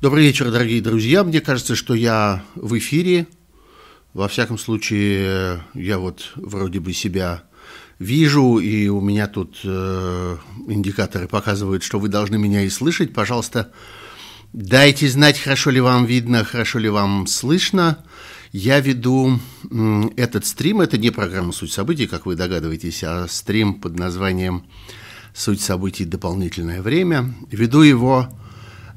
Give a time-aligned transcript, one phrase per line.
[0.00, 1.22] Добрый вечер, дорогие друзья.
[1.24, 3.26] Мне кажется, что я в эфире.
[4.14, 7.42] Во всяком случае, я вот вроде бы себя
[7.98, 10.36] вижу, и у меня тут э,
[10.68, 13.12] индикаторы показывают, что вы должны меня и слышать.
[13.12, 13.72] Пожалуйста,
[14.54, 18.02] дайте знать, хорошо ли вам видно, хорошо ли вам слышно.
[18.52, 19.38] Я веду
[19.70, 24.64] э, этот стрим, это не программа «Суть событий», как вы догадываетесь, а стрим под названием
[25.34, 26.06] «Суть событий.
[26.06, 27.34] Дополнительное время».
[27.50, 28.30] Веду его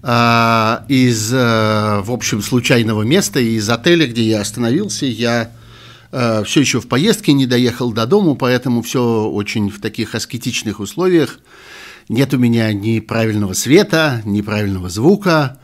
[0.04, 5.06] из, э, в общем, случайного места, из отеля, где я остановился.
[5.06, 5.52] Я
[6.12, 10.82] э, все еще в поездке, не доехал до дому, поэтому все очень в таких аскетичных
[10.82, 11.40] условиях.
[12.10, 15.60] Нет у меня ни правильного света, ни правильного звука,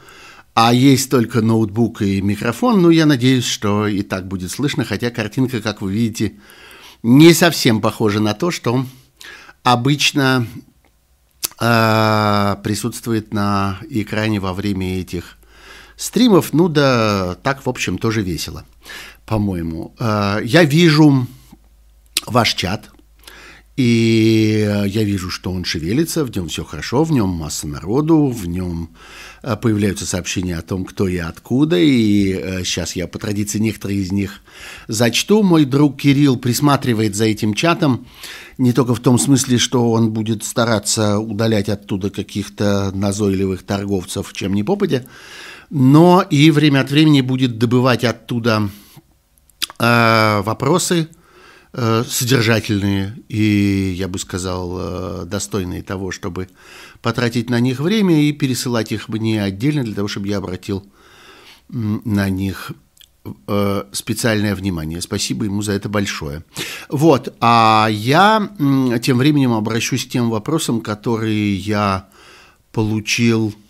[0.53, 2.81] а есть только ноутбук и микрофон.
[2.81, 6.35] Ну, я надеюсь, что и так будет слышно, хотя картинка, как вы видите,
[7.03, 8.85] не совсем похожа на то, что
[9.63, 10.47] обычно
[11.59, 15.37] присутствует на экране во время этих
[15.99, 16.53] стримов.
[16.53, 18.65] Ну да, так, в общем, тоже весело,
[19.25, 19.93] по-моему.
[19.99, 21.27] Э, я вижу
[22.25, 22.89] ваш чат,
[23.79, 28.45] и я вижу, что он шевелится, в нем все хорошо, в нем масса народу, в
[28.45, 28.89] нем
[29.41, 34.01] э, появляются сообщения о том, кто и откуда, и сейчас э, я по традиции некоторые
[34.01, 34.41] из них
[34.89, 35.43] зачту.
[35.43, 38.05] Мой друг Кирилл присматривает за этим чатом,
[38.57, 44.55] не только в том смысле, что он будет стараться удалять оттуда каких-то назойливых торговцев, чем
[44.55, 45.05] не попадя,
[45.69, 48.69] но и время от времени будет добывать оттуда
[49.79, 51.07] э, вопросы,
[51.73, 56.47] содержательные и, я бы сказал, э, достойные того, чтобы
[57.01, 60.83] потратить на них время и пересылать их мне отдельно для того, чтобы я обратил
[61.69, 62.71] на них
[63.47, 65.01] э, специальное внимание.
[65.01, 66.43] Спасибо ему за это большое.
[66.89, 68.49] Вот, а я
[69.01, 72.09] тем временем обращусь к тем вопросам, которые я
[72.71, 73.68] получил Э,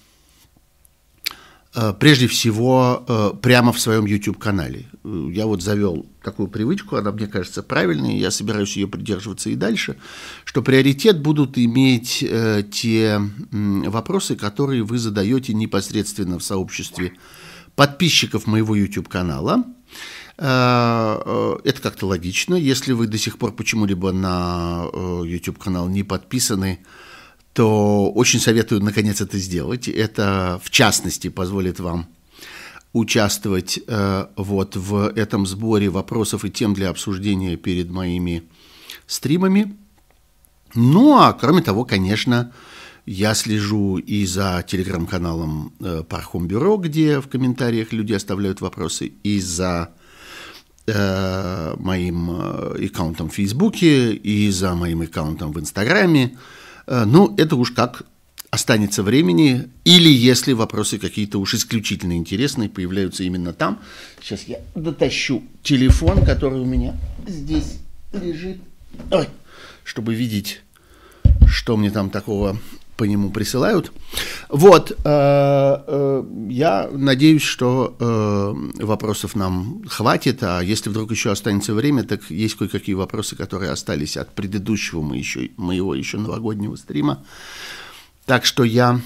[2.00, 4.88] прежде всего э, прямо в своем YouTube-канале.
[5.04, 9.98] Я вот завел такую привычку, она мне кажется правильной, я собираюсь ее придерживаться и дальше,
[10.46, 13.22] что приоритет будут иметь э, те
[13.52, 17.14] вопросы, которые вы задаете непосредственно в сообществе
[17.76, 19.64] подписчиков моего YouTube-канала.
[20.38, 22.56] Это как-то логично.
[22.56, 24.86] Если вы до сих пор почему-либо на
[25.26, 26.80] YouTube-канал не подписаны,
[27.60, 29.90] то очень советую наконец это сделать.
[29.90, 32.08] Это, в частности, позволит вам
[32.94, 38.44] участвовать э, вот в этом сборе вопросов и тем для обсуждения перед моими
[39.08, 39.76] стримами.
[40.74, 42.54] Ну, а кроме того, конечно,
[43.06, 49.42] я слежу и за телеграм-каналом э, Пархом Бюро, где в комментариях люди оставляют вопросы, и
[49.42, 49.90] за
[50.88, 56.38] э, моим э, аккаунтом в Фейсбуке, и за моим аккаунтом в Инстаграме.
[56.90, 58.04] Э, ну, это уж как
[58.50, 63.80] останется времени, или если вопросы какие-то уж исключительно интересные появляются именно там.
[64.22, 67.78] Сейчас я дотащу телефон, который у меня здесь
[68.12, 68.58] лежит,
[69.12, 69.28] Ой,
[69.84, 70.62] чтобы видеть,
[71.48, 72.58] что мне там такого
[73.00, 73.94] по нему присылают.
[74.50, 81.74] Вот, э, э, я надеюсь, что э, вопросов нам хватит, а если вдруг еще останется
[81.74, 87.24] время, так есть кое-какие вопросы, которые остались от предыдущего мы еще, моего еще новогоднего стрима.
[88.26, 89.00] Так что я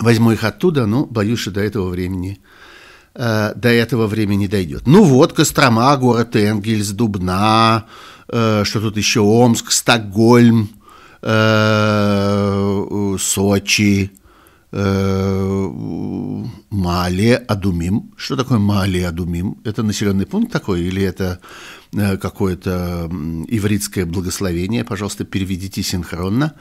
[0.00, 2.40] возьму их оттуда, но боюсь, что до этого времени
[3.14, 4.86] до этого времени дойдет.
[4.86, 7.84] Ну вот, Кострома, город Энгельс, Дубна,
[8.26, 10.81] что тут еще, Омск, Стокгольм, Э,
[13.18, 14.10] Сочи,
[14.72, 15.70] э,
[16.70, 18.12] Мале Адумим.
[18.16, 19.56] Что такое Мале Адумим?
[19.64, 21.38] Это населенный пункт такой или это
[21.92, 23.08] э, какое-то
[23.46, 24.84] ивритское благословение?
[24.84, 26.54] Пожалуйста, переведите синхронно.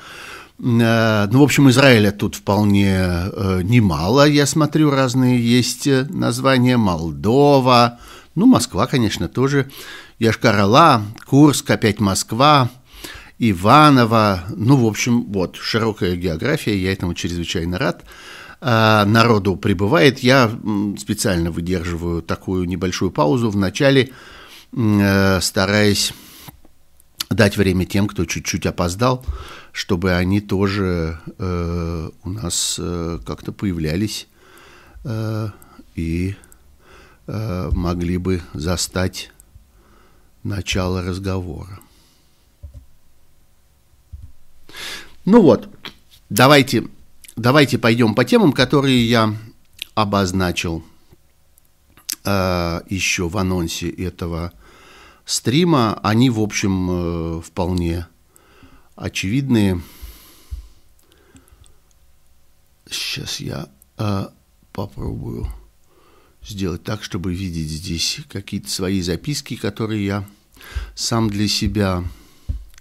[0.59, 3.31] Ну, в общем, Израиля тут вполне
[3.63, 6.77] немало, я смотрю, разные есть названия.
[6.77, 7.97] Молдова,
[8.35, 9.71] ну, Москва, конечно, тоже.
[10.19, 12.69] Яшкар-Ола, Курск, опять Москва,
[13.43, 18.05] Иванова, ну, в общем, вот, широкая география, я этому чрезвычайно рад.
[18.61, 20.51] А, народу прибывает, я
[20.99, 24.11] специально выдерживаю такую небольшую паузу в начале,
[24.73, 26.13] э, стараясь
[27.31, 29.25] дать время тем, кто чуть-чуть опоздал,
[29.71, 34.27] чтобы они тоже э, у нас э, как-то появлялись
[35.03, 35.47] э,
[35.95, 36.35] и
[37.25, 39.31] э, могли бы застать
[40.43, 41.79] начало разговора.
[45.25, 45.69] Ну вот,
[46.29, 46.87] давайте,
[47.35, 49.35] давайте пойдем по темам, которые я
[49.93, 50.83] обозначил
[52.23, 54.53] э, еще в анонсе этого
[55.25, 55.99] стрима.
[56.03, 58.07] Они, в общем, э, вполне
[58.95, 59.81] очевидные.
[62.89, 64.27] Сейчас я э,
[64.73, 65.47] попробую
[66.43, 70.29] сделать так, чтобы видеть здесь какие-то свои записки, которые я
[70.95, 72.03] сам для себя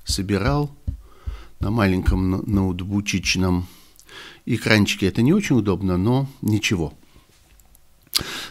[0.04, 0.74] собирал
[1.60, 3.66] на маленьком ноутбучичном
[4.46, 5.06] экранчике.
[5.06, 6.94] Это не очень удобно, но ничего.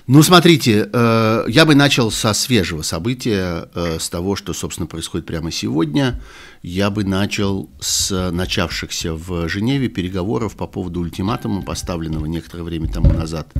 [0.07, 5.27] Ну, смотрите, э, я бы начал со свежего события, э, с того, что, собственно, происходит
[5.27, 6.21] прямо сегодня.
[6.63, 13.13] Я бы начал с начавшихся в Женеве переговоров по поводу ультиматума, поставленного некоторое время тому
[13.13, 13.51] назад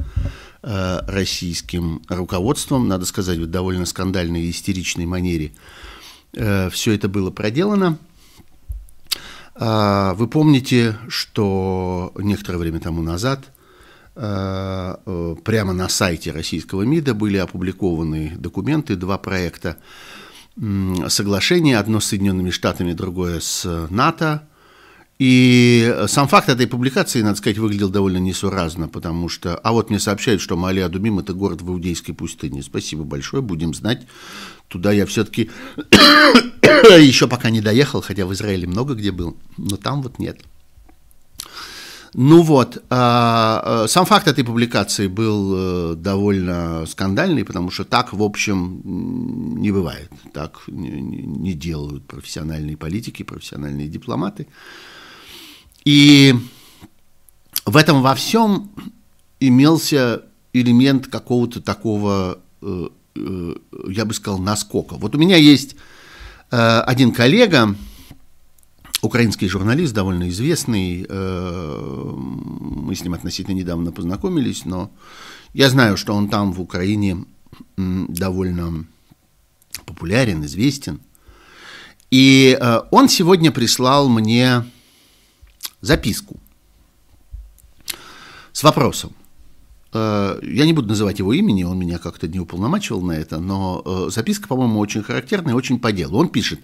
[0.63, 5.51] э, российским руководством, надо сказать, в довольно скандальной и истеричной манере.
[6.31, 7.97] Все это было проделано.
[9.59, 13.51] Вы помните, что некоторое время тому назад–
[14.21, 19.77] Э, э, прямо на сайте российского МИДа были опубликованы документы, два проекта
[21.07, 24.48] соглашения, одно с Соединенными Штатами, другое с НАТО.
[25.19, 29.57] И сам факт этой публикации, надо сказать, выглядел довольно несуразно, потому что...
[29.57, 32.63] А вот мне сообщают, что Малия-Адумим– это город в Иудейской пустыне.
[32.63, 34.07] Спасибо большое, будем знать.
[34.69, 35.49] Туда я все-таки
[36.55, 40.39] еще пока не доехал, хотя в Израиле много где был, но там вот нет.
[42.13, 48.13] Ну вот, а, а, сам факт этой публикации был э, довольно скандальный, потому что так,
[48.13, 48.81] в общем,
[49.61, 50.09] не бывает.
[50.33, 54.47] Так не делают профессиональные политики, профессиональные дипломаты.
[55.85, 56.35] И
[57.65, 58.71] в этом во всем
[59.39, 60.23] имелся
[60.53, 63.55] элемент какого-то такого, э, э,
[63.89, 64.95] я бы сказал, наскока.
[64.95, 65.75] Вот у меня есть
[66.51, 67.75] один коллега,
[69.01, 71.05] украинский журналист, довольно известный.
[71.07, 74.91] Э, мы с ним относительно недавно познакомились, но
[75.53, 77.25] я знаю, что он там, в Украине,
[77.77, 78.85] довольно
[79.85, 80.99] популярен, известен.
[82.11, 84.63] И э, он сегодня прислал мне
[85.81, 86.37] записку
[88.51, 89.13] с вопросом.
[89.93, 94.09] Э, я не буду называть его имени, он меня как-то не уполномачивал на это, но
[94.09, 96.17] записка, по-моему, очень характерная, очень по делу.
[96.17, 96.59] Он пишет,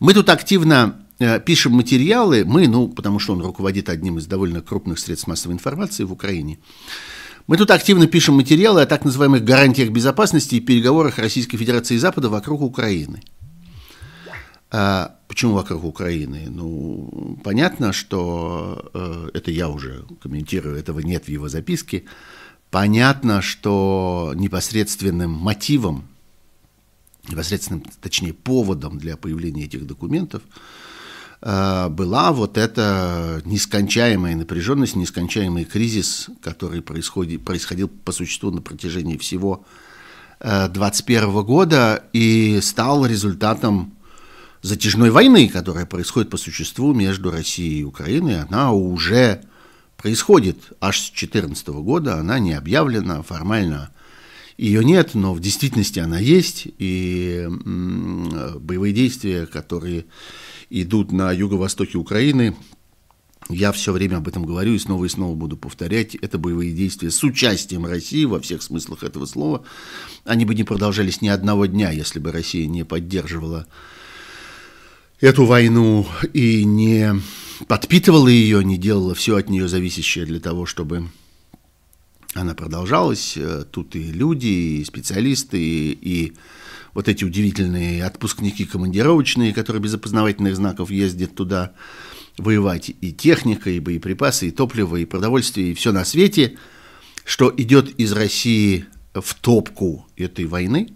[0.00, 4.62] мы тут активно Э, пишем материалы, мы, ну, потому что он руководит одним из довольно
[4.62, 6.58] крупных средств массовой информации в Украине,
[7.48, 11.98] мы тут активно пишем материалы о так называемых гарантиях безопасности и переговорах Российской Федерации и
[11.98, 13.20] Запада вокруг Украины.
[14.70, 16.46] А почему вокруг Украины?
[16.48, 22.04] Ну, понятно, что э, это я уже комментирую, этого нет в его записке.
[22.70, 26.06] Понятно, что непосредственным мотивом,
[27.28, 30.42] непосредственным, точнее, поводом для появления этих документов–
[31.40, 39.16] Э, была вот эта нескончаемая напряженность, нескончаемый кризис, который происходит, происходил по существу на протяжении
[39.16, 39.64] всего
[40.40, 43.94] 2021 э, года и стал результатом
[44.62, 48.40] затяжной войны, которая происходит по существу между Россией и Украиной.
[48.40, 49.42] Она уже
[49.96, 53.90] происходит аж с 2014 года, она не объявлена формально.
[54.56, 60.06] Ее нет, но в действительности она есть, и боевые действия, которые
[60.68, 62.56] идут на юго-востоке Украины.
[63.48, 66.16] Я все время об этом говорю и снова и снова буду повторять.
[66.16, 69.64] Это боевые действия с участием России во всех смыслах этого слова.
[70.24, 73.66] Они бы не продолжались ни одного дня, если бы Россия не поддерживала
[75.20, 77.20] эту войну и не
[77.66, 81.08] подпитывала ее, не делала все от нее зависящее для того, чтобы
[82.34, 83.36] она продолжалась.
[83.70, 86.34] Тут и люди, и специалисты, и
[86.94, 91.72] вот эти удивительные отпускники командировочные, которые без опознавательных знаков ездят туда
[92.36, 96.56] воевать, и техника, и боеприпасы, и топливо, и продовольствие, и все на свете,
[97.24, 100.90] что идет из России в топку этой войны.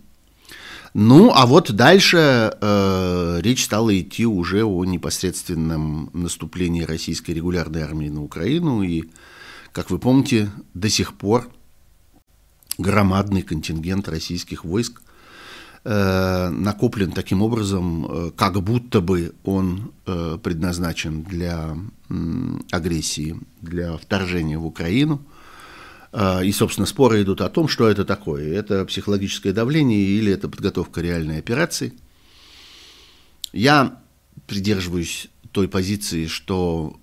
[0.94, 8.08] Ну, а вот дальше э, речь стала идти уже о непосредственном наступлении российской регулярной армии
[8.08, 8.82] на Украину.
[8.82, 9.04] И,
[9.72, 11.48] как вы помните, до сих пор
[12.76, 15.02] громадный контингент российских войск
[15.84, 21.76] Э, накоплен таким образом, э, как будто бы он э, предназначен для
[22.70, 25.22] агрессии, для вторжения в Украину.
[26.14, 28.52] И, собственно, споры идут о том, что это такое.
[28.54, 31.94] Это психологическое давление или это подготовка реальной операции.
[33.52, 33.98] Я
[34.46, 36.98] придерживаюсь той позиции, что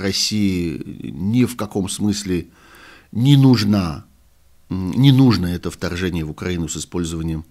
[0.00, 2.48] России ни в каком смысле
[3.12, 4.06] не нужна
[4.68, 7.44] не нужно это вторжение в Украину с использованием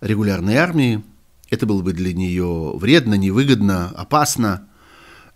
[0.00, 1.02] регулярной армии.
[1.50, 4.68] Это было бы для нее вредно, невыгодно, опасно.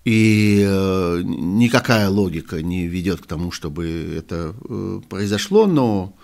[0.04, 6.16] И э, никакая логика не ведет к тому, чтобы это э, произошло, но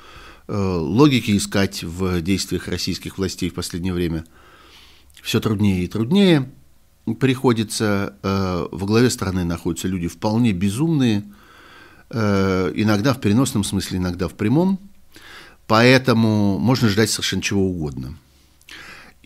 [0.49, 4.25] э, логики искать в действиях российских властей в последнее время
[5.23, 6.51] все труднее и труднее
[7.21, 8.17] приходится.
[8.23, 11.25] Э, во главе страны находятся люди вполне безумные,
[12.11, 14.81] э, иногда в переносном смысле, иногда в прямом,
[15.67, 18.17] поэтому можно ждать совершенно чего угодно.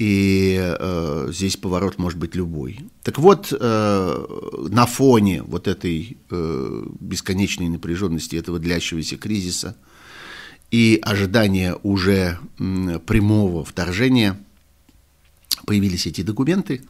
[0.00, 2.80] И э, здесь поворот может быть любой.
[3.02, 4.26] Так вот, э,
[4.70, 9.76] на фоне вот этой э, бесконечной напряженности этого длящегося кризиса
[10.70, 14.42] и ожидания уже м, прямого вторжения
[15.66, 16.80] появились эти документы.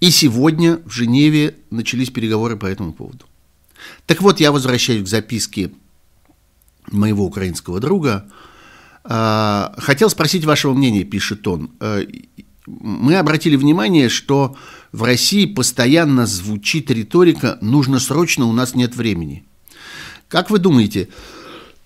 [0.00, 3.24] И сегодня в Женеве начались переговоры по этому поводу.
[4.04, 5.70] Так вот, я возвращаюсь к записке
[6.92, 8.30] моего украинского друга.
[9.08, 11.70] Хотел спросить вашего мнения, пишет он.
[11.80, 12.00] А,
[12.66, 14.56] мы обратили внимание, что
[14.92, 19.44] в России постоянно звучит риторика «нужно срочно, у нас нет времени».
[20.28, 21.08] Как вы думаете,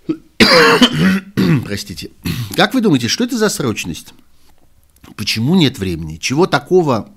[1.65, 2.11] простите,
[2.57, 4.15] как вы думаете, что это за срочность?
[5.17, 6.17] Почему нет времени?
[6.17, 7.11] Чего такого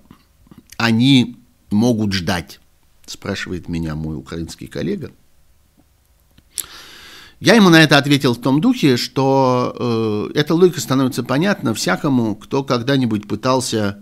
[0.78, 1.38] они
[1.72, 2.60] могут ждать?
[3.06, 5.12] спрашивает меня мой украинский коллега.
[7.44, 9.76] Я ему на это ответил в том духе, что
[10.34, 14.02] э, эта логика становится понятна всякому, кто когда-нибудь пытался,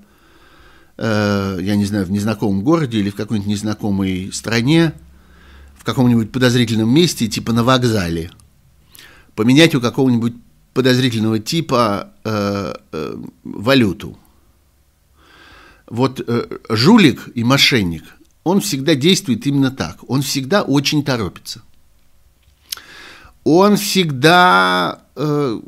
[0.98, 4.94] э, я не знаю, в незнакомом городе или в какой-нибудь незнакомой стране,
[5.76, 8.30] в каком-нибудь подозрительном месте, типа на вокзале,
[9.34, 10.36] поменять у какого-нибудь
[10.76, 14.20] подозрительного типа э, э, валюту.
[15.90, 18.04] Вот э, жулик и мошенник–
[18.44, 20.00] он всегда действует именно так.
[20.08, 21.62] Он всегда очень торопится.
[23.44, 25.60] Он всегда э,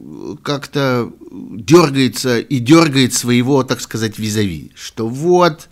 [0.44, 4.72] как-то дергается и дергает своего, так сказать, визави.
[4.76, 5.70] Что вот,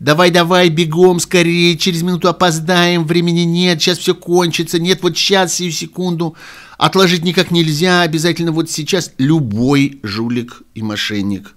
[0.00, 5.72] давай-давай, бегом скорее, через минуту опоздаем, времени нет, сейчас все кончится, нет, вот сейчас, сию
[5.72, 6.36] секунду.
[6.76, 9.12] Отложить никак нельзя, обязательно вот сейчас.
[9.18, 11.54] Любой жулик и мошенник,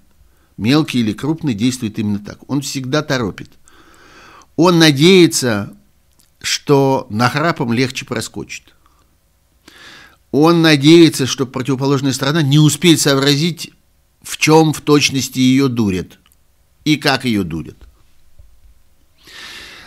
[0.56, 2.38] мелкий или крупный, действует именно так.
[2.48, 3.50] Он всегда торопит–
[4.56, 5.76] он надеется,
[6.40, 8.73] что нахрапом легче проскочит.
[10.36, 13.72] Он надеется, что противоположная сторона не успеет сообразить,
[14.20, 16.18] в чем в точности ее дурят
[16.84, 17.76] и как ее дурят.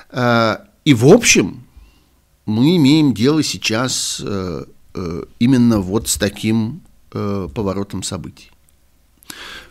[0.09, 1.65] А, и в общем,
[2.45, 8.49] мы имеем дело сейчас э, э, именно вот с таким э, поворотом событий.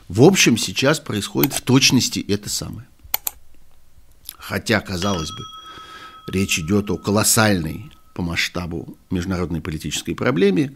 [0.09, 2.87] В общем, сейчас происходит в точности это самое
[4.47, 5.45] хотя, казалось бы,
[6.29, 10.73] речь идет о колоссальной по масштабу международной политической проблеме,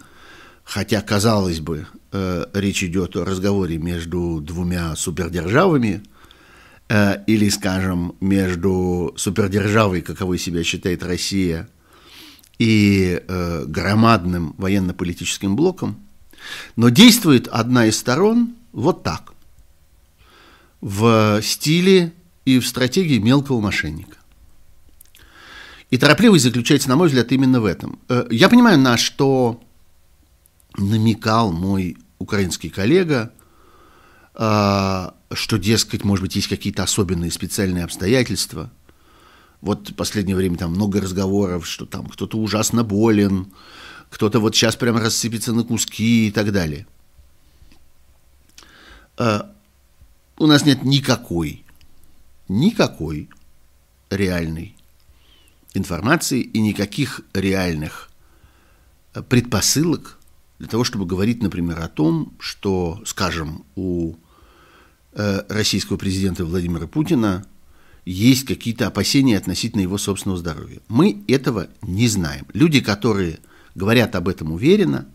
[0.62, 6.02] хотя, казалось бы, э, речь идет о разговоре между двумя супердержавами,
[6.90, 11.66] э, или, скажем, между супердержавой, каковой себя считает Россия,
[12.58, 15.96] и э, громадным военно-политическим блоком,
[16.76, 19.32] но действует одна из сторон вот так,
[20.82, 22.12] в стиле
[22.44, 24.19] и в стратегии мелкого мошенника.
[25.90, 27.98] И торопливость заключается, на мой взгляд, именно в этом.
[28.08, 29.60] Э, я понимаю, на что
[30.76, 33.32] намекал мой украинский коллега,
[34.34, 38.70] э, что, дескать, может быть, есть какие-то особенные специальные обстоятельства.
[39.60, 43.52] Вот в последнее время там много разговоров, что там кто-то ужасно болен,
[44.10, 46.86] кто-то вот сейчас прямо рассыпется на куски и так далее.
[49.18, 49.42] Э,
[50.38, 51.64] у нас нет никакой
[52.50, 53.30] никакой
[54.10, 54.76] реальной
[55.74, 58.10] информации и никаких реальных
[59.14, 60.18] э, предпосылок
[60.58, 64.14] для того, чтобы говорить, например, о том, что, скажем, у
[65.12, 67.46] э, российского президента Владимира Путина
[68.04, 70.80] есть какие-то опасения относительно его собственного здоровья.
[70.88, 72.46] Мы этого не знаем.
[72.52, 73.38] Люди, которые
[73.74, 75.06] говорят об этом уверенно,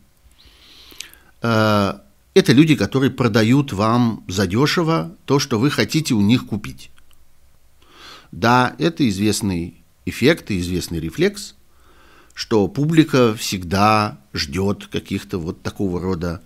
[1.41, 1.93] э,
[2.33, 6.91] это люди, которые продают вам задешево то, что вы хотите у них купить.
[8.31, 11.55] Да, это известный эффект и известный рефлекс,
[12.33, 16.41] что публика всегда ждет каких-то вот такого рода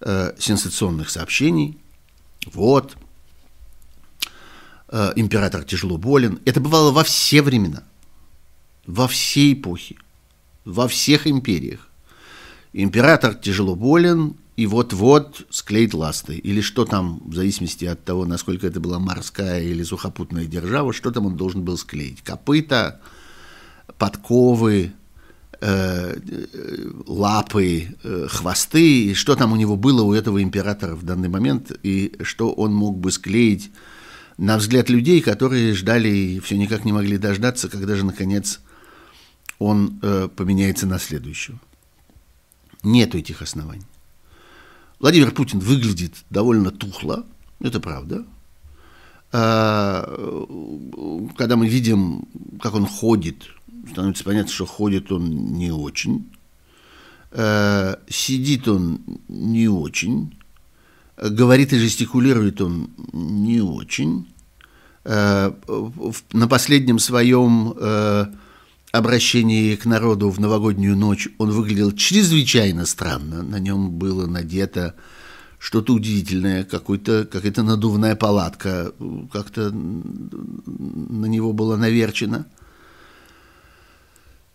[0.00, 1.78] э, сенсационных сообщений.
[2.46, 2.96] Вот,
[4.88, 6.40] э, император тяжело болен.
[6.44, 7.84] Это бывало во все времена,
[8.86, 9.96] во все эпохи,
[10.64, 11.88] во всех империях.
[12.72, 16.36] Император тяжело болен, и вот-вот склеит ласты.
[16.36, 21.10] Или что там, в зависимости от того, насколько это была морская или сухопутная держава, что
[21.10, 22.20] там он должен был склеить.
[22.20, 23.00] Копыта,
[23.96, 24.92] подковы,
[25.62, 26.14] э,
[27.06, 31.72] лапы, э, хвосты, и что там у него было у этого императора в данный момент,
[31.82, 33.70] и что он мог бы склеить
[34.36, 38.60] на взгляд людей, которые ждали и все никак не могли дождаться, когда же, наконец,
[39.58, 41.58] он э, поменяется на следующего.
[42.82, 43.86] Нету этих оснований.
[45.00, 47.24] Владимир Путин выглядит довольно тухло,
[47.58, 48.26] это правда.
[49.32, 50.04] А,
[51.36, 52.28] когда мы видим,
[52.60, 53.48] как он ходит,
[53.90, 56.30] становится понятно, что ходит он не очень,
[57.30, 60.36] э, сидит он не очень,
[61.16, 64.28] говорит и жестикулирует он не очень.
[65.04, 65.50] Э,
[66.32, 67.74] на последнем своем
[68.92, 73.42] обращении к народу в новогоднюю ночь он выглядел чрезвычайно странно.
[73.42, 74.94] На нем было надето
[75.58, 78.92] что-то удивительное, какой-то, какая-то надувная палатка,
[79.32, 82.46] как-то на него было наверчено.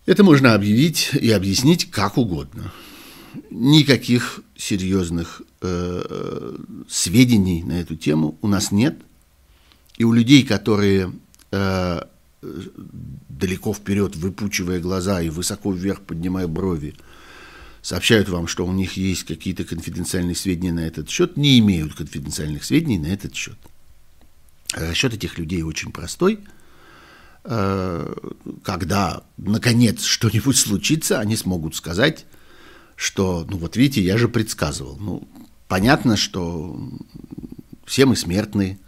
[0.04, 2.72] Это можно объявить и объяснить как угодно.
[3.50, 6.56] Никаких серьезных э,
[6.88, 8.98] сведений на эту тему у нас нет.
[9.98, 11.12] И у людей, которые
[11.50, 12.00] э,
[12.42, 16.94] далеко вперед, выпучивая глаза и высоко вверх поднимая брови,
[17.82, 22.64] сообщают вам, что у них есть какие-то конфиденциальные сведения на этот счет, не имеют конфиденциальных
[22.64, 23.56] сведений на этот счет.
[24.72, 26.40] Расчет этих людей очень простой.
[27.44, 28.12] Э,
[28.64, 32.26] когда, наконец, что-нибудь случится, они смогут сказать,
[32.96, 34.96] что, ну вот видите, я же предсказывал.
[34.98, 35.28] Ну,
[35.68, 36.80] понятно, что
[37.84, 38.85] все мы смертны, э,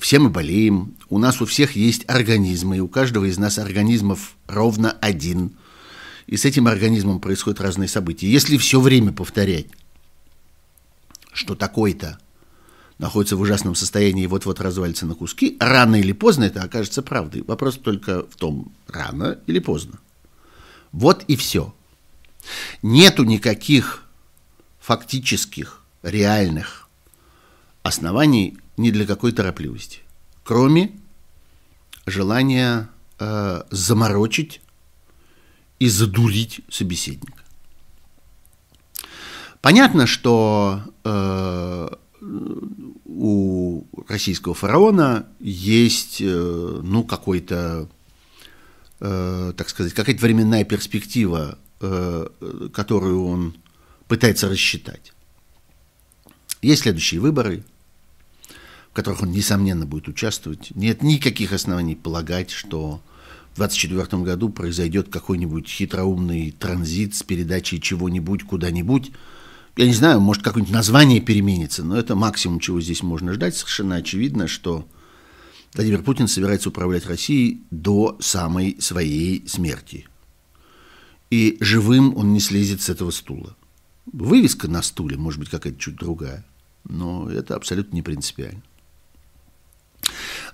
[0.00, 4.36] все мы болеем, у нас у всех есть организмы, и у каждого из нас организмов
[4.46, 5.52] ровно один–
[6.26, 8.30] и с этим организмом происходят разные события.
[8.30, 9.66] Если все время повторять,
[11.32, 12.18] что такой-то
[12.98, 17.42] находится в ужасном состоянии и вот-вот развалится на куски, рано или поздно это окажется правдой.
[17.42, 19.98] Вопрос только в том, рано или поздно.
[20.92, 21.74] Вот и все.
[22.82, 24.04] Нету никаких
[24.80, 26.88] фактических, реальных
[27.82, 30.00] оснований ни для какой торопливости,
[30.44, 30.92] кроме
[32.06, 32.88] желания
[33.18, 34.60] э, заморочить
[35.78, 37.42] и задурить собеседника.
[39.60, 41.88] Понятно, что э,
[43.06, 47.88] у российского фараона есть, э, ну, какой-то,
[49.00, 52.26] э, так сказать, какая-то временная перспектива, э,
[52.72, 53.56] которую он
[54.08, 55.12] пытается рассчитать.
[56.60, 57.64] Есть следующие выборы,
[58.92, 60.70] в которых он, несомненно, будет участвовать.
[60.74, 63.00] Нет никаких оснований полагать, что
[63.54, 69.10] в 2024 году произойдет какой-нибудь хитроумный транзит с передачей чего-нибудь куда-нибудь.
[69.78, 73.56] Я не знаю, может, какое-нибудь название переменится, но это максимум, чего здесь можно ждать.
[73.56, 74.86] Совершенно очевидно, что
[75.72, 80.06] Владимир Путин собирается управлять Россией до самой своей смерти.
[81.30, 83.56] И живым он не слезет с этого стула.
[84.04, 86.44] Вывеска на стуле, может быть, какая-то чуть другая,
[86.84, 88.62] но это абсолютно не принципиально.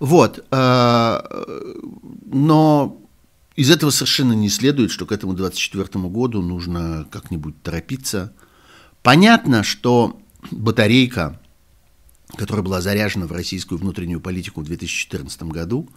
[0.01, 0.45] Вот.
[0.51, 1.21] Э,
[2.27, 3.01] но
[3.57, 8.33] из этого совершенно не следует, что к этому 24 году нужно как-нибудь торопиться.
[9.03, 11.41] Понятно, что батарейка,
[12.37, 15.89] которая была заряжена в российскую внутреннюю политику в 2014 году,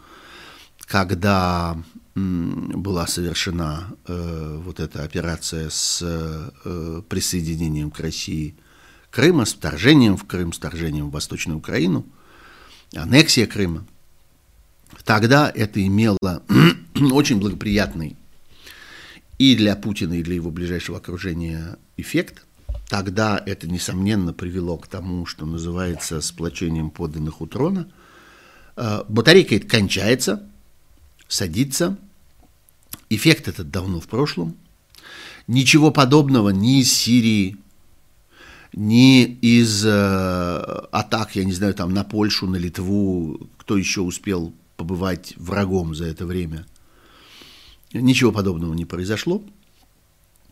[0.88, 1.78] когда
[2.16, 8.56] была совершена э, вот эта операция с э, присоединением к России
[9.12, 12.06] Крыма, с вторжением в Крым, с вторжением в Восточную Украину–
[12.96, 13.86] аннексия Крыма,
[15.04, 16.18] тогда это имело
[17.12, 18.18] очень благоприятный
[19.42, 22.46] и для Путина, и для его ближайшего окружения эффект.
[22.88, 27.90] Тогда это, несомненно, привело к тому, что называется сплочением подданных у трона.
[28.76, 30.48] Э, батарейка это кончается,
[31.28, 31.98] садится.
[33.10, 34.56] Эффект этот давно в прошлом.
[35.48, 37.58] Ничего подобного ни из Сирии,
[38.74, 39.90] ни из э,
[40.92, 46.06] атак, я не знаю, там на Польшу, на Литву, кто еще успел побывать врагом за
[46.06, 46.66] это время.
[47.94, 49.44] Ничего подобного не произошло.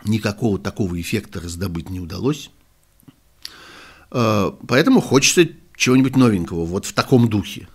[0.03, 2.51] Никакого такого эффекта раздобыть не удалось.
[4.11, 7.69] Э, поэтому хочется чего-нибудь новенького, вот в таком духе.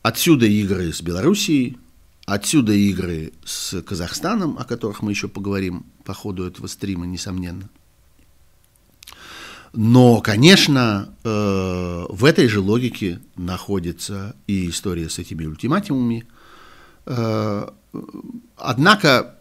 [0.00, 1.76] Отсюда игры с Белоруссией,
[2.24, 7.68] отсюда игры с Казахстаном, о которых мы еще поговорим по ходу этого стрима, несомненно.
[9.72, 16.26] Но, конечно, э, в этой же логике находится и история с этими ультиматумами.
[17.06, 17.68] Э,
[18.56, 19.36] однако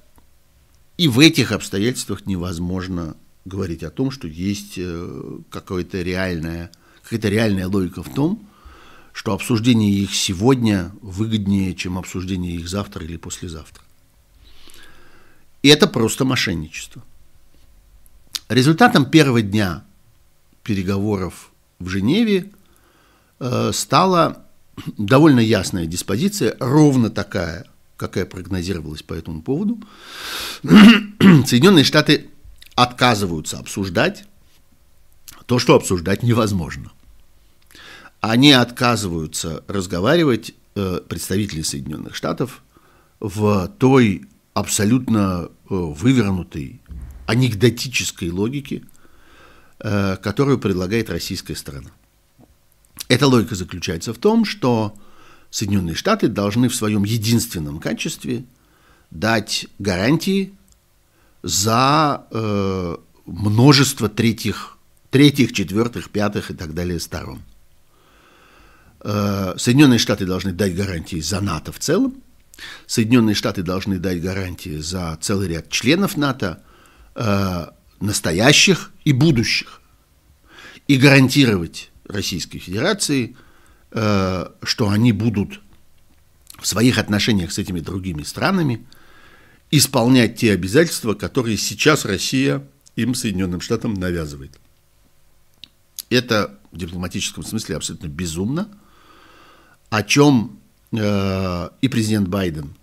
[0.97, 6.71] и в этих обстоятельствах невозможно говорить о том, что есть э, какая-то реальная,
[7.03, 8.47] какая-то реальная логика в том,
[9.13, 13.83] что обсуждение их сегодня выгоднее, чем обсуждение их завтра или послезавтра.
[15.63, 17.03] И это просто мошенничество.
[18.49, 19.83] Результатом первого дня
[20.67, 22.51] переговоров в Женеве
[23.39, 24.45] э, стала
[24.97, 29.79] довольно ясная диспозиция, ровно такая, какая прогнозировалась по этому поводу.
[30.61, 32.29] Соединенные Штаты
[32.75, 34.25] отказываются обсуждать
[35.45, 36.91] то, что обсуждать невозможно.
[38.19, 42.61] Они отказываются разговаривать, э, представители Соединенных Штатов
[43.21, 46.81] в той абсолютно вывернутой
[47.25, 48.83] анекдотической логике,
[49.79, 51.91] которую предлагает российская сторона.
[53.07, 54.97] Эта логика заключается в том, что
[55.49, 58.43] Соединенные Штаты должны в своем единственном качестве
[59.11, 60.53] дать гарантии
[61.41, 64.77] за э, множество третьих,
[65.09, 67.41] третьих, четвертых, пятых и так далее сторон.
[69.01, 72.21] Э, Соединенные Штаты должны дать гарантии за НАТО в целом.
[72.87, 76.61] Соединенные Штаты должны дать гарантии за целый ряд членов НАТО,
[77.15, 77.67] э,
[78.01, 79.81] настоящих и будущих.
[80.89, 83.37] И гарантировать Российской Федерации,
[83.91, 85.61] э, что они будут
[86.59, 88.85] в своих отношениях с этими другими странами
[89.71, 92.67] исполнять те обязательства, которые сейчас Россия
[92.97, 94.59] им, Соединенным Штатам, навязывает.
[96.09, 98.67] Это в дипломатическом смысле абсолютно безумно,
[99.89, 100.59] о чем
[100.91, 102.75] э, и президент Байден,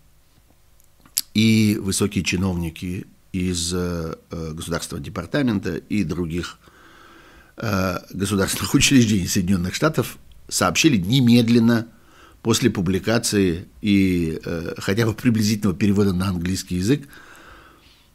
[1.34, 6.58] и высокие чиновники из э, Государственного департамента и других
[7.56, 10.18] Э, государственных учреждений Соединенных Штатов
[10.48, 11.86] сообщили немедленно
[12.42, 17.08] после публикации и э, хотя бы приблизительного перевода на английский язык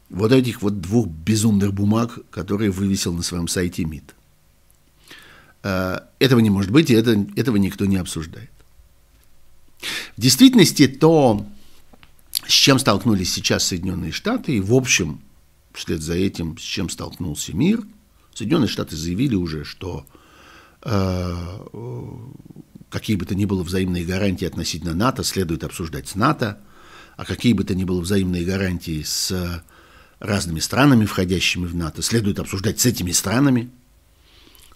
[0.09, 4.13] вот этих вот двух безумных бумаг, которые вывесил на своем сайте МИД.
[5.63, 8.51] Э, этого не может быть, и это, этого никто не обсуждает.
[10.17, 11.47] В действительности то,
[12.49, 15.21] с чем столкнулись сейчас Соединенные Штаты, и в общем,
[15.73, 17.83] вслед за этим, с чем столкнулся мир–
[18.39, 20.05] Соединенные Штаты заявили уже, что
[20.83, 21.59] э,
[22.89, 26.57] какие бы то ни было взаимные гарантии относительно НАТО следует обсуждать с НАТО,
[27.17, 29.61] а какие бы то ни было взаимные гарантии с
[30.19, 33.71] разными странами, входящими в НАТО, следует обсуждать с этими странами.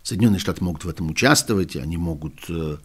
[0.02, 2.80] Соединенные Штаты могут в этом участвовать, они могут э,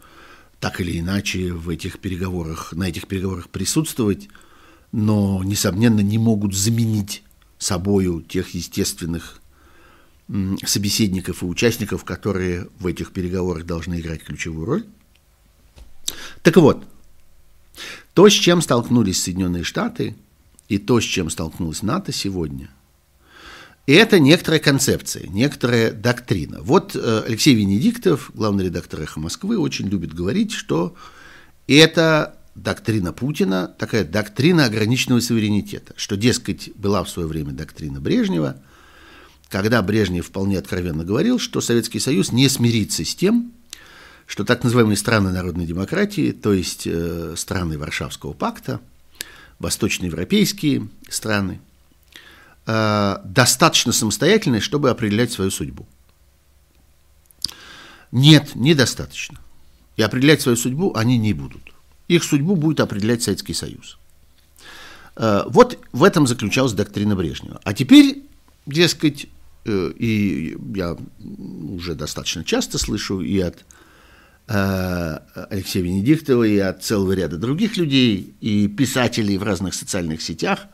[0.61, 4.29] так или иначе в этих переговорах, на этих переговорах присутствовать,
[4.93, 7.23] но, несомненно, не могут заменить
[7.59, 9.41] собою тех естественных
[10.65, 14.85] собеседников и участников, которые в этих переговорах должны играть ключевую роль.
[16.43, 16.85] Так вот,
[18.15, 20.17] то, с чем столкнулись Соединенные Штаты,
[20.69, 22.71] и то, с чем столкнулась НАТО сегодня,
[23.87, 26.61] это некоторая концепция, некоторая доктрина.
[26.61, 30.95] Вот э, Алексей Венедиктов, главный редактор «Эхо Москвы», очень любит говорить, что
[31.67, 38.61] это доктрина Путина, такая доктрина ограниченного суверенитета, что, дескать, была в свое время доктрина Брежнева–
[39.49, 43.53] когда Брежнев вполне откровенно говорил, что Советский Союз не смирится с тем,
[44.27, 48.81] что так называемые страны народной демократии, то есть э, страны Варшавского пакта,
[49.59, 51.61] восточноевропейские страны,
[52.67, 55.87] э, достаточно самостоятельны, чтобы определять свою судьбу.
[58.13, 59.39] Нет, недостаточно.
[59.97, 61.63] И определять свою судьбу они не будут.
[62.09, 63.99] Их судьбу будет определять Советский Союз.
[65.17, 67.61] Э, вот в этом заключалась доктрина Брежнева.
[67.65, 68.25] А теперь,
[68.67, 69.29] дескать,
[69.69, 73.65] Э, и я уже достаточно часто слышу и от
[74.49, 75.19] э,
[75.51, 80.67] Алексея Венедиктова, и от целого ряда других людей, и писателей в разных социальных сетях,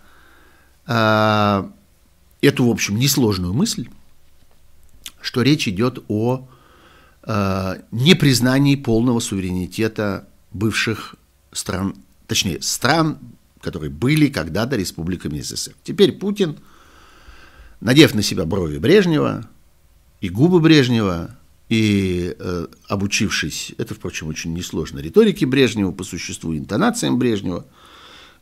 [0.86, 3.88] эту, в общем, несложную мысль,
[5.22, 6.46] что речь идет о
[7.90, 11.16] непризнании полного суверенитета бывших
[11.54, 13.18] стран, точнее, стран,
[13.62, 15.72] которые были когда-то республиками СССР.
[15.82, 16.58] Теперь Путин–
[17.84, 19.48] надев на себя брови Брежнева
[20.20, 21.36] и губы Брежнева,
[21.68, 27.66] и э, обучившись, это, впрочем, очень несложно, риторике Брежнева, по существу интонациям Брежнева,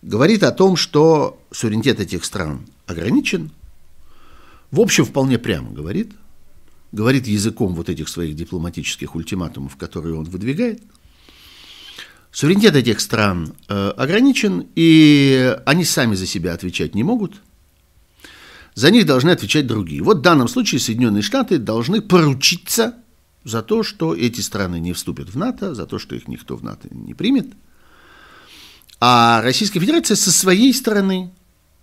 [0.00, 3.50] говорит о том, что суверенитет этих стран ограничен,
[4.70, 6.12] в общем, вполне прямо говорит,
[6.92, 10.82] говорит языком вот этих своих дипломатических ультиматумов, которые он выдвигает.
[12.32, 17.40] Суверенитет этих стран э, ограничен, и они сами за себя отвечать не могут–
[18.74, 20.02] за них должны отвечать другие.
[20.02, 22.94] Вот в данном случае Соединенные Штаты должны поручиться
[23.44, 26.62] за то, что эти страны не вступят в НАТО, за то, что их никто в
[26.62, 27.48] НАТО не примет.
[29.00, 31.32] А Российская Федерация со своей стороны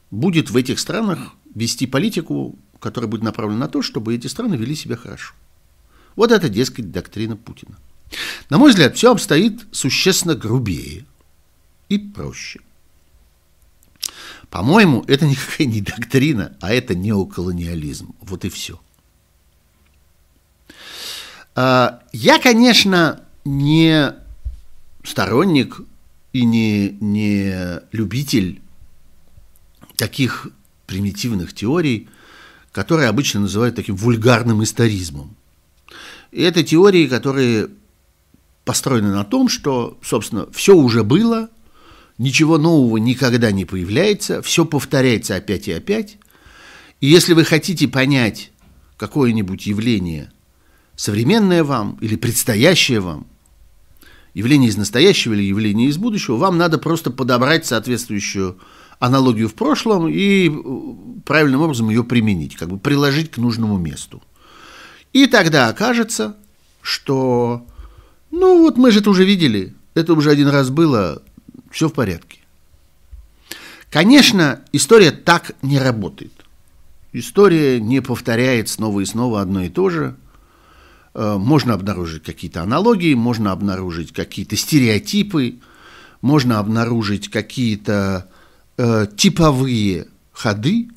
[0.10, 1.20] будет в этих странах
[1.54, 5.34] вести политику, которая будет направлена на то, чтобы эти страны вели себя хорошо.
[6.16, 7.78] Вот это, дескать, доктрина Путина.
[8.50, 11.06] На мой взгляд, все обстоит существенно грубее
[11.89, 12.62] и проще.
[14.50, 18.15] По-моему, это никакая не доктрина, а это неоколониализм.
[18.22, 18.80] Вот и все.
[21.56, 24.13] А, я, конечно, не
[25.04, 25.82] сторонник
[26.34, 28.62] и не, не любитель
[29.95, 30.48] таких
[30.88, 32.08] примитивных теорий,
[32.72, 35.36] которые обычно называют таким вульгарным историзмом.
[36.32, 37.69] И это теории, которые
[38.65, 41.50] построены на том, что, собственно, все уже было,
[42.17, 46.17] ничего нового никогда не появляется, все повторяется опять и опять.
[47.02, 48.52] И если вы хотите понять
[48.98, 50.32] какое-нибудь явление,
[50.95, 53.26] современное вам или предстоящее вам,
[54.34, 58.60] явление из настоящего или явление из будущего, вам надо просто подобрать соответствующую
[59.00, 64.22] аналогию в прошлом и э, правильным образом ее применить, как бы приложить к нужному месту.
[65.13, 66.36] И тогда окажется,
[66.82, 67.65] что,
[68.32, 71.22] ну вот мы же это уже видели, это уже один раз было,
[71.72, 72.39] все в порядке.
[73.89, 76.34] Конечно, история так не работает.
[77.12, 80.15] История не повторяет снова и снова одно и то же.
[81.15, 85.56] Э, можно обнаружить какие-то аналогии, можно обнаружить какие-то стереотипы,
[86.22, 88.30] можно обнаружить какие-то
[88.78, 90.89] э, типовые ходы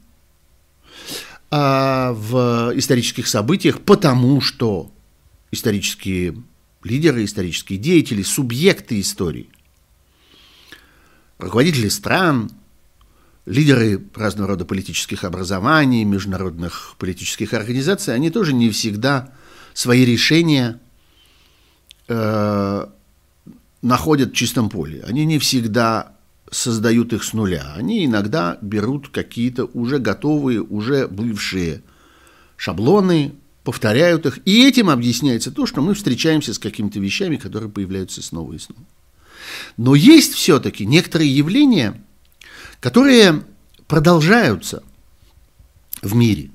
[1.50, 4.92] э, в исторических событиях, потому что
[5.50, 6.34] исторические
[6.84, 9.48] лидеры, исторические деятели, субъекты истории,
[11.38, 12.50] руководители стран–
[13.46, 19.32] лидеры разного рода политических образований, международных политических организаций, они тоже не всегда
[19.74, 20.80] свои решения
[22.08, 22.86] э,
[23.80, 25.02] находят в чистом поле.
[25.06, 26.16] Они не всегда
[26.50, 27.72] создают их с нуля.
[27.74, 31.82] Они иногда берут какие-то уже готовые, уже бывшие
[32.56, 34.38] шаблоны, повторяют их.
[34.44, 38.82] И этим объясняется то, что мы встречаемся с какими-то вещами, которые появляются снова и снова.
[39.76, 42.00] Но есть все-таки некоторые явления–
[42.82, 43.44] которые
[43.86, 44.82] продолжаются
[46.02, 46.50] в мире.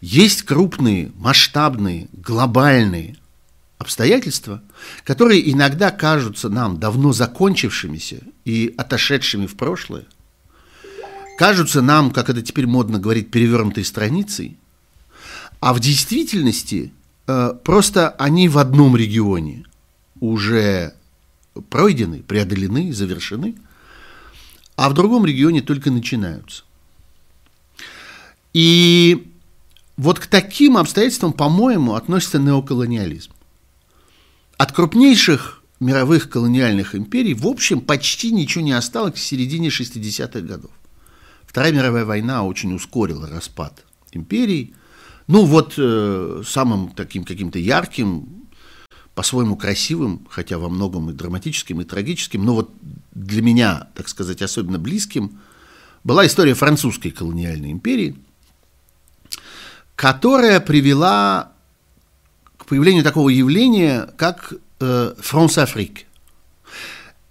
[0.00, 3.16] Есть крупные, масштабные, глобальные
[3.76, 4.62] обстоятельства,
[5.02, 10.04] которые иногда кажутся нам давно закончившимися и отошедшими в прошлое,
[11.38, 14.58] кажутся нам, как это теперь модно говорить, перевернутой страницей,
[15.60, 16.92] а в действительности
[17.26, 19.64] э, просто они в одном регионе
[20.20, 20.94] уже
[21.70, 23.54] пройдены, преодолены, завершены–
[24.76, 26.64] а в другом регионе только начинаются.
[28.52, 29.32] И
[29.96, 33.32] вот к таким обстоятельствам, по-моему, относится неоколониализм.
[34.58, 40.70] От крупнейших мировых колониальных империй, в общем, почти ничего не осталось к середине 60-х годов.
[41.46, 44.74] Вторая мировая война очень ускорила распад империй.
[45.26, 48.48] Ну вот э, самым таким каким-то ярким
[49.14, 52.70] по-своему красивым, хотя во многом и драматическим, и трагическим, но вот
[53.12, 55.40] для меня, так сказать, особенно близким,
[56.04, 58.16] была история французской колониальной империи,
[59.96, 61.52] которая привела
[62.58, 66.04] к появлению такого явления, как э, France-Африк.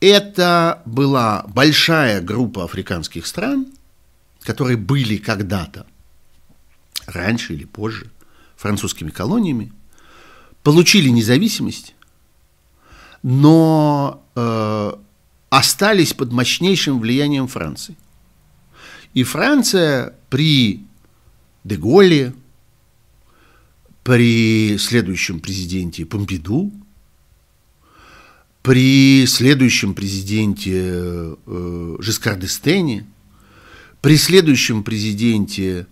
[0.01, 3.67] Это была большая группа африканских стран,
[4.41, 5.86] которые были когда-то,
[7.05, 8.11] раньше или позже,
[8.55, 9.71] французскими колониями,
[10.63, 11.95] получили независимость,
[13.21, 14.93] но э,
[15.49, 17.95] остались под мощнейшим влиянием Франции.
[19.13, 20.83] И Франция при
[21.63, 22.33] Деголе,
[24.03, 26.71] при следующем президенте Помпиду,
[28.61, 33.05] при следующем президенте э, Жискар d'Естене,
[34.01, 35.87] при следующем президенте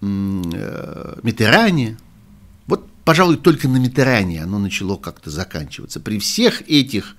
[0.00, 1.96] э, Митеране–
[3.10, 5.98] пожалуй, только на Митеране оно начало как-то заканчиваться.
[5.98, 7.16] При всех этих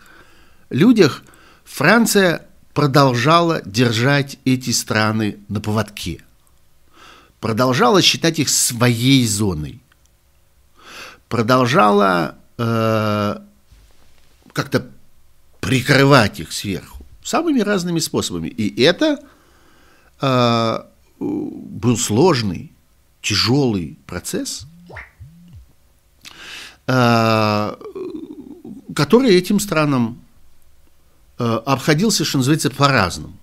[0.69, 1.23] людях
[1.65, 6.23] Франция продолжала держать эти страны на поводке,
[7.41, 9.81] продолжала считать их своей зоной,
[11.27, 13.37] продолжала э,
[14.53, 14.87] как-то
[15.59, 18.47] прикрывать их сверху самыми разными способами.
[18.47, 19.19] И это
[20.21, 20.79] э,
[21.21, 22.71] был сложный,
[23.21, 24.65] тяжелый процесс–
[26.87, 27.75] Э,
[28.93, 30.19] который этим странам
[31.39, 33.37] э, обходился, что называется, по-разному.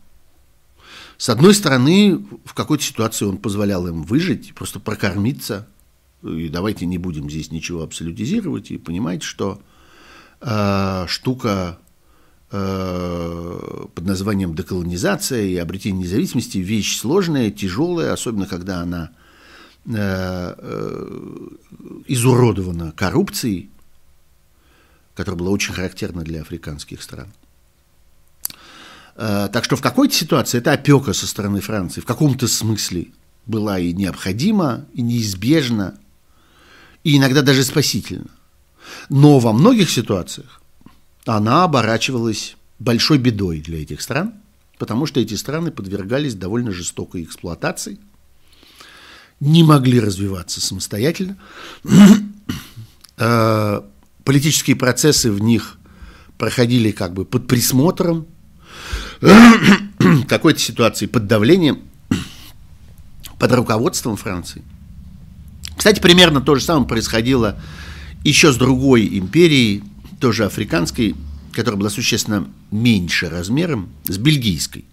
[1.16, 5.66] С одной стороны, в какой-то ситуации он позволял им выжить, просто прокормиться.
[6.22, 9.62] И давайте не будем здесь ничего абсолютизировать и понимать, что
[10.42, 11.78] э, штука
[12.50, 19.10] под названием деколонизация и обретение независимости вещь сложная, тяжелая, особенно когда она
[19.90, 21.48] Э, э,
[22.08, 23.70] изуродована коррупцией,
[25.14, 27.32] которая была очень характерна для африканских стран.
[29.16, 33.06] Э, так что в какой-то ситуации эта опека со стороны Франции в каком-то смысле
[33.46, 35.98] была и необходима, и неизбежна,
[37.02, 38.28] и иногда даже спасительна.
[39.08, 40.60] Но во многих ситуациях
[41.36, 44.34] она оборачивалась большой бедой для этих стран,
[44.78, 47.98] потому что эти страны подвергались довольно жестокой эксплуатации,
[49.40, 51.36] не могли развиваться самостоятельно.
[53.20, 53.80] Э,
[54.22, 55.76] политические процессы в них
[56.38, 58.28] проходили как бы под присмотром.
[60.28, 61.80] какой-то ситуации под давлением,
[63.38, 64.62] под руководством Франции.
[65.76, 67.60] Кстати, примерно то же самое происходило
[68.24, 69.82] еще с другой империей,
[70.20, 71.14] тоже африканской,
[71.52, 74.84] которая была существенно меньше размером, с бельгийской.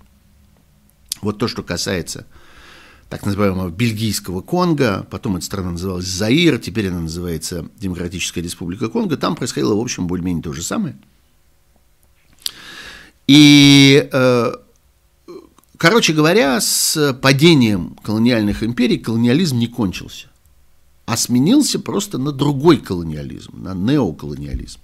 [1.22, 2.26] Вот то, что касается
[3.10, 9.16] так называемого бельгийского Конго, потом эта страна называлась Заир, теперь она называется Демократическая Республика Конго,
[9.16, 10.98] там происходило, в общем, более-менее то же самое.
[13.28, 14.54] И, э,
[15.78, 20.28] короче говоря, с падением колониальных империй колониализм не кончился,
[21.06, 24.80] а сменился просто на другой колониализм, на неоколониализм.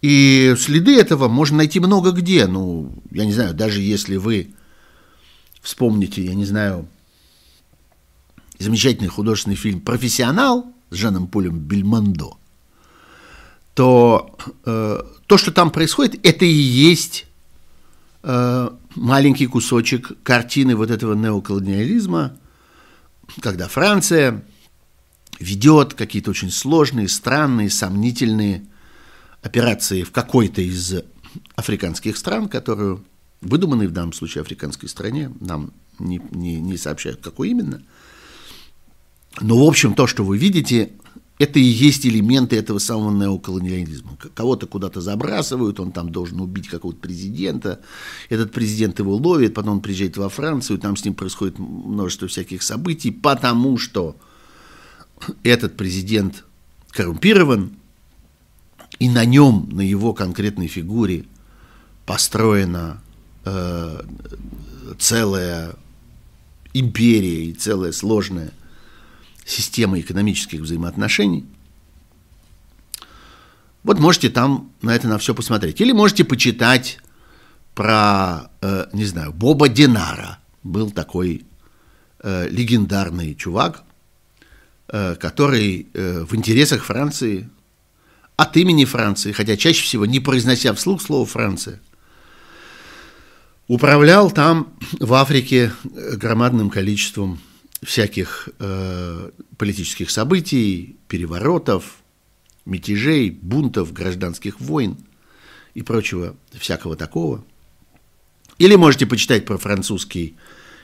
[0.00, 2.46] И следы этого можно найти много где.
[2.46, 4.54] Ну, я не знаю, даже если вы
[5.60, 6.88] вспомните, я не знаю,
[8.58, 12.38] замечательный художественный фильм «Профессионал» с Жаном Полем Бельмондо,
[13.74, 17.26] то э, то, что там происходит, это и есть
[18.22, 22.36] э, маленький кусочек картины вот этого неоколониализма,
[23.40, 24.44] когда Франция
[25.38, 28.64] ведет какие-то очень сложные, странные, сомнительные
[29.42, 30.94] операции в какой-то из
[31.56, 33.04] африканских стран, которую,
[33.40, 37.82] выдуманной в данном случае африканской стране, нам не, не, не сообщают, какой именно–
[39.40, 40.90] но, в общем, то, что вы видите,
[41.38, 44.16] это и есть элементы этого самого неоколониализма.
[44.34, 47.80] Кого-то куда-то забрасывают, он там должен убить какого-то президента,
[48.28, 52.62] этот президент его ловит, потом он приезжает во Францию, там с ним происходит множество всяких
[52.62, 54.16] событий, потому что
[55.42, 56.44] этот президент
[56.90, 57.72] коррумпирован,
[58.98, 61.24] и на нем, на его конкретной фигуре
[62.04, 63.00] построена
[63.44, 64.02] э,
[64.98, 65.76] целая
[66.74, 68.52] империя и целая сложная
[69.44, 71.46] системы экономических взаимоотношений.
[73.82, 75.80] Вот можете там на это на все посмотреть.
[75.80, 76.98] Или можете почитать
[77.74, 80.38] про, э, не знаю, Боба Динара.
[80.62, 81.46] Был такой
[82.20, 83.84] э, легендарный чувак,
[84.88, 87.48] э, который э, в интересах Франции,
[88.38, 91.80] от имени Франции, хотя чаще всего не произнося вслух слово «Франция»,
[93.66, 97.40] управлял там в Африке громадным количеством
[97.82, 101.96] всяких э, политических событий, переворотов,
[102.64, 104.96] мятежей, бунтов, гражданских войн
[105.74, 107.44] и прочего всякого такого.
[108.58, 110.36] Или можете почитать про французский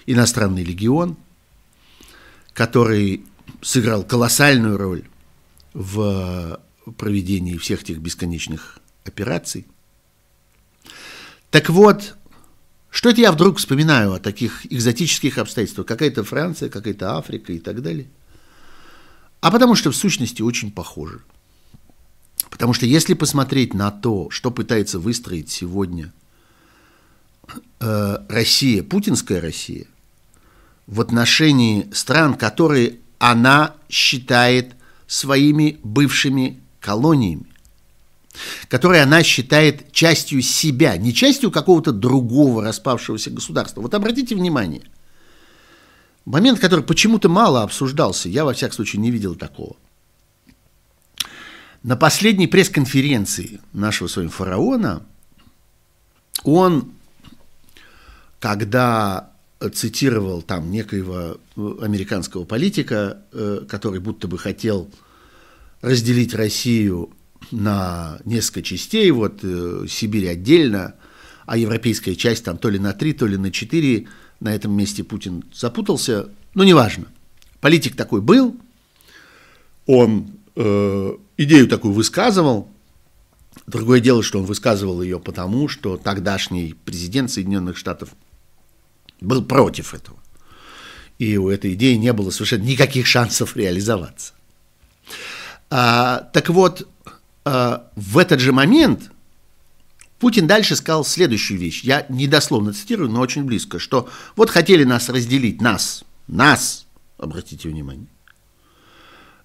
[0.07, 1.17] иностранный легион,
[2.53, 3.25] который
[3.63, 5.05] сыграл колоссальную роль
[5.73, 6.59] в
[6.93, 9.67] проведении всех этих бесконечных операций.
[11.51, 12.17] Так вот,
[12.91, 15.87] что это я вдруг вспоминаю о таких экзотических обстоятельствах?
[15.87, 18.09] Какая-то Франция, какая-то Африка и так далее.
[19.41, 21.21] А потому что в сущности очень похожи.
[22.51, 26.13] Потому что если посмотреть на то, что пытается выстроить сегодня
[27.81, 29.87] э, Россия, путинская Россия,
[30.87, 34.75] в отношении стран, которые она считает
[35.07, 37.47] своими бывшими колониями,
[38.69, 43.81] которые она считает частью себя, не частью какого-то другого распавшегося государства.
[43.81, 44.83] Вот обратите внимание,
[46.27, 49.77] момент, который почему-то мало обсуждался, я во всяком случае не видел такого.
[51.83, 55.03] На последней пресс-конференции нашего с вами фараона
[56.43, 56.93] он,
[58.41, 59.31] когда
[59.73, 64.91] цитировал там некоего американского политика, э, который будто бы хотел
[65.85, 67.11] разделить Россию
[67.51, 70.95] на несколько частей, вот э, Сибирь отдельно,
[71.45, 74.09] а европейская часть там то ли на три, то ли на четыре.
[74.41, 77.07] На этом месте Путин запутался, но неважно.
[77.61, 78.57] Политик такой был,
[79.87, 82.69] он э, идею такую высказывал.
[83.67, 88.11] Другое дело, что он высказывал ее потому, что тогдашний президент Соединенных Штатов
[89.21, 90.19] был против этого.
[91.19, 94.33] И у этой идеи не было совершенно никаких шансов реализоваться.
[95.71, 96.89] А, так вот,
[97.45, 99.11] а, в этот же момент
[100.19, 101.83] Путин дальше сказал следующую вещь.
[101.83, 106.87] Я недословно цитирую, но очень близко, что вот хотели нас разделить, нас, нас,
[107.19, 108.07] обратите внимание,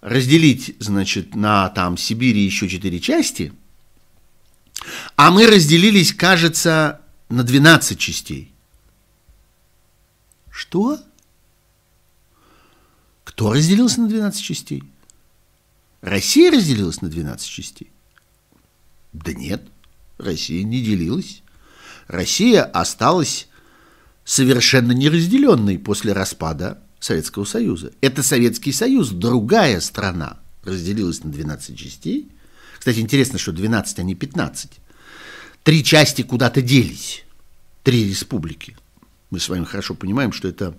[0.01, 3.51] разделить, значит, на там Сибири еще четыре части,
[5.15, 8.53] а мы разделились, кажется, на 12 частей.
[10.49, 10.99] Что?
[13.23, 14.83] Кто разделился на 12 частей?
[16.01, 17.91] Россия разделилась на 12 частей?
[19.13, 19.67] Да нет,
[20.17, 21.41] Россия не делилась.
[22.07, 23.47] Россия осталась
[24.23, 27.91] совершенно неразделенной после распада Советского Союза.
[28.01, 32.29] Это Советский Союз, другая страна, разделилась на 12 частей.
[32.77, 34.71] Кстати, интересно, что 12, а не 15.
[35.63, 37.23] Три части куда-то делись.
[37.83, 38.77] три республики.
[39.31, 40.77] Мы с вами хорошо понимаем, что это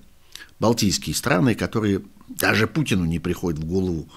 [0.58, 4.08] балтийские страны, которые даже Путину не приходит в голову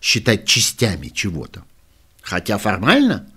[0.00, 1.64] считать частями чего-то.
[2.22, 3.28] Хотя формально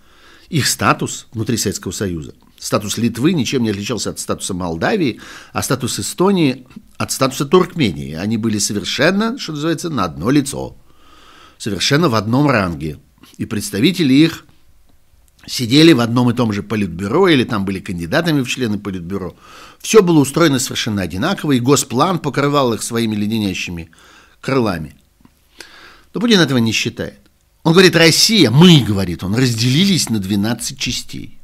[0.49, 5.21] их статус внутри Советского Союза, статус Литвы ничем не отличался от статуса Молдавии,
[5.53, 8.13] а статус Эстонии от статуса Туркмении.
[8.13, 10.77] Они были совершенно, что называется, на одно лицо,
[11.57, 12.99] совершенно в одном ранге.
[13.37, 14.45] И представители их
[15.47, 19.35] сидели в одном и том же политбюро или там были кандидатами в члены политбюро.
[19.79, 23.89] Все было устроено совершенно одинаково, и госплан покрывал их своими леденящими
[24.39, 24.95] крылами.
[26.13, 27.19] Но Путин этого не считает.
[27.63, 31.37] Он говорит, Россия, мы, говорит он, разделились на 12 частей.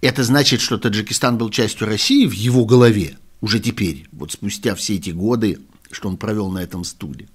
[0.00, 4.96] Это значит, что Таджикистан был частью России в его голове уже теперь, вот спустя все
[4.96, 5.60] эти годы,
[5.90, 7.28] что он провел на этом стуле.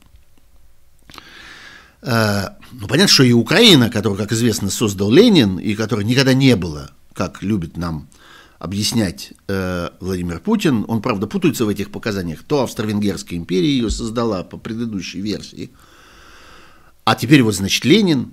[2.02, 6.56] Э, ну, понятно, что и Украина, которую, как известно, создал Ленин, и которой никогда не
[6.56, 8.08] было, как любит нам
[8.62, 14.44] объяснять э, Владимир Путин, он, правда, путается в этих показаниях, то Австро-Венгерская империя ее создала
[14.44, 15.72] по предыдущей версии,
[17.04, 18.32] а теперь вот, значит, Ленин,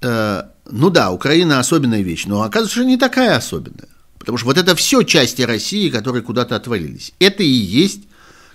[0.00, 3.88] э, ну да, Украина особенная вещь, но оказывается, не такая особенная,
[4.18, 8.02] потому что вот это все части России, которые куда-то отвалились, это и есть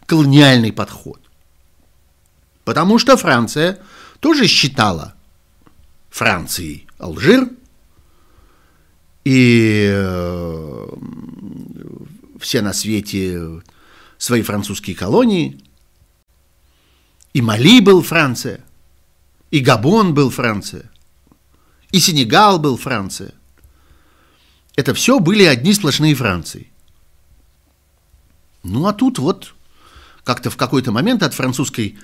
[0.06, 1.20] колониальный подход.
[2.64, 3.80] Потому что Франция–
[4.20, 5.14] тоже считала
[6.10, 7.50] Францией Алжир,
[9.28, 10.88] и э,
[12.40, 13.62] все на свете
[14.18, 15.62] свои французские колонии,
[17.34, 18.64] и Мали был Франция,
[19.52, 20.90] и Габон был Франция,
[21.92, 23.34] и Сенегал был Франция.
[24.76, 26.72] Это все были одни сплошные Франции.
[28.64, 29.56] Ну а тут вот
[30.24, 31.98] как-то в какой-то момент от французской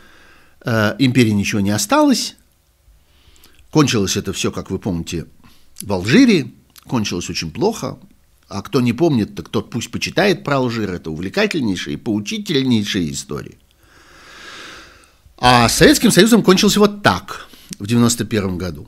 [0.65, 2.36] Э, империи ничего не осталось.
[3.69, 5.26] Кончилось это все, как вы помните,
[5.82, 6.51] в Алжире.
[6.88, 7.98] Кончилось очень плохо.
[8.48, 10.92] А кто не помнит, так тот пусть почитает про Алжир.
[10.92, 13.58] Это увлекательнейшая и поучительнейшая история.
[15.38, 17.48] А с Советским Союзом кончился вот так
[17.80, 18.88] в 91 году.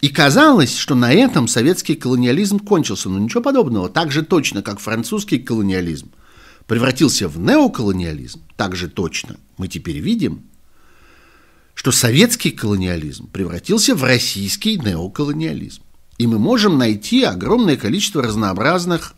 [0.00, 3.08] И казалось, что на этом советский колониализм кончился.
[3.08, 3.88] Но ничего подобного.
[3.88, 6.10] Так же точно, как французский колониализм
[6.66, 10.44] превратился в неоколониализм, так же точно мы теперь видим,
[11.74, 15.82] что советский колониализм превратился в российский неоколониализм.
[16.22, 19.14] И мы можем найти огромное количество разнообразных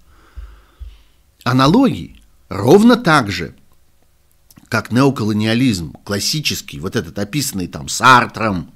[1.42, 2.22] аналогий.
[2.48, 3.54] Ровно так же,
[4.70, 8.72] как неоколониализм классический, вот этот описанный там Сартром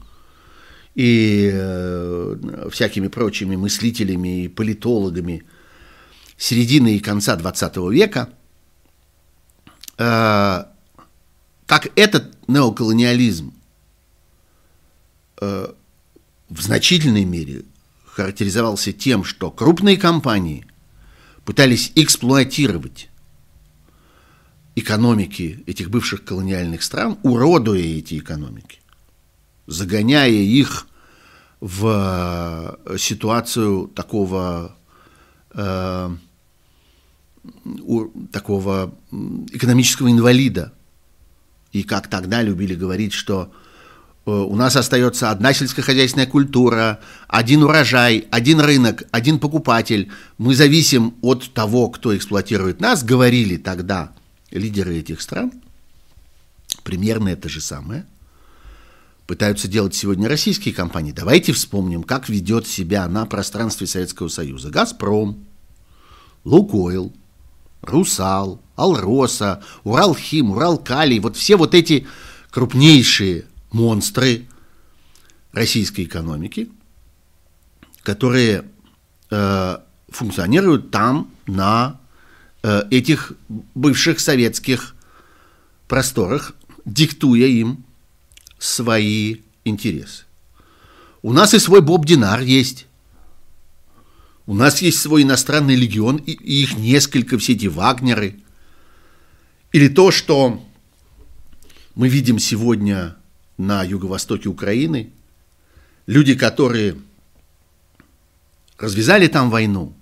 [0.95, 5.45] и э, всякими прочими мыслителями и политологами
[6.37, 8.29] середины и конца 20 века,
[9.97, 10.64] э,
[11.64, 13.55] как этот неоколониализм
[15.41, 15.72] Э,
[16.49, 17.62] в значительной мере
[18.19, 20.66] характеризовался тем, что крупные компании
[21.45, 23.11] пытались эксплуатировать
[24.75, 28.81] экономики этих бывших колониальных стран, уродуя эти экономики,
[29.69, 30.89] загоняя их
[31.61, 34.77] в э, ситуацию такого,
[35.55, 36.16] э,
[38.33, 38.93] такого
[39.53, 40.73] экономического инвалида.
[41.71, 43.53] И как тогда любили говорить, что
[44.29, 50.11] у нас остается одна сельскохозяйственная культура, один урожай, один рынок, один покупатель.
[50.37, 54.12] Мы зависим от того, кто эксплуатирует нас, говорили тогда
[54.51, 55.53] лидеры этих стран.
[56.83, 58.07] Примерно это же самое.
[59.26, 61.12] Пытаются делать сегодня российские компании.
[61.12, 64.70] Давайте вспомним, как ведет себя на пространстве Советского Союза.
[64.70, 65.47] «Газпром»,
[66.45, 67.12] «Лукойл»,
[67.83, 71.18] «Русал», «Алроса», «Уралхим», «Уралкалий».
[71.18, 72.07] Вот все вот эти
[72.51, 74.47] крупнейшие монстры
[75.53, 76.71] российской экономики,
[78.03, 78.64] которые
[79.31, 82.01] э, функционируют там, на
[82.62, 83.33] э, этих
[83.75, 84.95] бывших советских
[85.87, 86.55] просторах,
[86.85, 87.85] диктуя им
[88.59, 90.25] свои интересы.
[91.23, 92.87] У нас и свой Боб Динар есть.
[94.47, 98.41] У нас есть свой иностранный легион, и, их несколько, все эти Вагнеры.
[99.73, 100.64] Или то, что
[101.95, 103.18] мы видим сегодня
[103.59, 105.13] на юго-востоке Украины,
[106.07, 106.97] люди, которые
[108.79, 109.93] развязали там войну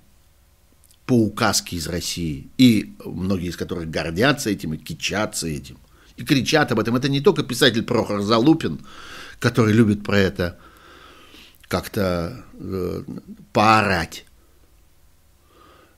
[1.07, 5.79] по указке из России, и многие из которых гордятся этим и кичатся этим,
[6.17, 6.97] и кричат об этом.
[6.97, 8.81] Это не только писатель Прохор Залупин,
[9.39, 10.59] который любит про это
[11.69, 13.03] как-то э,
[13.53, 14.27] поорать,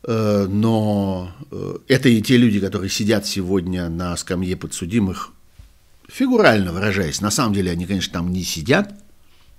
[0.05, 5.33] э, но э, это и те люди, которые сидят сегодня на скамье подсудимых
[6.09, 8.93] фигурально выражаясь, на самом деле они, конечно, там не сидят,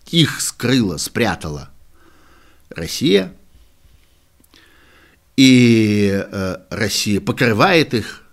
[0.08, 1.70] их скрыла, спрятала
[2.70, 3.34] Россия.
[5.38, 8.24] И э, Россия покрывает их,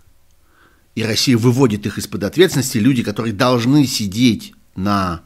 [0.95, 2.79] и Россия выводит их из-под ответственности.
[2.79, 5.21] Люди, которые должны сидеть на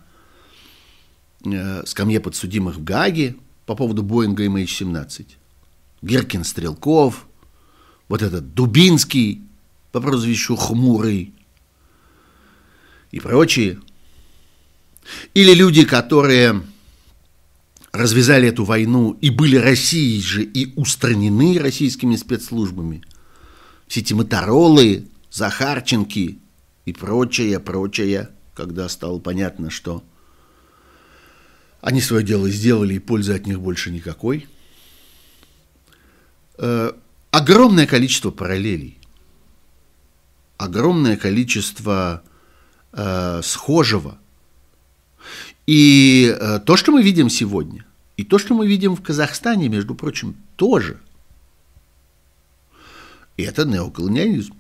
[1.44, 3.36] э, скамье подсудимых в Гаге
[3.66, 5.26] по поводу Боинга MH17.
[6.04, 7.26] Геркин Стрелков,
[8.08, 9.42] вот этот Дубинский
[9.92, 11.34] по прозвищу Хмурый
[13.12, 13.80] и прочие.
[15.34, 16.62] Или люди, которые
[17.92, 23.04] развязали эту войну и были Россией же и устранены российскими спецслужбами.
[23.88, 26.40] Все эти Моторолы, Захарченки
[26.86, 30.04] и прочее, прочее, когда стало понятно, что
[31.82, 34.48] они свое дело сделали и пользы от них больше никакой.
[36.58, 36.92] Э,
[37.32, 38.98] огромное количество параллелей,
[40.58, 42.24] огромное количество
[42.94, 44.18] э, схожего.
[45.68, 47.86] И э, то, что мы видим сегодня,
[48.18, 51.00] и то, что мы видим в Казахстане, между прочим, тоже.
[53.38, 54.54] И это неоколониализм.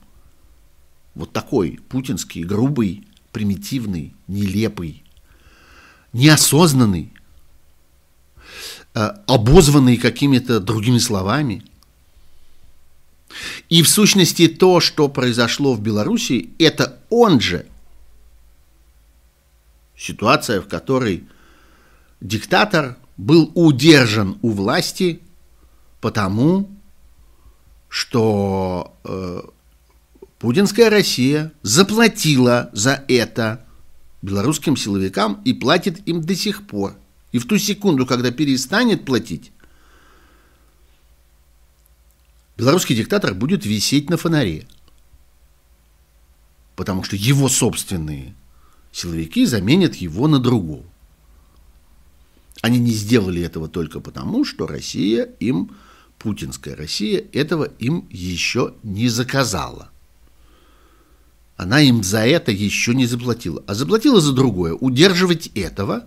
[1.14, 5.04] Вот такой путинский, грубый, примитивный, нелепый,
[6.14, 7.12] неосознанный,
[8.94, 11.64] э, обозванный какими-то другими словами.
[13.70, 17.66] И в сущности то, что произошло в Беларуси, это он же
[20.02, 21.28] ситуация, в которой
[22.22, 25.22] диктатор был удержан у власти
[26.00, 26.76] потому,
[27.88, 29.42] что э,
[30.40, 33.64] путинская Россия заплатила за это
[34.24, 36.96] белорусским силовикам и платит им до сих пор.
[37.32, 39.52] И в ту секунду, когда перестанет платить,
[42.58, 44.68] белорусский диктатор будет висеть на фонаре.
[46.76, 48.34] Потому что его собственные
[48.92, 50.86] силовики заменят его на другого.
[52.62, 55.72] Они не сделали этого только потому, что Россия им,
[56.20, 59.90] путинская Россия, этого им еще не заказала.
[61.58, 64.74] Она им за это еще не заплатила, а заплатила за другое.
[64.74, 66.06] Удерживать этого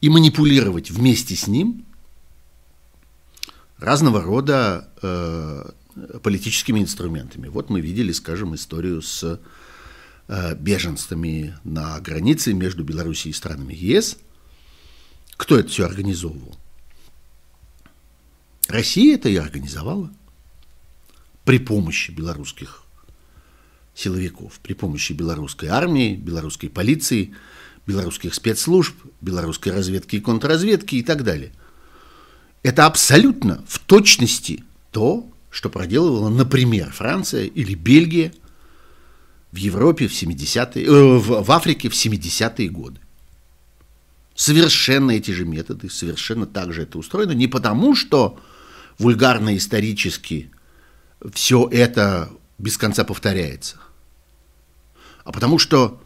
[0.00, 1.84] и манипулировать вместе с ним
[3.78, 5.70] разного рода э,
[6.22, 7.48] политическими инструментами.
[7.48, 9.40] Вот мы видели, скажем, историю с
[10.28, 14.16] беженцами на границе между Белоруссией и странами ЕС.
[15.36, 16.56] Кто это все организовывал?
[18.68, 20.10] Россия это и организовала
[21.44, 22.84] при помощи белорусских
[23.94, 27.34] силовиков, при помощи белорусской армии, белорусской полиции,
[27.86, 31.52] белорусских спецслужб, белорусской разведки и контрразведки и так далее.
[32.62, 38.32] Это абсолютно в точности то, что проделывала, например, Франция или Бельгия–
[39.54, 43.00] в Европе в 70-е, э, в, в Африке в 70-е годы.
[44.34, 47.30] Совершенно эти же методы, совершенно так же это устроено.
[47.30, 48.40] Не потому, что
[48.98, 50.50] вульгарно исторически
[51.32, 53.76] все это без конца повторяется,
[55.22, 56.02] а потому что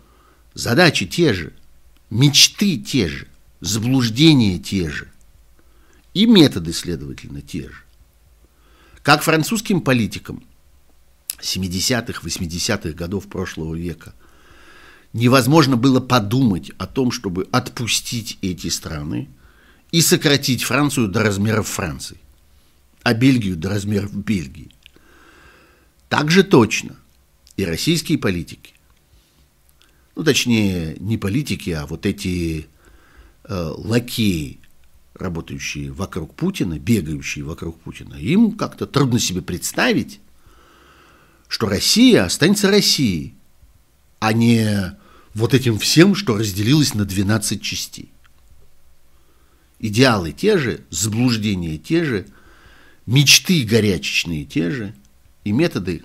[0.52, 1.54] задачи те же,
[2.10, 3.28] мечты те же,
[3.62, 5.10] заблуждения те же,
[6.12, 7.82] и методы, следовательно, те же.
[9.02, 10.42] Как французским политикам
[11.40, 14.14] 70-х, 80-х годов прошлого века
[15.12, 19.28] невозможно было подумать о том, чтобы отпустить эти страны
[19.90, 22.18] и сократить Францию до размеров Франции,
[23.02, 24.70] а Бельгию до размеров Бельгии.
[26.08, 26.96] Так же точно
[27.56, 28.74] и российские политики,
[30.14, 32.66] ну точнее не политики, а вот эти
[33.44, 34.60] э, лакеи,
[35.14, 40.20] работающие вокруг Путина, бегающие вокруг Путина, им как-то трудно себе представить,
[41.48, 43.34] что Россия останется Россией,
[44.20, 44.96] а не
[45.34, 48.10] вот этим всем, что разделилось на 12 частей.
[49.78, 52.26] Идеалы те же, заблуждения те же,
[53.06, 54.94] мечты горячечные те же,
[55.44, 56.04] и методы,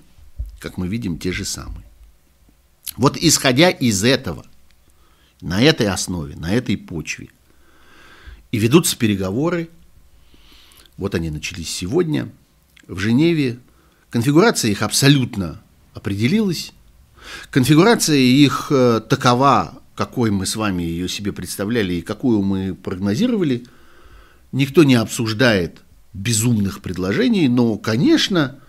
[0.60, 1.84] как мы видим, те же самые.
[2.96, 4.46] Вот исходя из этого,
[5.40, 7.28] на этой основе, на этой почве,
[8.52, 9.68] и ведутся переговоры,
[10.96, 12.30] вот они начались сегодня,
[12.86, 13.58] в Женеве
[14.14, 15.60] Конфигурация их абсолютно
[15.92, 16.72] определилась.
[17.50, 23.64] Конфигурация их э, такова, какой мы с вами ее себе представляли и какую мы прогнозировали.
[24.52, 25.80] Никто не обсуждает
[26.12, 28.60] безумных предложений, но, конечно,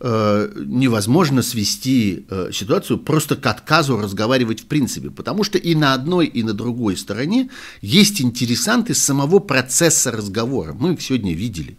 [0.00, 5.94] э, невозможно свести э, ситуацию просто к отказу разговаривать в принципе, потому что и на
[5.94, 7.50] одной, и на другой стороне
[7.82, 10.72] есть интересанты самого процесса разговора.
[10.72, 11.78] Мы их сегодня видели.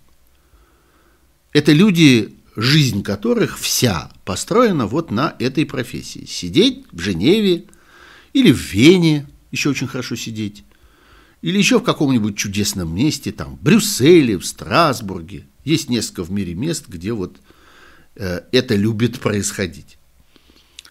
[1.51, 6.25] Это люди жизнь которых вся построена вот на этой профессии.
[6.25, 7.65] Сидеть в Женеве
[8.33, 10.63] или в Вене, еще очень хорошо сидеть,
[11.41, 16.55] или еще в каком-нибудь чудесном месте, там, в Брюсселе, в Страсбурге, Есть несколько в мире
[16.55, 17.37] мест, где вот
[18.15, 19.97] э, это любит происходить.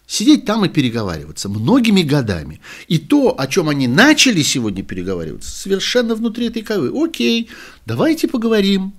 [0.07, 2.61] Сидеть там и переговариваться многими годами.
[2.89, 6.91] И то, о чем они начали сегодня переговариваться, совершенно внутри этой ковы.
[6.95, 7.49] Окей,
[7.87, 8.93] давайте поговорим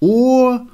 [0.00, 0.66] о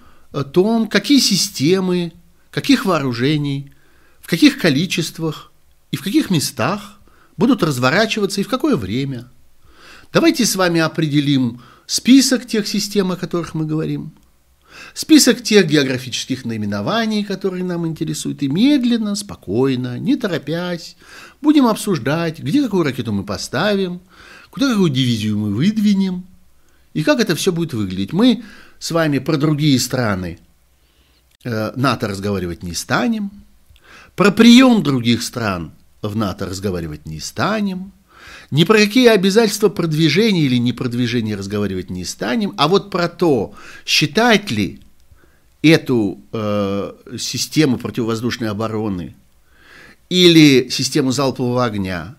[0.44, 2.12] том, какие системы,
[2.50, 3.72] каких вооружений,
[4.20, 5.52] в каких количествах
[5.90, 6.98] и в каких местах
[7.36, 9.28] будут разворачиваться и в какое время.
[10.12, 14.12] Давайте с вами определим список тех систем, о которых мы говорим,
[14.94, 20.96] список тех географических наименований, которые нам интересуют, и медленно, спокойно, не торопясь,
[21.40, 24.00] будем обсуждать, где какую ракету мы поставим,
[24.50, 26.26] куда какую дивизию мы выдвинем,
[26.94, 28.12] и как это все будет выглядеть.
[28.12, 28.42] Мы
[28.86, 30.38] с вами про другие страны
[31.42, 33.32] э, НАТО разговаривать не станем,
[34.14, 35.72] про прием других стран
[36.02, 37.90] в НАТО разговаривать не станем,
[38.52, 43.54] ни про какие обязательства продвижения или не продвижения разговаривать не станем, а вот про то,
[43.84, 44.80] считать ли
[45.62, 49.16] эту э, систему противовоздушной обороны
[50.10, 52.14] или систему залпового огня,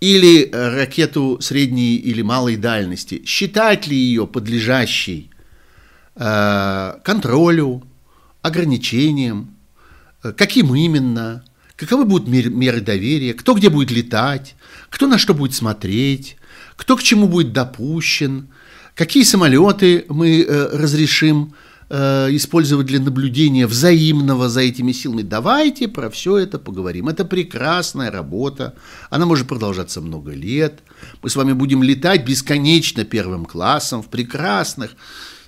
[0.00, 5.30] или ракету средней или малой дальности, считать ли ее подлежащей
[7.02, 7.82] контролю,
[8.42, 9.56] ограничениям,
[10.22, 11.44] э, каким именно,
[11.76, 14.54] каковы будут меры доверия, кто где будет летать,
[14.88, 16.36] кто на что будет смотреть,
[16.76, 18.48] кто к чему будет допущен,
[18.94, 21.54] какие самолеты мы э, разрешим
[21.90, 25.22] э, использовать для наблюдения взаимного за этими силами.
[25.22, 27.08] Давайте про все это поговорим.
[27.08, 28.74] Это прекрасная работа,
[29.10, 30.80] она может продолжаться много лет.
[31.22, 34.96] Мы с вами будем летать бесконечно первым классом в прекрасных,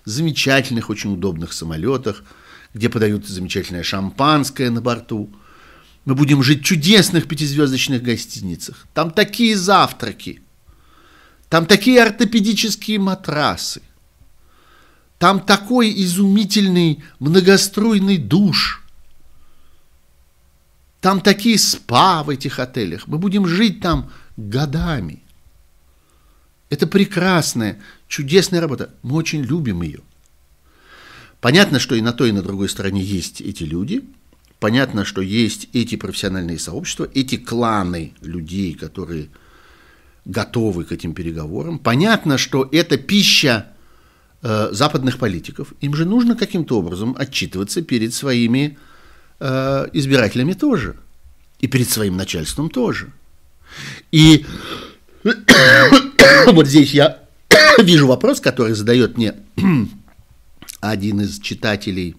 [0.04, 2.24] замечательных, очень удобных самолетах,
[2.74, 5.30] где подают замечательное шампанское на борту–
[6.04, 8.86] мы будем жить в чудесных пятизвездочных гостиницах.
[8.92, 10.42] Там такие завтраки.
[11.48, 13.82] Там такие ортопедические матрасы.
[15.18, 18.84] Там такой изумительный многоструйный душ.
[21.00, 23.06] Там такие спа в этих отелях.
[23.06, 25.21] Мы будем жить там годами.
[26.72, 28.94] Это прекрасная, чудесная работа.
[29.02, 30.00] Мы очень любим ее.
[31.40, 34.02] Понятно, что и на той, и на другой стороне есть эти люди–
[34.62, 39.26] понятно, что есть эти профессиональные сообщества, эти кланы людей, которые
[40.24, 41.80] готовы к этим переговорам.
[41.80, 43.66] Понятно, что это пища
[44.40, 45.74] э, западных политиков.
[45.80, 48.78] Им же нужно каким-то образом отчитываться перед своими
[49.40, 50.94] э, избирателями тоже.
[51.58, 53.12] И перед своим начальством тоже.
[54.12, 54.46] И
[56.52, 57.20] вот здесь я
[57.78, 59.34] вижу вопрос, который задает мне
[60.80, 62.16] один из читателей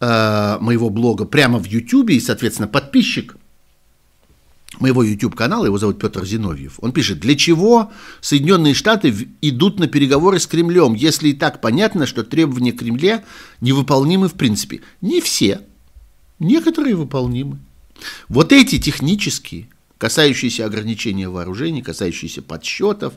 [0.00, 3.36] э, моего блога прямо в YouTube, и, соответственно, подписчик
[4.80, 10.40] моего YouTube-канала, его зовут Петр Зиновьев, он пишет, для чего Соединенные Штаты идут на переговоры
[10.40, 13.24] с Кремлем, если и так понятно, что требования Кремля
[13.60, 14.80] невыполнимы в принципе.
[15.00, 15.60] Не все,
[16.40, 17.58] некоторые выполнимы.
[18.28, 19.68] Вот эти технические,
[20.04, 23.14] касающиеся ограничения вооружений, касающиеся подсчетов,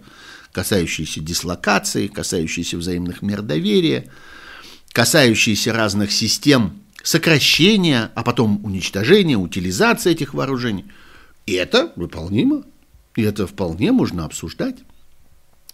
[0.54, 4.10] касающиеся дислокации, касающиеся взаимных мер доверия–
[4.98, 10.86] касающиеся разных систем сокращения, а потом уничтожения, утилизации этих вооружений.
[11.46, 12.64] И это выполнимо,
[13.16, 14.78] и это вполне можно обсуждать.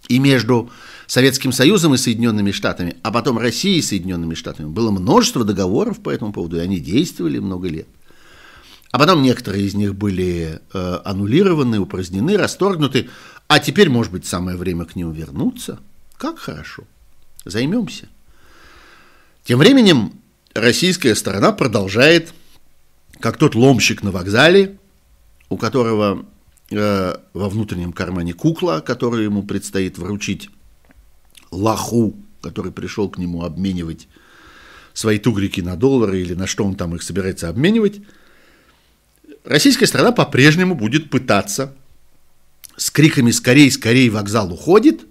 [0.10, 0.70] И между
[1.08, 6.10] Советским Союзом и Соединенными Штатами, а потом Россией и Соединенными Штатами было множество договоров по
[6.10, 7.88] этому поводу, и они действовали много лет.
[8.94, 13.10] А потом некоторые из них были э, аннулированы, упразднены, расторгнуты,
[13.48, 15.80] а теперь, может быть, самое время к ним вернуться.
[16.16, 16.84] Как хорошо.
[17.44, 18.08] Займемся.
[19.44, 20.14] Тем временем
[20.54, 22.36] российская сторона продолжает,
[23.20, 24.78] как тот ломщик на вокзале,
[25.50, 26.28] у которого
[26.70, 30.52] э, во внутреннем кармане кукла, которую ему предстоит вручить
[31.50, 34.08] лоху, который пришел к нему обменивать
[34.94, 38.02] свои тугрики на доллары или на что он там их собирается обменивать,
[39.44, 41.76] российская страна по-прежнему будет пытаться
[42.78, 45.06] с криками «Скорей, скорей, вокзал уходит!»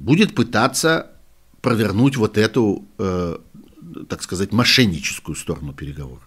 [0.00, 1.10] будет пытаться
[1.60, 3.38] провернуть вот эту, э,
[4.08, 6.26] так сказать, мошенническую сторону переговоров?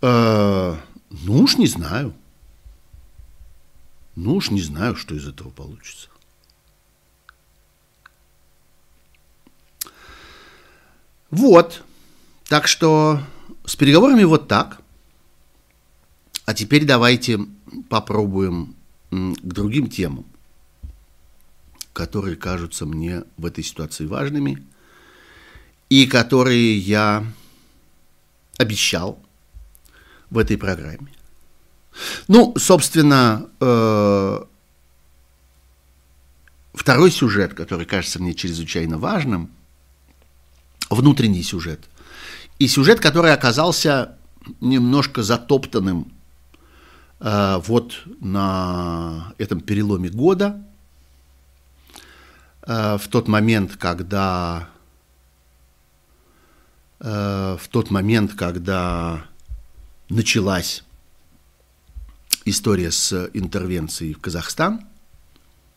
[0.00, 0.76] Э,
[1.10, 2.14] ну уж не знаю.
[4.16, 6.08] Ну уж не знаю, что из этого получится.
[11.30, 11.84] Вот.
[12.48, 13.20] Так что
[13.68, 14.80] с переговорами вот так.
[16.46, 17.38] А теперь давайте
[17.88, 18.74] попробуем
[19.10, 20.24] к другим темам
[21.98, 24.64] которые кажутся мне в этой ситуации важными
[25.88, 27.26] и которые я
[28.56, 29.18] обещал
[30.30, 31.12] в этой программе.
[32.28, 34.46] Ну, собственно, 2
[36.72, 39.50] второй сюжет, который кажется мне чрезвычайно важным,
[40.90, 41.80] внутренний сюжет.
[42.58, 44.16] И сюжет, который оказался
[44.60, 46.12] немножко затоптанным
[47.20, 50.64] э, вот на этом переломе года,
[52.62, 54.68] э, в тот момент, когда
[57.00, 59.24] э, в тот момент, когда
[60.08, 60.82] началась
[62.44, 64.80] история с интервенцией в Казахстан.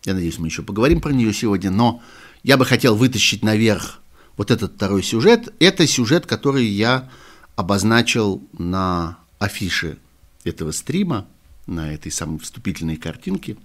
[0.05, 2.01] Я надеюсь, мы еще поговорим про нее сегодня, но
[2.43, 3.99] я бы хотел вытащить наверх
[4.37, 5.53] вот этот второй сюжет.
[5.59, 7.09] Это сюжет, который я
[7.55, 9.97] обозначил на афише
[10.43, 11.27] этого стрима,
[11.67, 13.57] на этой самой вступительной картинке,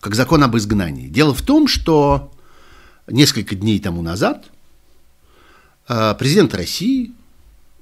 [0.00, 1.08] как закон об изгнании.
[1.08, 2.32] Дело в том, что
[3.06, 4.50] несколько дней тому назад
[5.88, 7.12] э, президент России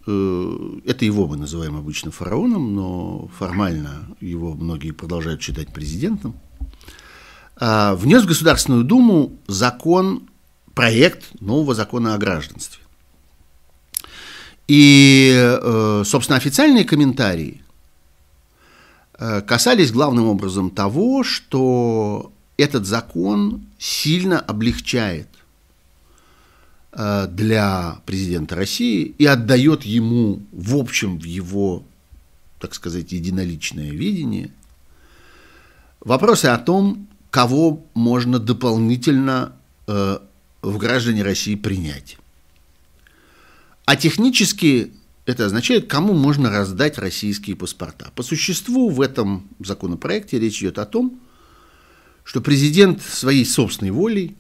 [0.06, 6.36] Э, это его мы называем обычно фараоном, но формально его многие продолжают считать президентом,
[7.58, 10.28] а, внес в Государственную Думу закон,
[10.76, 12.80] проект нового закона о гражданстве.
[14.68, 17.62] И, э, собственно, официальные комментарии
[19.18, 25.28] э, касались главным образом того, что этот закон сильно облегчает
[26.98, 31.82] Э, для президента России и отдает ему, в общем, в его,
[32.58, 34.50] так сказать, единоличное видение,
[36.00, 39.52] вопросы о том, кого можно дополнительно
[40.70, 42.18] в граждане России принять.
[43.84, 44.92] А технически
[45.24, 48.10] это означает, кому можно раздать российские паспорта.
[48.14, 51.20] По существу в этом законопроекте речь идет о том,
[52.24, 54.36] что президент своей собственной волей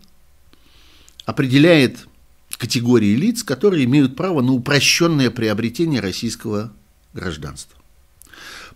[1.24, 2.06] определяет
[2.56, 6.72] категории лиц, которые имеют право на упрощенное приобретение российского
[7.12, 7.78] гражданства.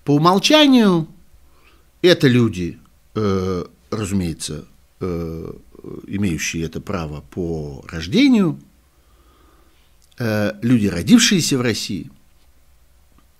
[0.04, 1.08] По умолчанию
[2.02, 2.78] это люди,
[3.14, 4.64] э, разумеется,
[5.00, 5.52] э,
[6.06, 8.60] имеющие это право по рождению,
[10.18, 12.10] э, люди, родившиеся в России,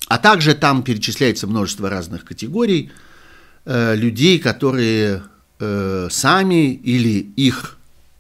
[0.07, 2.91] а также там перечисляется множество разных категорий
[3.65, 5.23] э, людей, которые
[5.59, 7.79] э, сами или их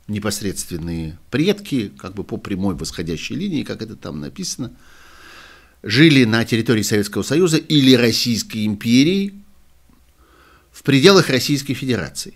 [0.08, 4.72] непосредственные предки, как бы по прямой восходящей линии, как это там написано,
[5.82, 9.34] жили на территории Советского Союза или Российской империи
[10.72, 12.34] в пределах Российской Федерации.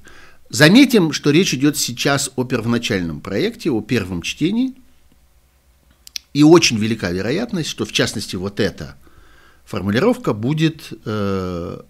[0.54, 4.74] Заметим, что речь идет сейчас о первоначальном проекте, о первом чтении,
[6.32, 8.94] и очень велика вероятность, что в частности вот эта
[9.64, 11.80] формулировка будет э,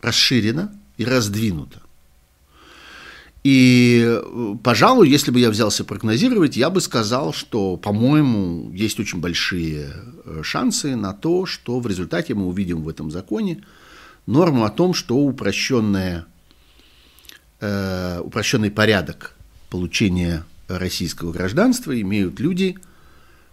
[0.00, 1.82] расширена и раздвинута.
[3.44, 9.20] И, э, пожалуй, если бы я взялся прогнозировать, я бы сказал, что, по-моему, есть очень
[9.20, 9.92] большие
[10.24, 13.62] э, шансы на то, что в результате мы увидим в этом законе
[14.24, 16.24] норму о том, что упрощенная,
[17.60, 19.34] э, упрощенный порядок
[19.70, 22.76] получения российского гражданства имеют люди,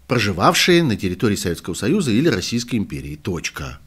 [0.07, 3.15] проживавшие на территории Советского Союза или Российской империи.
[3.15, 3.79] Точка.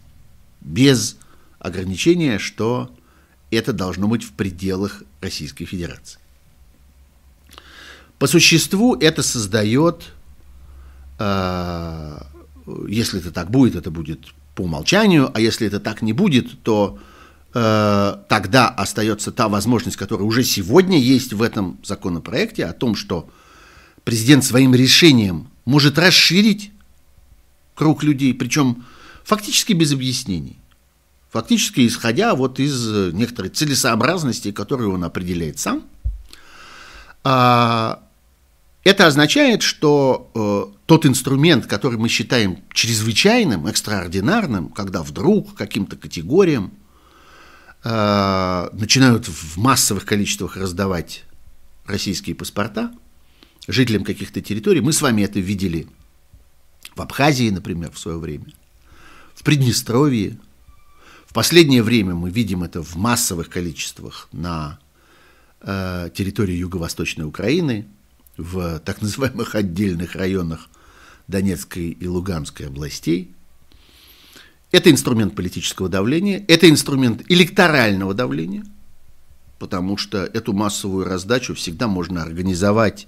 [0.61, 1.17] Без
[1.59, 2.95] ограничения, что
[3.51, 6.19] это должно быть в пределах Российской Федерации.
[8.19, 10.13] По существу это создает,
[11.19, 12.19] э,
[12.89, 14.21] если это так будет, это будет
[14.55, 16.99] по умолчанию, а если это так не будет, то
[17.59, 23.31] тогда остается та возможность, которая уже сегодня есть в этом законопроекте, о том, что
[24.05, 26.71] президент своим решением может расширить
[27.75, 28.85] круг людей, причем
[29.25, 30.59] фактически без объяснений.
[31.31, 35.83] Фактически исходя вот из э, некоторой целесообразности, которую он определяет сам.
[37.25, 38.03] А,
[38.85, 46.73] это означает, что э, тот инструмент, который мы считаем чрезвычайным, экстраординарным, когда вдруг каким-то категориям
[47.89, 51.25] э, начинают в массовых количествах раздавать
[51.85, 52.93] российские паспорта
[53.69, 55.87] жителям каких-то территорий, мы с вами это видели
[56.95, 58.47] в Абхазии, например, в свое время,
[59.35, 60.39] в Приднестровье,
[61.37, 64.79] последнее время мы видим это в массовых количествах на
[65.61, 67.87] э, территории юго-восточной Украины,
[68.39, 70.71] в так называемых отдельных районах
[71.29, 73.35] Донецкой и Луганской областей.
[74.73, 78.65] Это инструмент политического давления, это инструмент электорального давления,
[79.59, 83.07] потому что эту массовую раздачу всегда можно организовать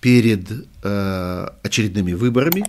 [0.00, 0.50] перед
[0.82, 2.64] э, очередными выборами.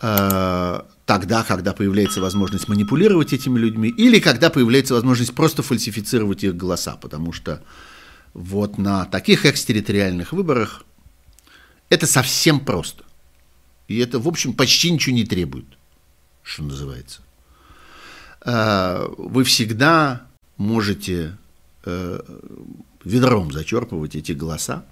[0.00, 6.56] Э, тогда, когда появляется возможность манипулировать этими людьми, или когда появляется возможность просто фальсифицировать их
[6.56, 7.62] голоса, потому что
[8.34, 10.84] вот на таких экстерриториальных выборах
[11.90, 13.04] это совсем просто.
[13.88, 15.66] И это, в общем, почти ничего не требует,
[16.42, 17.20] что называется.
[18.40, 20.26] А, вы всегда
[20.56, 21.36] можете
[21.84, 22.20] э,
[23.04, 24.84] ведром зачерпывать эти голоса,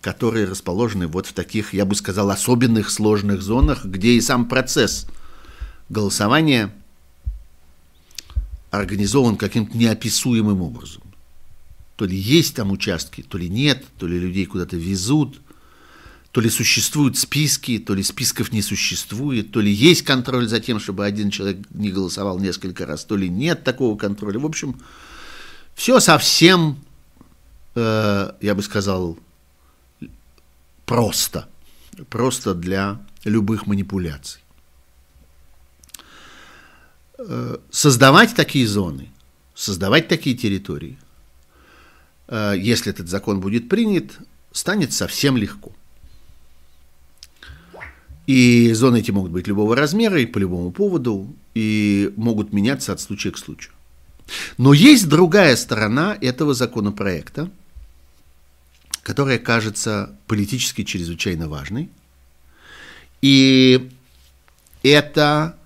[0.00, 5.06] которые расположены вот в таких, я бы сказал, особенных сложных зонах, где и сам процесс
[5.88, 6.72] голосования
[8.70, 11.02] организован каким-то неописуемым образом.
[11.96, 15.40] То ли есть там участки, то ли нет, то ли людей куда-то везут,
[16.32, 20.80] то ли существуют списки, то ли списков не существует, то ли есть контроль за тем,
[20.80, 24.40] чтобы один человек не голосовал несколько раз, то ли нет такого контроля.
[24.40, 24.80] В общем,
[25.74, 26.82] все совсем,
[27.74, 29.18] э, я бы сказал,
[30.86, 31.48] просто.
[32.08, 34.40] Просто для любых манипуляций.
[37.18, 39.10] Э, создавать такие зоны,
[39.54, 40.98] создавать такие территории,
[42.28, 44.18] э, если этот закон будет принят,
[44.50, 45.72] станет совсем легко.
[48.32, 53.00] И зоны эти могут быть любого размера и по любому поводу, и могут меняться от
[53.00, 53.74] случая к случаю.
[54.56, 57.50] Но есть другая сторона этого законопроекта,
[59.02, 61.90] которая кажется политически чрезвычайно важной.
[63.20, 63.90] И
[64.82, 65.58] это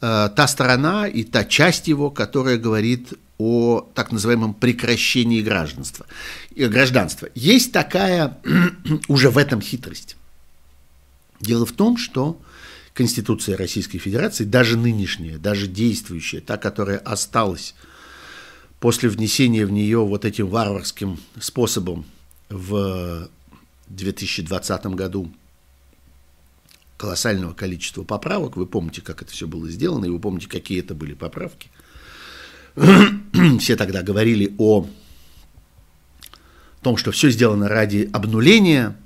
[0.00, 6.06] э, та сторона и та часть его, которая говорит о так называемом прекращении гражданства.
[6.54, 7.28] И гражданства.
[7.34, 8.38] Есть такая
[9.08, 10.16] уже в этом хитрость.
[11.40, 12.40] Дело в том, что
[12.94, 17.74] Конституция Российской Федерации, даже нынешняя, даже действующая, та, которая осталась
[18.80, 22.04] после внесения в нее вот этим варварским способом
[22.48, 23.28] в
[23.88, 25.32] 2020 году
[26.96, 28.56] колоссального количества поправок.
[28.56, 31.70] Вы помните, как это все было сделано, и вы помните, какие это были поправки.
[33.60, 34.88] Все тогда говорили о
[36.82, 38.96] том, что все сделано ради обнуления,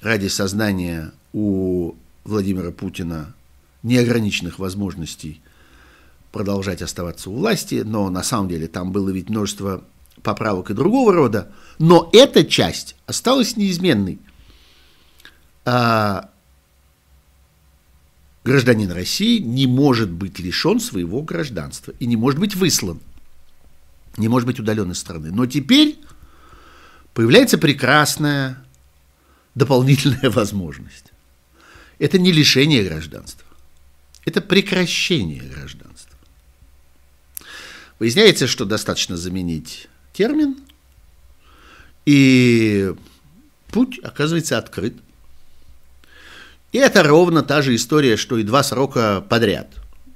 [0.00, 3.34] ради создания у Владимира Путина
[3.82, 5.40] неограниченных возможностей
[6.32, 9.84] продолжать оставаться у власти, но на самом деле там было ведь множество
[10.22, 14.18] поправок и другого рода, но эта часть осталась неизменной.
[15.64, 16.30] А
[18.44, 23.00] гражданин России не может быть лишен своего гражданства и не может быть выслан,
[24.16, 25.30] не может быть удален из страны.
[25.32, 25.98] Но теперь
[27.14, 28.62] появляется прекрасная
[29.54, 31.09] дополнительная возможность.
[32.00, 33.46] Это не лишение гражданства,
[34.24, 36.16] это прекращение гражданства.
[37.98, 40.56] Выясняется, что достаточно заменить термин,
[42.06, 42.94] и
[43.70, 44.94] путь оказывается открыт.
[46.72, 49.68] И это ровно та же история, что и два срока подряд.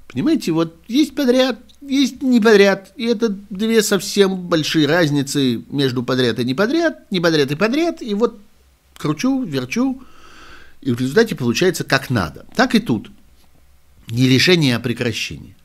[0.07, 6.39] Понимаете, вот есть подряд, есть не подряд, и это две совсем большие разницы между подряд
[6.39, 8.39] и не подряд, не подряд и подряд, и вот
[8.97, 10.01] кручу, верчу,
[10.85, 12.45] и в результате получается как надо.
[12.55, 13.11] Так и тут.
[14.07, 15.55] Не решение, а прекращение.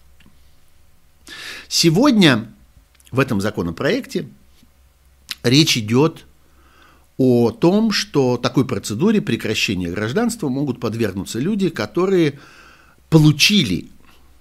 [1.68, 2.50] Сегодня
[3.12, 4.28] в этом законопроекте
[5.42, 6.24] речь идет
[7.18, 12.40] о том, что такой процедуре прекращения гражданства могут подвергнуться люди, которые
[13.10, 13.90] получили,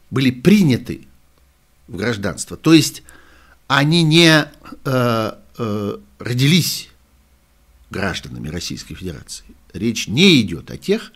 [0.09, 1.07] были приняты
[1.89, 2.55] в гражданство.
[2.55, 3.03] То есть
[3.67, 4.45] они не
[4.85, 6.89] э, э, родились
[7.89, 9.43] гражданами Российской Федерации.
[9.73, 11.11] Речь не идет о тех,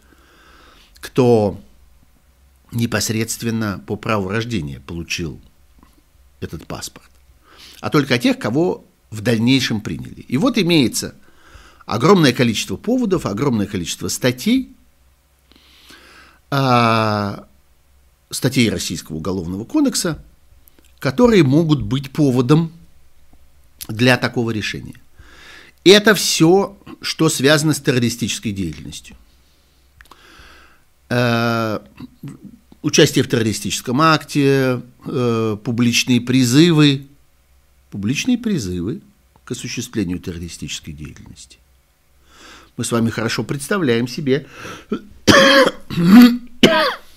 [0.96, 1.60] кто
[2.72, 5.40] непосредственно по праву рождения получил
[6.40, 7.10] этот паспорт,
[7.82, 10.22] а только о тех, кого в дальнейшем приняли.
[10.22, 11.16] И вот имеется
[11.86, 14.76] огромное количество поводов, огромное количество статей,
[16.50, 17.48] а,
[18.30, 20.24] статей Российского уголовного кодекса,
[21.00, 22.72] которые могут быть поводом
[23.88, 24.96] для такого решения.
[25.84, 29.16] Это все, что связано с террористической деятельностью.
[31.10, 31.80] Э,
[32.82, 37.06] участие в террористическом акте, э, публичные призывы,
[37.92, 39.02] публичные призывы
[39.44, 41.58] к осуществлению террористической деятельности.
[42.78, 44.48] Мы с вами хорошо представляем себе,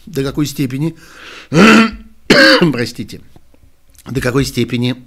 [0.07, 0.97] до какой степени,
[2.72, 3.20] простите,
[4.05, 5.05] до какой степени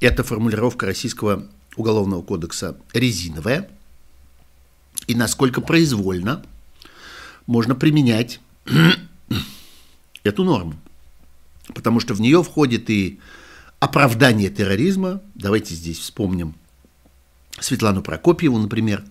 [0.00, 3.70] эта формулировка российского Уголовного кодекса резиновая,
[5.06, 6.44] и насколько произвольно
[7.46, 8.40] можно применять
[10.22, 10.74] эту норму.
[11.74, 13.20] Потому что в нее входит и
[13.80, 15.20] оправдание терроризма.
[15.34, 16.54] Давайте здесь вспомним
[17.58, 19.04] Светлану Прокопьеву, например,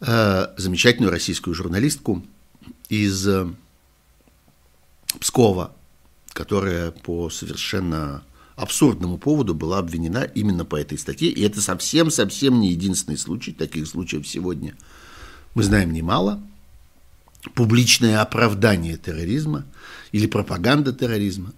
[0.00, 2.24] э, замечательную российскую журналистку
[2.88, 3.46] из э,
[5.20, 5.74] Пскова,
[6.32, 8.22] которая по совершенно
[8.56, 11.28] абсурдному поводу была обвинена именно по этой статье.
[11.28, 13.52] И это совсем-совсем не единственный случай.
[13.52, 14.74] Таких случаев сегодня
[15.54, 16.42] мы знаем немало.
[17.54, 19.64] Публичное оправдание терроризма
[20.12, 21.52] или пропаганда терроризма.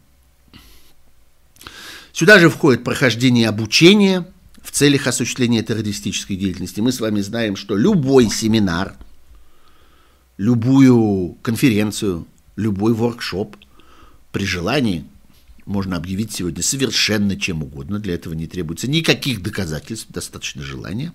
[2.12, 4.26] Сюда же входит прохождение обучения
[4.62, 6.80] в целях осуществления террористической деятельности.
[6.80, 8.96] Мы с вами знаем, что любой семинар,
[10.38, 12.26] любую конференцию,
[12.56, 13.56] любой воркшоп
[14.32, 15.04] при желании
[15.66, 17.98] можно объявить сегодня совершенно чем угодно.
[17.98, 21.12] Для этого не требуется никаких доказательств, достаточно желания.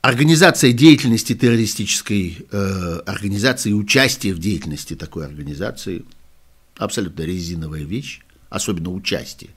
[0.00, 6.04] Организация деятельности террористической э, организации, участие в деятельности такой организации–
[6.76, 8.20] абсолютно резиновая вещь,
[8.50, 9.50] особенно участие.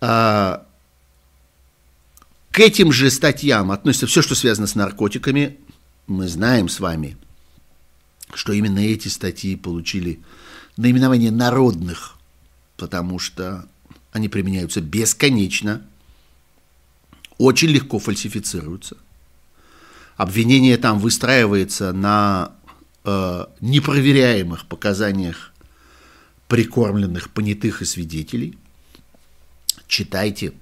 [0.00, 0.66] А,
[2.50, 5.58] к этим же статьям относится все, что связано с наркотиками.
[6.06, 7.16] Мы знаем с вами,
[8.34, 10.20] что именно эти статьи получили
[10.76, 12.16] наименование народных,
[12.76, 13.66] потому что
[14.12, 15.82] они применяются бесконечно,
[17.38, 18.96] очень легко фальсифицируются.
[20.16, 22.52] Обвинение там выстраивается на
[23.04, 25.52] э, непроверяемых показаниях
[26.48, 28.58] прикормленных понятых и свидетелей.
[29.88, 30.52] Читайте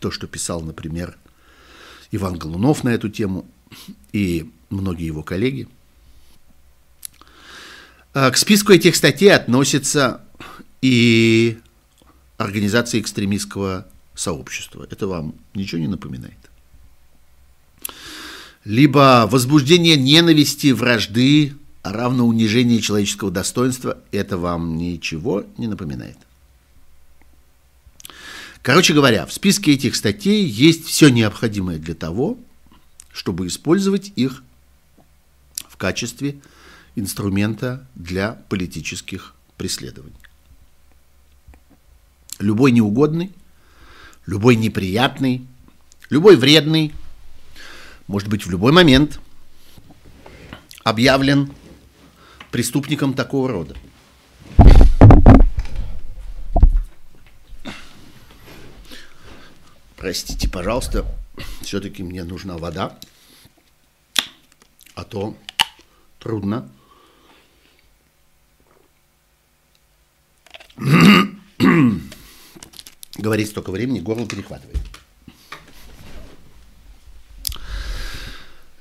[0.00, 1.16] то, что писал, например,
[2.12, 3.46] Иван Голунов на эту тему
[4.12, 5.68] и многие его коллеги–
[8.12, 10.22] к списку этих статей относится
[10.82, 11.58] и
[12.38, 14.86] организация экстремистского сообщества.
[14.90, 16.38] Это вам ничего не напоминает?
[18.64, 23.98] Либо возбуждение ненависти, вражды, а равно унижение человеческого достоинства.
[24.12, 26.18] Это вам ничего не напоминает?
[28.62, 32.38] Короче говоря, в списке этих статей есть все необходимое для того,
[33.10, 34.42] чтобы использовать их
[35.68, 36.40] в качестве
[37.00, 40.16] инструмента для политических преследований.
[42.38, 43.32] Любой неугодный,
[44.26, 45.46] любой неприятный,
[46.08, 46.92] любой вредный
[48.06, 49.20] может быть в любой момент
[50.84, 51.52] объявлен
[52.50, 53.76] преступником такого рода.
[59.96, 61.04] Простите, пожалуйста,
[61.60, 62.98] все-таки мне нужна вода,
[64.94, 65.36] а то
[66.18, 66.68] трудно.
[73.18, 74.78] Говорить столько времени, горло перехватывает.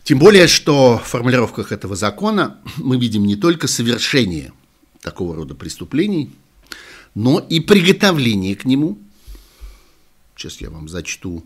[0.03, 4.53] Тем более, что в формулировках этого закона мы видим не только совершение
[5.01, 6.31] такого рода преступлений,
[7.15, 8.97] но и приготовление к нему.
[10.35, 11.43] Сейчас я вам зачту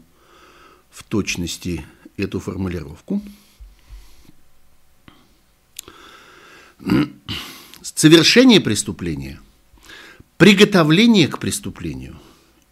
[0.92, 1.84] в точности
[2.16, 3.22] эту формулировку.
[7.82, 9.42] Совершение преступления–
[10.44, 12.20] приготовление к преступлению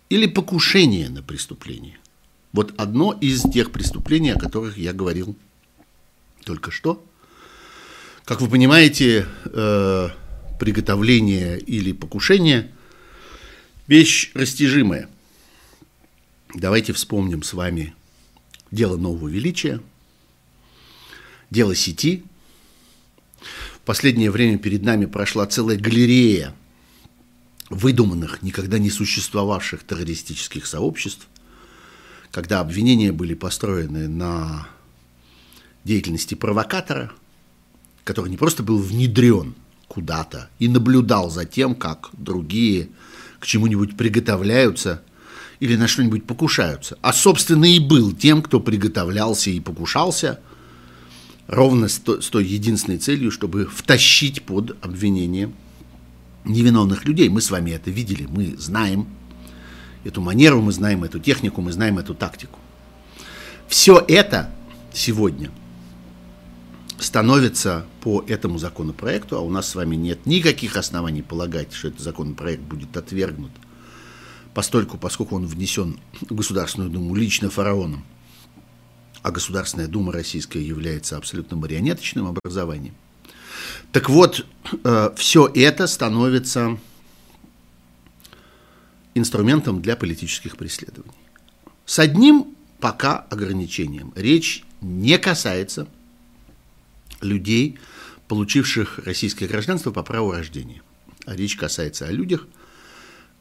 [0.10, 1.98] или покушение на преступление.
[2.52, 5.38] Вот одно из тех преступлений, о которых я говорил
[6.44, 7.02] только что.
[8.26, 10.10] Как вы понимаете, э,
[10.60, 12.70] приготовление или покушение–
[13.88, 15.08] вещь растяжимая.
[16.54, 17.96] Давайте вспомним с вами
[18.70, 19.80] дело нового величия,
[21.50, 22.24] дело сети.
[23.76, 26.54] В последнее время перед нами прошла целая галерея
[27.72, 31.28] выдуманных, никогда не существовавших террористических сообществ,
[32.30, 34.68] когда обвинения были построены на
[35.84, 37.12] деятельности провокатора,
[38.04, 39.56] который не просто был внедрен
[39.88, 42.90] куда-то и наблюдал за тем, как другие
[43.40, 45.02] к чему-нибудь приготовляются
[45.60, 50.40] или на что-нибудь покушаются, а, собственно, и был тем, кто приготовлялся и покушался
[51.48, 55.52] ровно с той единственной целью, чтобы втащить под обвинение
[56.46, 57.30] невиновных людей.
[57.30, 59.08] Мы с вами это видели, мы знаем
[60.04, 62.60] эту манеру, мы знаем эту технику, мы знаем эту тактику.
[63.68, 64.50] Все это
[64.94, 65.52] сегодня
[67.00, 72.02] становится по этому законопроекту, а у нас с вами нет никаких оснований полагать, что этот
[72.02, 73.52] законопроект будет отвергнут,
[74.54, 78.04] постольку, поскольку он внесен в Государственную Думу лично фараоном,
[79.22, 82.96] а Государственная Дума Российская является абсолютно марионеточным образованием–
[83.92, 84.46] так вот,
[84.84, 86.78] э, все это становится
[89.14, 91.14] инструментом для политических преследований.
[91.86, 94.14] С одним пока ограничением.
[94.16, 95.88] Речь не касается
[97.22, 97.78] людей,
[98.28, 100.82] получивших российское гражданство по праву рождения.
[101.26, 102.48] А речь касается о людях,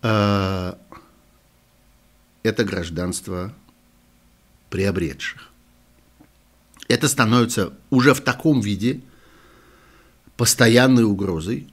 [0.03, 0.75] э,
[2.43, 3.55] это гражданство
[4.69, 5.49] приобретших.
[6.89, 9.01] Это становится уже в таком виде
[10.41, 11.69] постоянной угрозой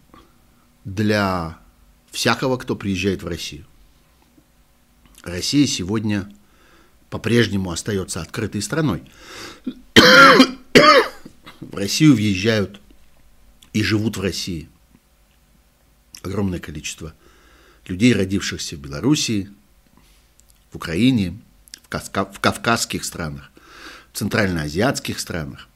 [0.83, 1.57] для
[2.11, 3.65] всякого, кто приезжает в Россию.
[5.23, 6.29] Россия сегодня
[7.09, 9.03] по-прежнему остается открытой страной.
[9.95, 12.81] В Россию въезжают
[13.71, 14.67] и живут в России
[16.21, 17.13] огромное количество
[17.85, 19.49] людей, родившихся в Белоруссии,
[20.73, 21.39] в Украине,
[21.83, 23.49] в, Кавка- в кавказских странах,
[24.11, 25.69] в центральноазиатских странах.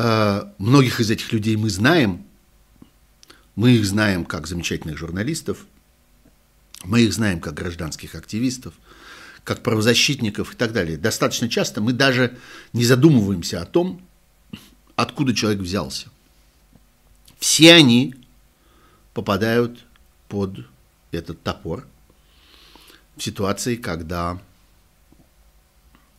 [0.00, 2.24] Э, многих из этих людей мы знаем.
[3.56, 5.66] Мы их знаем как замечательных журналистов,
[6.84, 8.74] мы их знаем как гражданских активистов,
[9.42, 10.96] как правозащитников и так далее.
[10.96, 12.38] Достаточно часто мы даже
[12.72, 14.00] не задумываемся о том,
[14.94, 16.06] откуда человек взялся.
[17.40, 18.14] Все они
[19.14, 19.84] попадают
[20.28, 20.60] под
[21.10, 21.84] этот топор
[23.16, 24.40] в ситуации, когда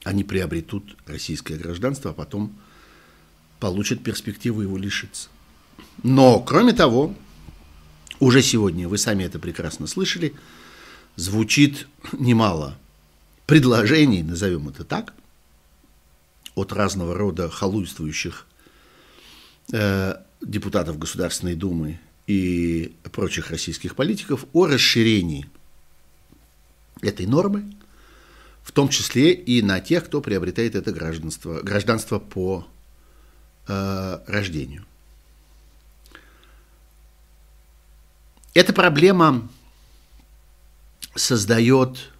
[0.04, 2.60] они приобретут российское гражданство, а потом
[3.60, 5.30] получат перспективу его лишиться.
[6.04, 7.14] Но, кроме того,
[8.20, 10.34] уже сегодня, вы сами это прекрасно слышали,
[11.16, 12.78] звучит немало
[13.46, 15.14] предложений, назовем это так,
[16.56, 18.46] от разного рода халуйствующих
[19.72, 25.50] э, депутатов Государственной Думы и прочих российских политиков о расширении
[27.02, 27.74] этой нормы,
[28.64, 32.68] в том числе и на тех, кто приобретает это гражданство, гражданство по
[33.70, 34.86] э, рождению.
[38.54, 39.48] Эта проблема
[41.16, 42.12] создает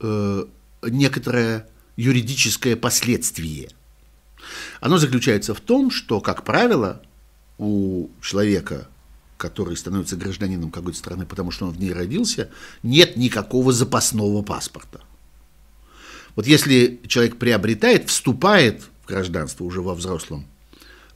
[0.00, 0.44] э,
[0.82, 3.68] некоторое юридическое последствие.
[4.80, 7.02] Оно заключается в том, что, как правило,
[7.58, 8.88] у человека,
[9.36, 12.48] который становится гражданином какой-то страны, потому что он в ней родился,
[12.82, 15.02] нет никакого запасного паспорта.
[16.36, 20.46] Вот если человек приобретает, вступает в гражданство уже во взрослом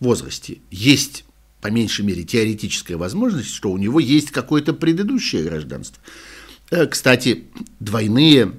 [0.05, 1.25] возрасте, есть
[1.61, 6.03] по меньшей мере теоретическая возможность, что у него есть какое-то предыдущее гражданство.
[6.71, 7.45] Э, кстати,
[7.81, 8.53] двойные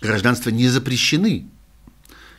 [0.00, 1.48] гражданства не запрещены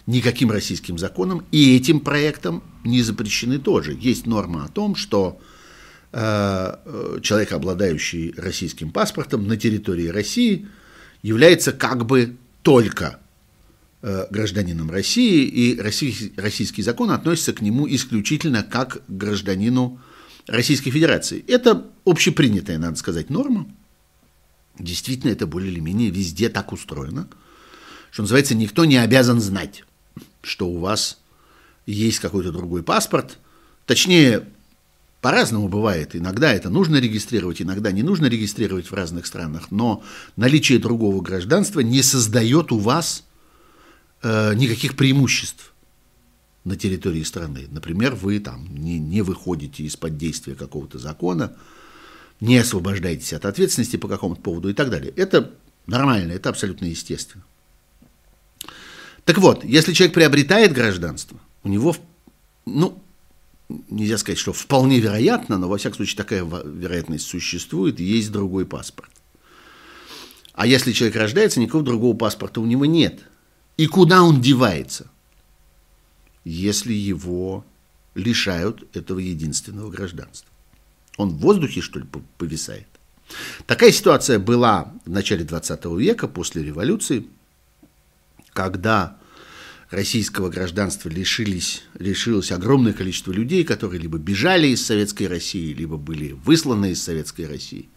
[0.05, 3.97] никаким российским законом, и этим проектом не запрещены тоже.
[3.99, 5.39] Есть норма о том, что
[6.11, 6.19] э,
[6.85, 10.67] э, человек, обладающий российским паспортом на территории России,
[11.21, 13.19] является как бы только
[14.01, 19.99] гражданином России, и российский, российский закон относится к нему исключительно как к гражданину
[20.47, 21.43] Российской Федерации.
[21.47, 23.67] Это общепринятая, надо сказать, норма.
[24.77, 27.27] Действительно, это более или менее везде так устроено,
[28.11, 29.83] что называется, никто не обязан знать
[30.41, 31.19] что у вас
[31.85, 33.37] есть какой-то другой паспорт.
[33.85, 34.47] Точнее,
[35.21, 36.15] по-разному бывает.
[36.15, 39.71] Иногда это нужно регистрировать, иногда не нужно регистрировать в разных странах.
[39.71, 40.03] Но
[40.35, 43.28] наличие другого гражданства не создает у вас э,
[44.23, 45.73] никаких преимуществ
[46.65, 47.67] на территории страны.
[47.71, 51.55] Например, вы там не, не выходите из-под действия какого-то закона,
[52.41, 55.13] не освобождаетесь от ответственности по какому-то поводу и так далее.
[55.15, 55.53] Это
[55.87, 57.43] нормально, это абсолютно естественно.
[59.25, 61.95] Так вот, если человек приобретает гражданство, у него,
[62.65, 63.01] ну,
[63.89, 69.11] нельзя сказать, что вполне вероятно, но во всяком случае такая вероятность существует, есть другой паспорт.
[70.53, 73.21] А если человек рождается, никакого другого паспорта у него нет.
[73.79, 75.09] И куда он девается,
[76.43, 77.65] если его
[78.13, 80.49] лишают этого единственного гражданства?
[81.15, 82.05] Он в воздухе, что ли,
[82.37, 82.87] повисает?
[83.67, 87.25] Такая ситуация была в начале 20 века, после революции,
[88.51, 89.15] когда
[89.89, 96.33] российского гражданства лишились, лишилось огромное количество людей, которые либо бежали из Советской России, либо были
[96.33, 97.87] высланы из Советской России.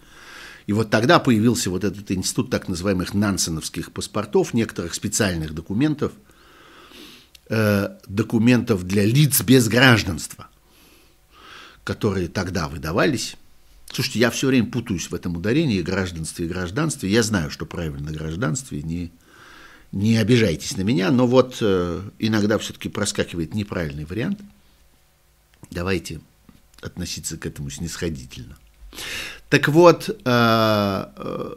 [0.67, 6.13] И вот тогда появился вот этот институт так называемых нансеновских паспортов, некоторых специальных документов,
[7.49, 10.49] э, документов для лиц без гражданства,
[11.85, 13.37] которые тогда выдавались.
[13.93, 17.11] Слушайте, я все время путаюсь в этом ударении гражданстве и гражданстве.
[17.11, 19.13] Я знаю, что правильно гражданстве, не
[19.93, 24.41] не обижайтесь на меня, но вот э, иногда все-таки проскакивает неправильный вариант.
[25.71, 26.21] Давайте
[26.81, 28.57] относиться к этому снисходительно.
[29.53, 31.57] Так вот, э, э,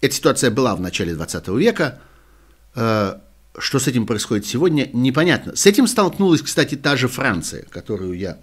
[0.00, 2.00] эта ситуация была в начале 20 века.
[2.74, 3.18] Э,
[3.58, 5.54] что с этим происходит сегодня, непонятно.
[5.54, 8.38] С этим столкнулась, кстати, та же Франция, которую я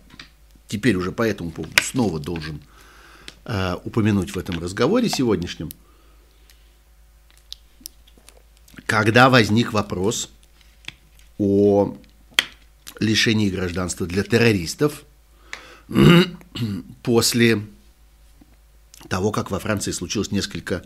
[0.68, 2.62] теперь уже по этому поводу снова должен
[3.84, 5.72] упомянуть в этом разговоре сегодняшнем–
[8.86, 10.30] когда возник вопрос
[11.40, 11.98] о
[13.00, 15.04] лишении гражданства для террористов
[17.04, 17.64] после
[19.10, 20.84] того, как во Франции случилось несколько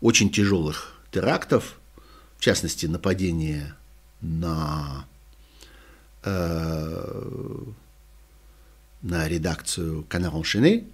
[0.00, 1.78] очень тяжелых терактов,
[2.38, 3.74] в частности, нападение
[4.20, 5.06] на,
[6.22, 7.58] э,
[9.02, 10.84] на редакцию Канар Enchaîné,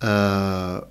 [0.00, 0.82] э,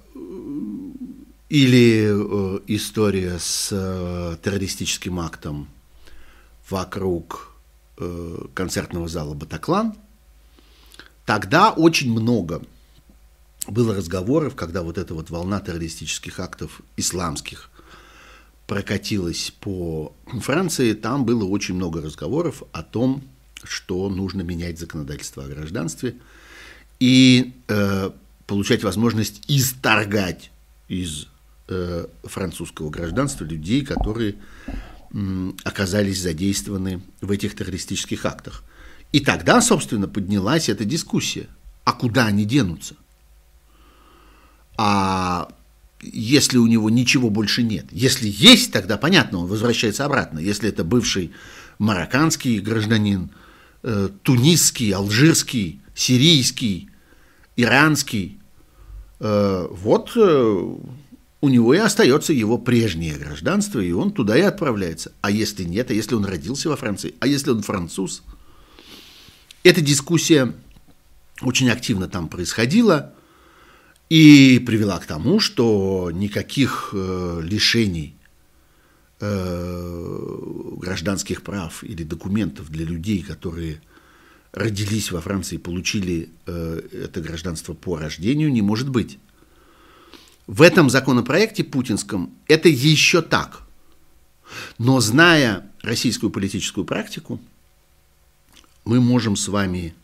[1.50, 5.68] или э, история с э, террористическим актом
[6.70, 7.56] вокруг
[7.98, 9.96] э, концертного зала «Батаклан»,
[11.26, 12.62] тогда очень много
[13.68, 17.70] было разговоров, когда вот эта вот волна террористических актов исламских
[18.68, 23.24] прокатилась по Франции, там было очень много разговоров о том,
[23.64, 26.16] что нужно менять законодательство о гражданстве
[27.00, 28.12] и э,
[28.48, 30.52] получать возможность исторгать
[30.88, 31.28] из
[31.68, 34.36] э, французского гражданства людей, которые
[35.66, 38.64] оказались задействованы в этих террористических актах.
[39.12, 41.48] И тогда, собственно, поднялась эта дискуссия.
[41.84, 42.96] А куда они денутся?
[44.78, 45.50] А
[46.02, 47.86] если у него ничего больше нет?
[47.92, 50.40] Если есть, тогда понятно, он возвращается обратно.
[50.40, 51.32] Если это бывший
[51.80, 53.30] марокканский гражданин,
[53.84, 56.90] э, тунисский, алжирский, сирийский,
[57.56, 58.40] иранский,
[59.20, 60.76] э, вот э,
[61.42, 65.12] у него и остается его прежнее гражданство, и он туда и отправляется.
[65.22, 68.24] А если нет, а если он родился во Франции, а если он француз?
[69.64, 70.54] Эта дискуссия
[71.42, 73.14] очень активно там происходила
[74.12, 78.14] и привела к тому, что никаких э, лишений
[79.22, 80.38] э,
[80.76, 83.82] гражданских прав или документов для людей, которые
[84.52, 89.18] родились во Франции и получили э, это гражданство по рождению, не может быть.
[90.46, 93.62] В этом законопроекте путинском это еще так.
[94.78, 97.40] Но зная российскую политическую практику,
[98.84, 99.96] мы можем с вами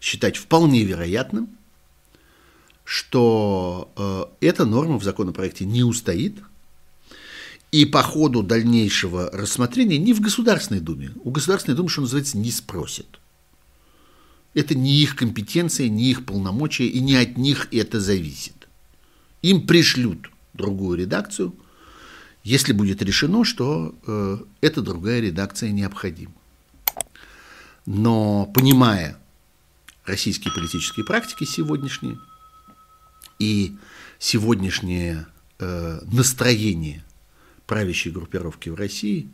[0.00, 1.48] считать вполне вероятным,
[2.84, 3.92] что
[4.40, 6.42] э, эта норма в законопроекте не устоит,
[7.70, 12.50] и по ходу дальнейшего рассмотрения не в Государственной Думе, у Государственной Думы, что называется, не
[12.50, 13.06] спросят.
[14.52, 18.68] Это не их компетенция, не их полномочия, и не от них это зависит.
[19.40, 21.54] Им пришлют другую редакцию,
[22.44, 26.34] если будет решено, что э, эта другая редакция необходима.
[27.86, 29.18] Но понимая
[30.04, 32.18] российские политические практики сегодняшние
[33.42, 33.76] и
[34.20, 35.26] сегодняшнее
[35.58, 37.02] э, настроение
[37.66, 39.28] правящей группировки в России,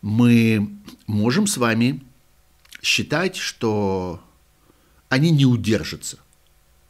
[0.00, 0.70] мы
[1.08, 2.04] можем с вами
[2.80, 4.22] считать, что
[5.08, 6.18] они не удержатся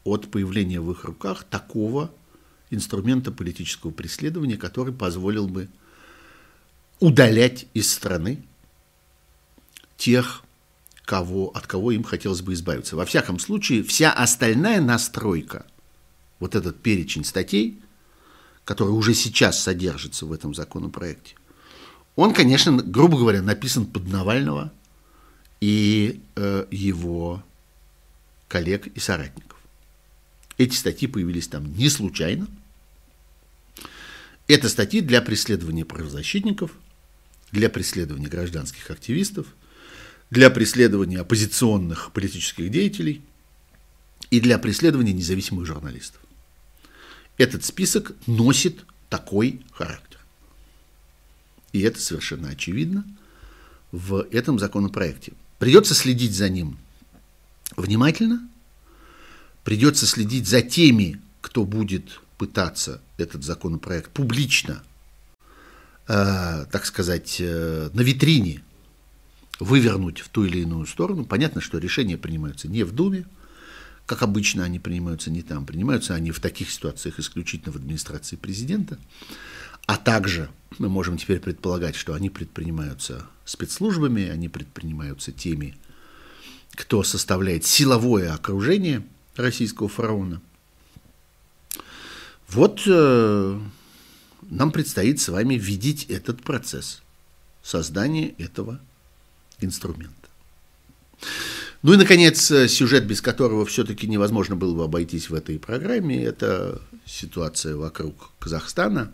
[0.05, 2.13] от появления в их руках такого
[2.69, 5.71] инструмента политического преследования, который позволил бы
[6.99, 8.43] удалять из страны
[9.97, 10.45] тех,
[11.07, 12.95] кого, от кого им хотелось бы избавиться.
[12.95, 15.65] Во всяком случае, вся остальная настройка,
[16.41, 17.81] вот этот перечень статей,
[18.65, 21.37] который уже сейчас содержится в этом законопроекте,
[22.17, 24.73] он, конечно, грубо говоря, написан под Навального
[25.61, 27.43] и э, его
[28.49, 29.59] коллег и соратников.
[30.59, 32.47] Эти статьи появились там не случайно.
[34.49, 36.73] Это статьи для преследования правозащитников,
[37.53, 39.47] для преследования гражданских активистов,
[40.31, 43.23] для преследования оппозиционных политических деятелей
[44.31, 46.21] и для преследования независимых журналистов.
[47.41, 50.19] Этот список носит такой характер.
[51.73, 53.03] И это совершенно очевидно
[53.93, 55.33] в этом законопроекте.
[55.59, 56.77] Придется следить за ним
[57.79, 58.47] внимательно,
[59.65, 64.83] придется следить за теми, кто будет пытаться этот законопроект публично,
[66.09, 68.63] э, так сказать, э, на витрине
[69.59, 71.25] вывернуть в ту или иную сторону.
[71.25, 73.25] Понятно, что решения принимаются не в Думе,
[74.11, 78.99] как обычно они принимаются не там, принимаются они в таких ситуациях исключительно в администрации президента,
[79.87, 85.77] а также мы можем теперь предполагать, что они предпринимаются спецслужбами, они предпринимаются теми,
[86.73, 89.07] кто составляет силовое окружение
[89.37, 90.43] российского фараона.
[92.49, 93.61] Вот э,
[94.43, 97.01] нам предстоит с вами видеть этот процесс
[97.63, 98.81] создания этого
[99.61, 100.29] инструмента.
[101.83, 106.23] Ну и, наконец, э, сюжет, без которого все-таки невозможно было бы обойтись в этой программе,
[106.23, 109.13] это ситуация вокруг Казахстана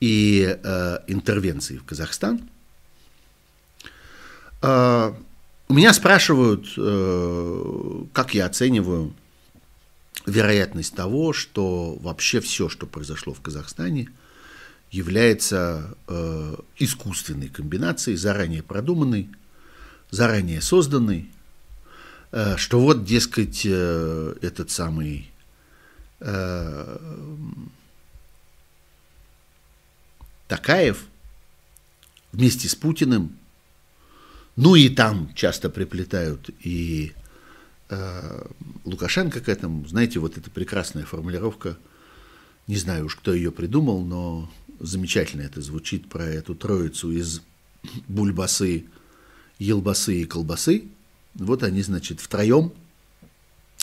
[0.00, 2.40] и э, интервенции в Казахстан.
[4.62, 5.12] Э,
[5.68, 9.14] у меня спрашивают, э, как я оцениваю
[10.26, 14.08] вероятность того, что вообще все, что произошло в Казахстане,
[14.90, 19.28] является э, искусственной комбинацией, заранее продуманной,
[20.10, 21.30] заранее созданной,
[22.56, 25.30] что вот, дескать, э, этот самый
[26.20, 26.98] э,
[30.48, 31.04] Такаев
[32.32, 33.36] вместе с Путиным,
[34.56, 37.12] ну и там часто приплетают и
[37.90, 38.48] э,
[38.84, 41.76] Лукашенко к этому, знаете, вот эта прекрасная формулировка,
[42.66, 44.50] не знаю уж, кто ее придумал, но
[44.80, 47.42] замечательно это звучит про эту троицу из
[48.08, 48.86] Бульбасы,
[49.58, 50.84] Елбасы и Колбасы.
[51.34, 52.72] Вот они, значит, втроем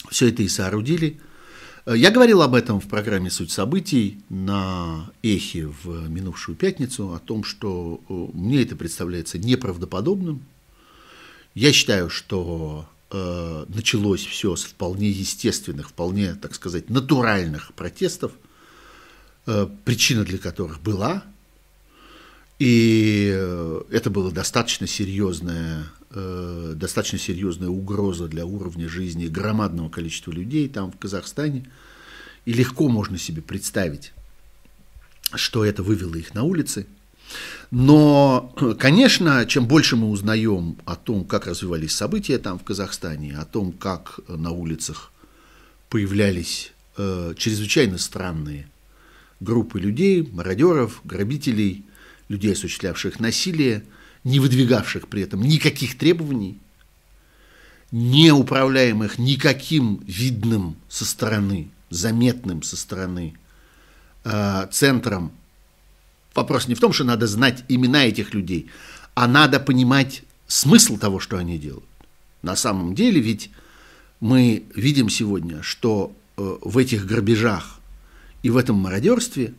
[0.09, 1.19] все это и соорудили.
[1.85, 7.19] Э, я говорил об этом в программе «Суть событий» на Эхе в минувшую пятницу, о
[7.19, 10.43] том, что э, мне это представляется неправдоподобным.
[11.55, 18.31] Я считаю, что э, началось все с вполне естественных, вполне, так сказать, натуральных протестов,
[19.45, 21.23] э, причина для которых была,
[22.59, 30.31] и э, это было достаточно серьезная, э, достаточно серьезная угроза для уровня жизни громадного количества
[30.31, 31.69] людей там в Казахстане.
[32.45, 34.13] И легко можно себе представить,
[35.35, 36.87] что это вывело их на улицы–
[37.71, 43.45] но, конечно, чем больше мы узнаем о том, как развивались события там в Казахстане, о
[43.45, 45.11] том, как на улицах
[45.89, 48.67] появлялись э, чрезвычайно странные
[49.39, 51.85] группы людей, мародеров, грабителей,
[52.27, 53.83] людей, осуществлявших насилие,
[54.23, 56.59] не выдвигавших при этом никаких требований,
[57.91, 63.33] не управляемых никаким видным со стороны, заметным со стороны
[64.23, 65.31] э, центром
[66.35, 68.69] Вопрос не в том, что надо знать имена этих людей,
[69.13, 71.83] а надо понимать смысл того, что они делают.
[72.41, 73.51] На самом деле ведь
[74.19, 77.79] мы видим сегодня, что э, в этих грабежах
[78.41, 79.53] и в этом мародерстве,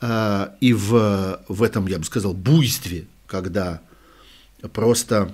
[0.00, 3.80] э, и в, в этом, я бы сказал, буйстве, когда
[4.72, 5.32] просто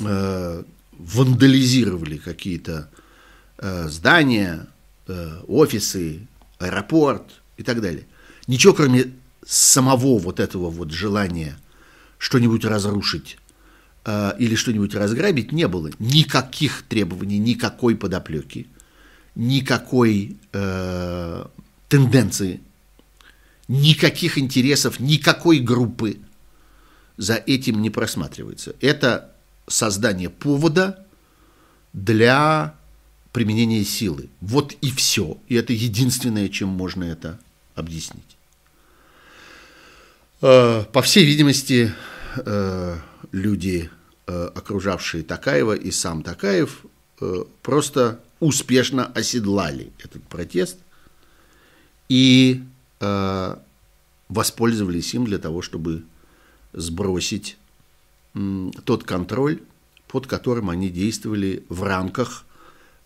[0.00, 0.62] э,
[0.92, 2.88] вандализировали какие-то
[3.56, 4.66] здания,
[5.46, 6.26] офисы,
[6.58, 7.22] аэропорт
[7.56, 8.06] и так далее.
[8.46, 9.12] Ничего, кроме
[9.46, 11.58] самого вот этого вот желания
[12.18, 13.38] что-нибудь разрушить
[14.04, 15.90] э, или что-нибудь разграбить, не было.
[15.98, 18.66] Никаких требований, никакой подоплеки,
[19.34, 21.46] никакой э,
[21.88, 22.60] тенденции,
[23.68, 26.18] никаких интересов, никакой группы
[27.16, 28.74] за этим не просматривается.
[28.80, 29.32] Это
[29.66, 31.06] создание повода
[31.92, 32.74] для
[33.32, 34.28] применения силы.
[34.40, 35.38] Вот и все.
[35.48, 37.38] И это единственное, чем можно это
[37.74, 38.36] объяснить.
[40.40, 41.92] Э, по всей видимости,
[42.36, 42.96] э,
[43.32, 43.90] люди,
[44.26, 46.84] э, окружавшие Такаева и сам Такаев,
[47.62, 50.78] просто успешно оседлали этот протест
[52.08, 52.60] и
[54.28, 56.02] воспользовались им для того, чтобы
[56.74, 57.56] сбросить
[58.84, 59.62] тот контроль,
[60.08, 62.44] под которым они действовали в рамках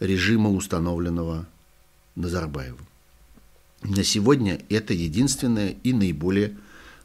[0.01, 1.47] режима, установленного
[2.17, 2.87] Назарбаевым.
[3.83, 6.57] На сегодня это единственное и наиболее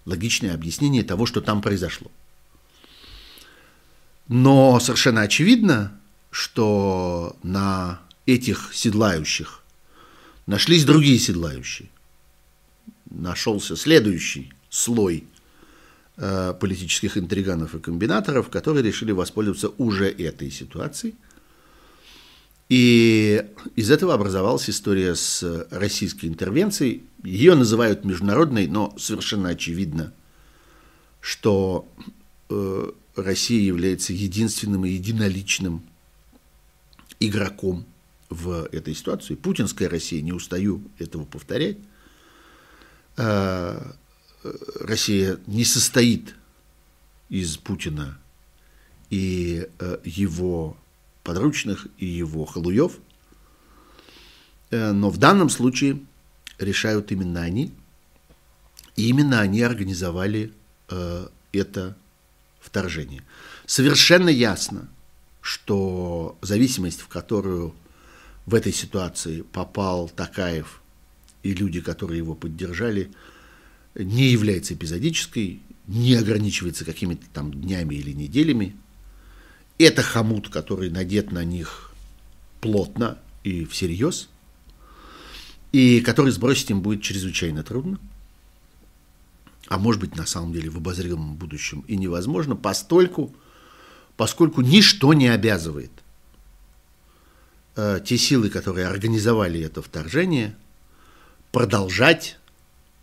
[0.05, 2.11] логичное объяснение того, что там произошло.
[4.27, 5.99] Но совершенно очевидно,
[6.31, 9.63] что на этих седлающих
[10.47, 11.89] нашлись другие седлающие.
[13.09, 15.25] Нашелся следующий слой
[16.15, 21.15] политических интриганов и комбинаторов, которые решили воспользоваться уже этой ситуацией–
[22.69, 23.45] и
[23.75, 27.03] из этого образовалась история с российской интервенцией.
[27.23, 30.11] Ее называют международной, но совершенно очевидно,
[31.19, 31.87] что
[32.49, 35.83] э, Россия является единственным и единоличным
[37.19, 37.85] игроком
[38.29, 39.35] в этой ситуации.
[39.35, 41.77] Путинская Россия, не устаю этого повторять,
[43.17, 43.91] э,
[44.79, 46.35] Россия не состоит
[47.29, 48.17] из Путина
[49.09, 50.77] и э, его
[51.23, 52.99] подручных и его халуев.
[54.71, 55.99] Э, но в данном случае
[56.59, 57.73] решают именно они.
[58.95, 60.53] И именно они организовали
[60.89, 61.97] э, это
[62.59, 63.23] вторжение.
[63.65, 64.87] Совершенно ясно,
[65.41, 67.73] что зависимость, в которую
[68.45, 70.81] в этой ситуации попал Такаев
[71.43, 73.11] и люди, которые его поддержали,
[73.95, 78.75] не является эпизодической, не ограничивается какими-то там днями или неделями.
[79.77, 81.91] Это хомут, который надет на них
[82.61, 84.29] плотно и всерьез,
[85.71, 87.99] и который сбросить им будет чрезвычайно трудно,
[89.67, 93.35] а может быть на самом деле в обозримом будущем и невозможно, постольку,
[94.15, 95.91] поскольку ничто не обязывает
[97.75, 100.55] э, те силы, которые организовали это вторжение,
[101.51, 102.37] продолжать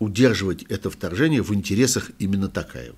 [0.01, 2.97] удерживать это вторжение в интересах именно Такаева.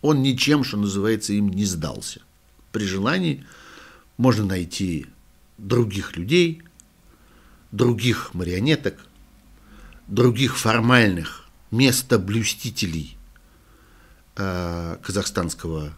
[0.00, 2.20] Он ничем, что называется, им не сдался–
[2.74, 3.46] при желании
[4.16, 5.06] можно найти
[5.58, 6.62] других людей,
[7.70, 8.98] других марионеток,
[10.08, 13.16] других формальных местоблюстителей
[14.34, 15.94] э, казахстанского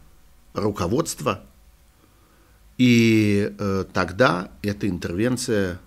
[0.52, 1.43] руководства,
[2.76, 5.80] и э, тогда эта интервенция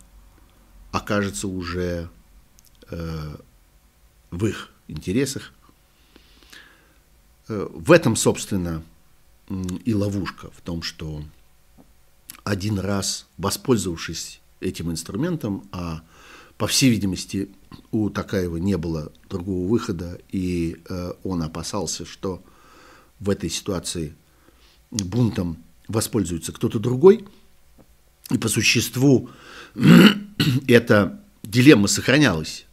[0.92, 2.10] окажется уже
[2.90, 3.36] э,
[4.32, 5.54] в их интересах.
[7.48, 8.84] Э, в этом, собственно,
[9.86, 11.24] и ловушка в том, что
[12.44, 16.02] один раз, воспользовавшись этим инструментом, а
[16.58, 17.50] по всей видимости
[17.92, 22.44] у Такаева не было другого выхода, и э, он опасался, что
[23.20, 24.16] в этой ситуации
[24.92, 25.58] бунтом
[25.88, 27.26] воспользуется кто-то другой.
[28.30, 29.30] И по существу
[30.68, 32.66] эта дилемма сохранялась.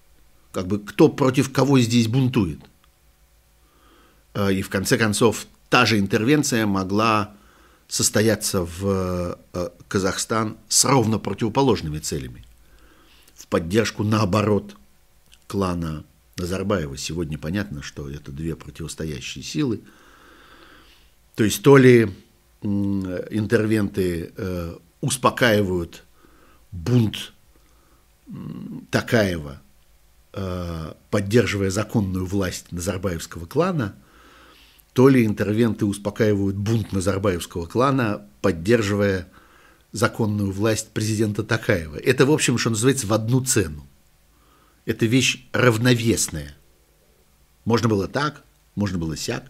[0.56, 2.60] Как бы кто против кого здесь бунтует.
[4.32, 7.34] Э, и в конце концов та же интервенция могла
[7.88, 12.42] состояться в э, Казахстан с ровно противоположными целями.
[13.34, 14.76] В поддержку, наоборот,
[15.46, 16.04] клана
[16.38, 16.96] Назарбаева.
[16.96, 19.82] Сегодня понятно, что это две противостоящие силы.
[21.34, 22.10] То есть то ли
[22.62, 26.02] интервенты э, успокаивают
[26.72, 27.34] бунт
[28.90, 29.60] Такаева,
[31.10, 33.94] поддерживая законную власть Назарбаевского клана,
[34.92, 39.28] то ли интервенты успокаивают бунт Назарбаевского клана, поддерживая
[39.92, 41.96] законную власть президента Такаева.
[41.96, 43.86] Это, в общем, что называется, в одну цену.
[44.84, 46.56] Это вещь равновесная.
[47.64, 48.44] Можно было так,
[48.74, 49.44] можно было сяк.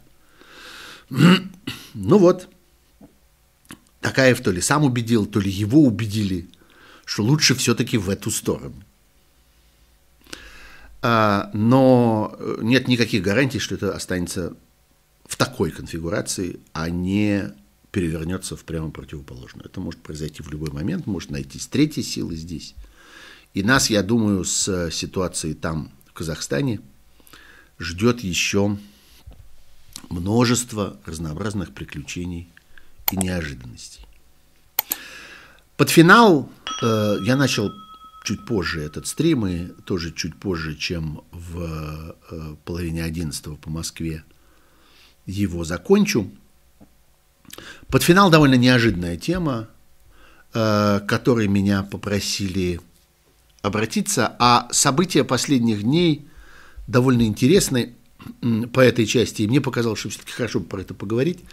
[1.99, 2.49] Ну вот,
[4.03, 6.51] Такаев то ли сам убедил, то ли его убедили,
[7.07, 8.86] что лучше все-таки в эту сторону.
[11.09, 14.57] А, но нет никаких гарантий, что это останется
[15.25, 17.55] в такой конфигурации, а не
[17.93, 19.67] перевернется в прямо противоположную.
[19.67, 22.75] Это может произойти в любой момент, может найтись третья сила здесь.
[23.55, 26.81] И нас, я думаю, с ситуацией там, в Казахстане,
[27.79, 28.77] ждет еще
[30.11, 32.49] множество разнообразных приключений
[33.13, 34.05] и неожиданностей.
[35.77, 36.51] Под финал
[36.83, 37.71] э, я начал
[38.27, 44.25] чуть позже этот стрим, и тоже чуть позже, чем в э, половине одиннадцатого по Москве
[45.27, 46.29] его закончу.
[47.87, 49.69] Под финал довольно неожиданная тема,
[50.53, 52.81] э, которой меня попросили
[53.63, 56.27] обратиться, а события последних дней
[56.89, 57.95] довольно интересны
[58.73, 61.45] по этой части, и мне показалось, что все-таки хорошо про это поговорить.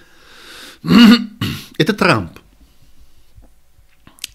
[1.77, 2.39] Это Трамп.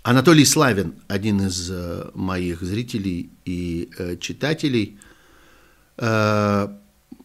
[0.02, 4.98] Анатолий Славин, один из э, моих зрителей и э, читателей,
[5.96, 6.68] э,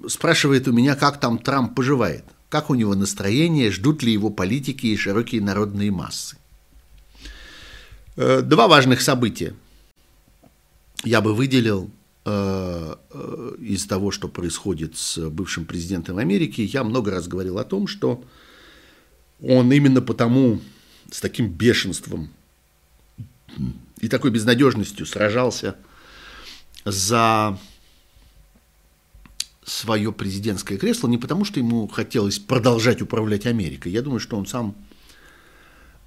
[0.08, 4.88] спрашивает у меня, как там Трамп поживает, как у него настроение, ждут ли его политики
[4.88, 6.38] и широкие народные массы.
[8.16, 9.56] Два важных события
[11.04, 11.90] я бы выделил
[12.26, 16.62] из того, что происходит с бывшим президентом Америки.
[16.62, 18.24] Я много раз говорил о том, что
[19.42, 20.62] он именно потому
[21.10, 22.30] с таким бешенством
[24.00, 25.76] и такой безнадежностью сражался
[26.86, 27.58] за
[29.64, 33.92] свое президентское кресло не потому, что ему хотелось продолжать управлять Америкой.
[33.92, 34.76] Я думаю, что он сам,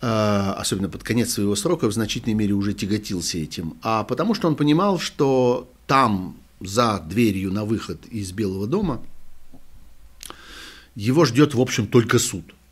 [0.02, 4.48] а, особенно под конец своего срока, в значительной мере уже тяготился этим, а потому что
[4.48, 9.02] он понимал, что там, за дверью на выход из Белого дома,
[10.94, 12.44] его ждет, в общем, только суд–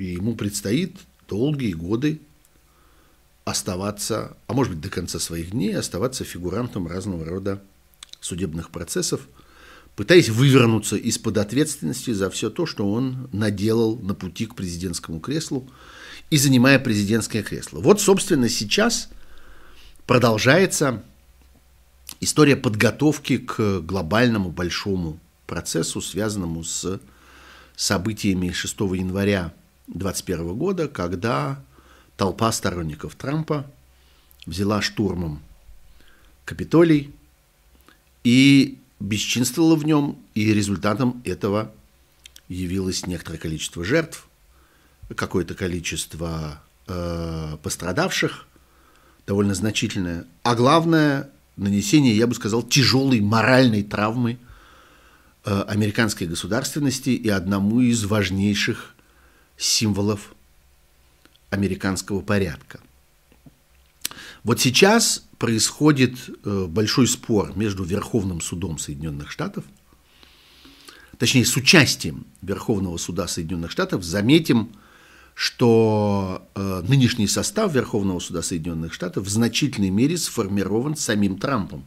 [0.00, 0.96] и ему предстоит
[1.28, 2.20] долгие годы
[3.44, 7.62] оставаться, а может быть до конца своих дней, оставаться фигурантом разного рода
[8.20, 9.20] судебных процессов,
[9.96, 15.68] пытаясь вывернуться из-под ответственности за все то, что он наделал на пути к президентскому креслу
[16.30, 17.80] и занимая президентское кресло.
[17.80, 19.08] Вот, собственно, сейчас
[20.06, 21.02] продолжается
[22.20, 27.00] история подготовки к глобальному большому процессу, связанному с
[27.74, 29.52] событиями 6 января
[29.88, 31.64] 2021 года, когда
[32.20, 33.64] толпа сторонников Трампа
[34.44, 35.40] взяла штурмом
[36.44, 37.14] Капитолий
[38.24, 41.72] и бесчинствовала в нем, и результатом этого
[42.46, 44.28] явилось некоторое количество жертв,
[45.16, 48.46] какое-то количество э, пострадавших,
[49.26, 54.38] довольно значительное, а главное нанесение, я бы сказал, тяжелой моральной травмы
[55.46, 58.94] э, американской государственности и одному из важнейших
[59.56, 60.34] символов
[61.50, 62.80] американского порядка.
[64.42, 69.64] Вот сейчас происходит э, большой спор между Верховным судом Соединенных Штатов,
[71.18, 74.02] точнее, с участием Верховного суда Соединенных Штатов.
[74.02, 74.72] Заметим,
[75.34, 81.84] что э, нынешний состав Верховного суда Соединенных Штатов в значительной мере сформирован самим Трампом.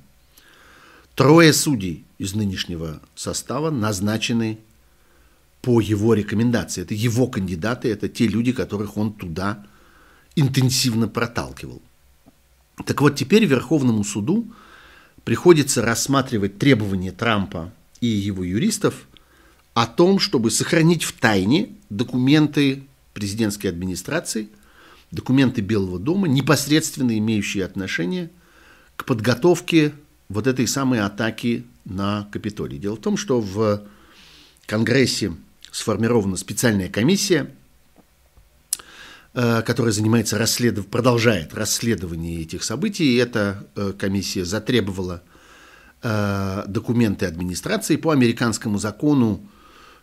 [1.16, 4.60] Трое судей из нынешнего состава назначены
[5.64, 6.82] по его рекомендации.
[6.82, 9.66] Это его кандидаты, это те люди, которых он туда
[10.36, 11.82] интенсивно проталкивал.
[12.86, 14.46] Так вот, теперь Верховному суду
[15.24, 17.72] приходится рассматривать требования Трампа
[18.02, 19.08] и его юристов
[19.74, 22.84] о том, чтобы сохранить в тайне документы
[23.14, 24.50] президентской администрации,
[25.12, 28.32] документы Белого дома, непосредственно имеющие отношение
[28.98, 29.94] к подготовке
[30.28, 32.80] вот этой самой атаки на Капитолий.
[32.80, 33.84] Дело в том, что в
[34.66, 35.32] Конгрессе
[35.74, 37.50] сформирована специальная комиссия,
[39.34, 40.88] э, которая занимается расследов...
[40.88, 43.06] продолжает расследование этих событий.
[43.06, 45.24] И эта э, комиссия затребовала
[46.04, 49.42] э, документы администрации по американскому закону.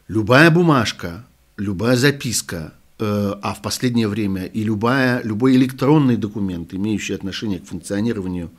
[0.08, 1.24] Любая бумажка,
[1.56, 8.50] любая записка, а в последнее время и любая, любой электронный документ, имеющий отношение к функционированию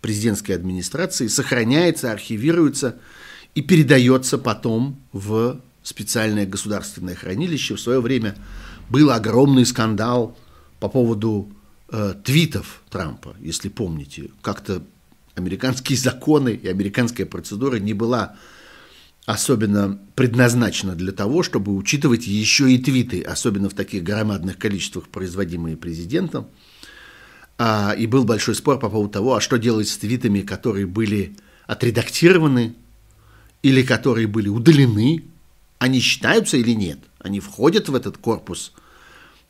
[0.00, 2.98] президентской администрации, сохраняется, архивируется
[3.56, 7.74] и передается потом в специальное государственное хранилище.
[7.74, 8.36] В свое время
[8.90, 10.36] был огромный скандал
[10.80, 11.50] по поводу
[11.90, 14.30] э, твитов Трампа, если помните.
[14.42, 14.82] Как-то
[15.34, 18.36] американские законы и американская процедура не была
[19.24, 25.76] особенно предназначена для того, чтобы учитывать еще и твиты, особенно в таких громадных количествах, производимые
[25.76, 26.48] президентом.
[27.58, 31.36] А, и был большой спор по поводу того, а что делать с твитами, которые были
[31.66, 32.74] отредактированы
[33.62, 35.24] или которые были удалены,
[35.78, 36.98] они считаются или нет?
[37.18, 38.72] Они входят в этот корпус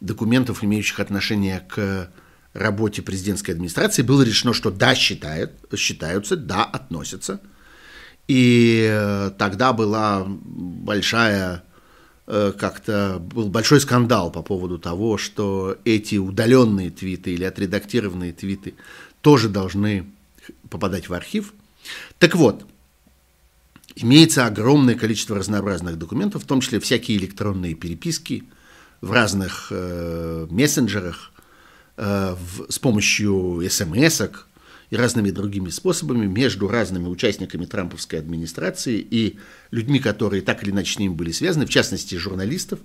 [0.01, 2.11] документов, имеющих отношение к
[2.53, 4.03] работе президентской администрации.
[4.03, 7.41] Было решено, что да, считают, считаются, да, относятся.
[8.27, 11.63] И э, тогда была большая
[12.31, 18.75] Э, как-то был большой скандал по поводу того, что эти удаленные твиты или отредактированные твиты
[19.23, 20.05] тоже должны
[20.69, 21.55] попадать в архив.
[22.19, 22.67] Так вот,
[24.03, 28.45] имеется огромное количество разнообразных документов, в том числе всякие электронные переписки
[29.01, 31.33] в разных э, мессенджерах,
[31.97, 34.47] э, в, с помощью смс-ок,
[34.91, 39.39] и разными другими способами между разными участниками трамповской администрации и
[39.71, 42.81] людьми, которые так или иначе с ними были связаны, в частности журналистов,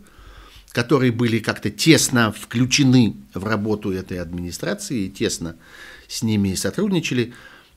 [0.71, 5.55] которые были как-то тесно включены в работу этой администрации и тесно
[6.07, 7.33] с ними сотрудничали.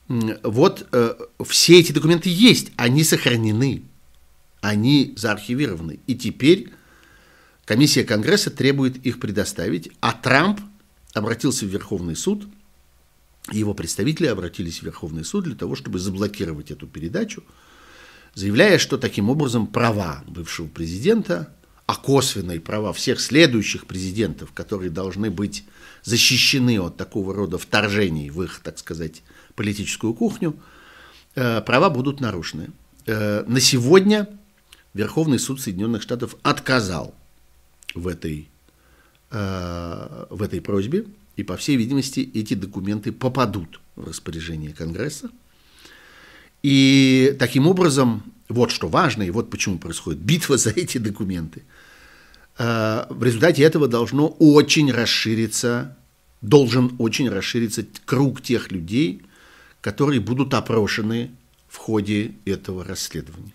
[0.07, 1.15] Вот э,
[1.45, 3.83] все эти документы есть, они сохранены,
[4.61, 5.99] они заархивированы.
[6.07, 6.71] И теперь
[7.65, 10.61] комиссия Конгресса требует их предоставить, а Трамп
[11.13, 12.47] обратился в Верховный суд–
[13.51, 17.43] его представители обратились в Верховный суд для того, чтобы заблокировать эту передачу,
[18.33, 21.53] заявляя, что таким образом права бывшего президента,
[21.85, 25.63] а косвенные права всех следующих президентов, которые должны быть
[26.03, 29.23] защищены от такого рода вторжений в их, так сказать,
[29.57, 30.55] политическую кухню,
[31.35, 32.69] э, права будут нарушены.
[33.05, 34.27] Э, на сегодня
[34.93, 37.13] Верховный суд Соединенных Штатов отказал
[37.95, 38.47] в этой,
[39.31, 41.05] э, в этой просьбе,
[41.35, 45.29] и, по всей видимости, эти документы попадут в распоряжение Конгресса.
[46.63, 51.63] И таким образом, вот что важно, и вот почему происходит битва за эти документы.
[52.57, 55.95] В результате этого должно очень расшириться,
[56.41, 59.21] должен очень расшириться круг тех людей,
[59.87, 61.31] которые будут опрошены
[61.69, 63.53] в ходе этого расследования.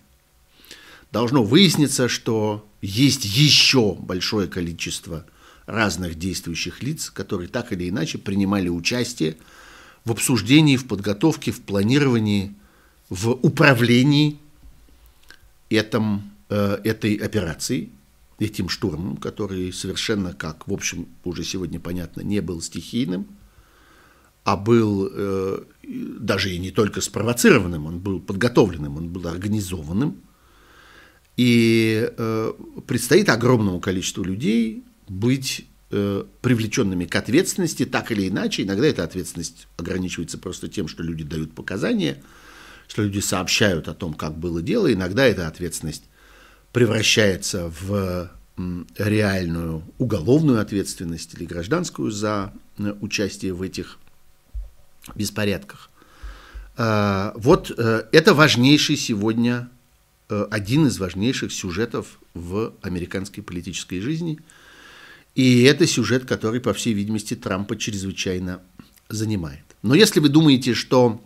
[1.11, 5.27] Должно выясниться, что есть еще большое количество
[5.67, 9.37] разных действующих лиц, которые так или иначе принимали участие
[10.07, 12.55] в обсуждении, в подготовке, в планировании,
[13.11, 14.39] в управлении
[15.69, 17.91] этом, э, этой операцией,
[18.39, 23.27] этим штурмом, который совершенно, как, в общем, уже сегодня понятно, не был стихийным,
[24.45, 30.23] а был э, даже и не только спровоцированным, он был подготовленным, он был организованным.
[31.37, 32.53] И э,
[32.87, 38.63] предстоит огромному количеству людей быть э, привлеченными к ответственности, так или иначе.
[38.63, 42.23] Иногда эта ответственность ограничивается просто тем, что люди дают показания,
[42.87, 44.93] что люди сообщают о том, как было дело.
[44.93, 46.05] Иногда эта ответственность
[46.73, 48.31] превращается в
[48.99, 53.99] реальную уголовную ответственность или гражданскую за э, участие в этих
[55.15, 55.91] беспорядках.
[56.77, 59.69] Э, вот э, это важнейший сегодня,
[60.29, 64.39] один из важнейших сюжетов в американской политической жизни–
[65.35, 68.61] и это сюжет, который, по всей видимости, Трампа чрезвычайно
[69.09, 69.65] занимает.
[69.83, 71.23] Но если вы думаете, что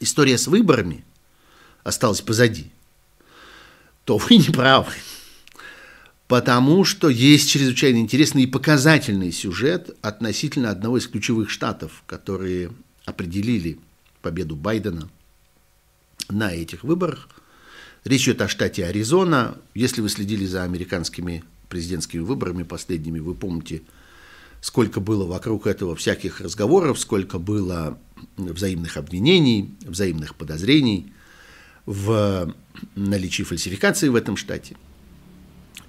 [0.00, 1.04] история с выборами
[1.84, 2.70] осталась позади,
[4.04, 4.92] то вы не правы.
[6.30, 12.70] Потому что есть чрезвычайно интересный и показательный сюжет относительно одного из ключевых штатов, которые
[13.04, 13.80] определили
[14.22, 15.10] победу Байдена
[16.28, 17.28] на этих выборах.
[18.04, 19.58] Речь идет о штате Аризона.
[19.74, 23.82] Если вы следили за американскими президентскими выборами последними, вы помните,
[24.60, 27.98] сколько было вокруг этого всяких разговоров, сколько было
[28.36, 31.12] взаимных обвинений, взаимных подозрений
[31.86, 32.54] в
[32.94, 34.76] наличии фальсификации в этом штате.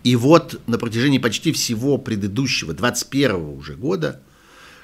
[0.03, 4.21] И вот на протяжении почти всего предыдущего, 21 уже года,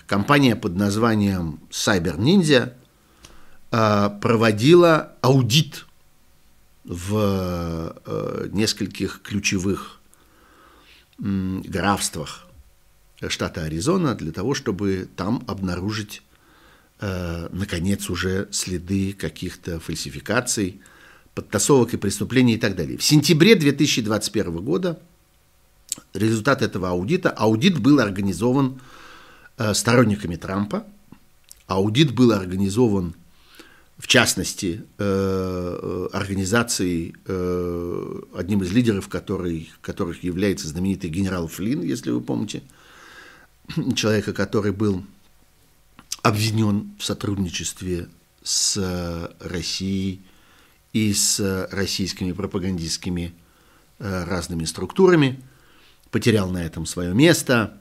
[0.06, 2.74] компания под названием Cyber Ninja
[3.72, 5.86] э, проводила аудит
[6.84, 10.00] в э, нескольких ключевых
[11.20, 12.46] графствах
[13.28, 16.22] штата Аризона для того, чтобы там обнаружить,
[17.02, 20.80] наконец, уже следы каких-то фальсификаций,
[21.38, 22.98] подтасовок и преступлений и так далее.
[22.98, 25.00] В сентябре 2021 года
[26.16, 28.82] результат этого аудита, аудит был организован
[29.60, 30.84] э, сторонниками Трампа,
[31.68, 33.14] аудит был организован
[34.00, 42.10] в частности, э, организацией, э, одним из лидеров который, которых является знаменитый генерал Флинн, если
[42.10, 42.64] вы помните,
[43.96, 45.04] человека, который был
[46.24, 48.08] обвинен в сотрудничестве
[48.44, 48.80] с
[49.40, 50.22] Россией
[50.98, 53.34] и с российскими пропагандистскими
[54.00, 55.42] разными структурами–
[56.12, 57.78] потерял на этом свое место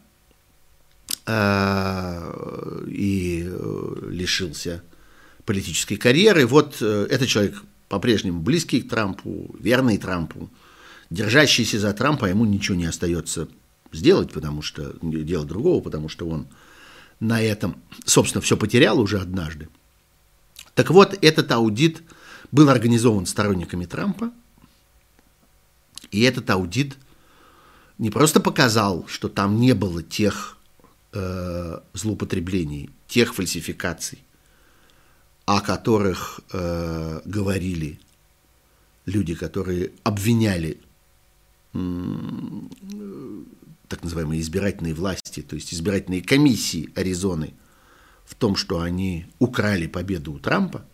[1.26, 4.82] э, и э, лишился
[5.44, 6.46] политической карьеры.
[6.46, 10.50] Вот э, этот человек по-прежнему близкий к Трампу, верный Трампу,
[11.10, 13.48] держащийся за Трампа, ему ничего не остается
[13.92, 16.48] сделать, потому что делать другого, потому что он
[17.20, 19.68] на этом, собственно, все потерял уже однажды.
[20.74, 22.02] Так вот, этот аудит
[22.56, 24.32] был организован сторонниками Трампа,
[26.10, 26.96] и этот аудит
[27.98, 30.56] не просто показал, что там не было тех
[31.12, 34.24] э, злоупотреблений, тех фальсификаций,
[35.44, 38.00] о которых э, говорили
[39.04, 40.80] люди, которые обвиняли
[41.74, 41.78] э,
[43.88, 47.52] так называемые избирательные власти, то есть избирательные комиссии Аризоны
[48.24, 50.86] в том, что они украли победу у Трампа.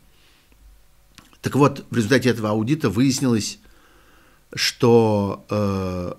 [1.43, 3.59] Так вот, в результате этого аудита выяснилось,
[4.55, 6.12] что э,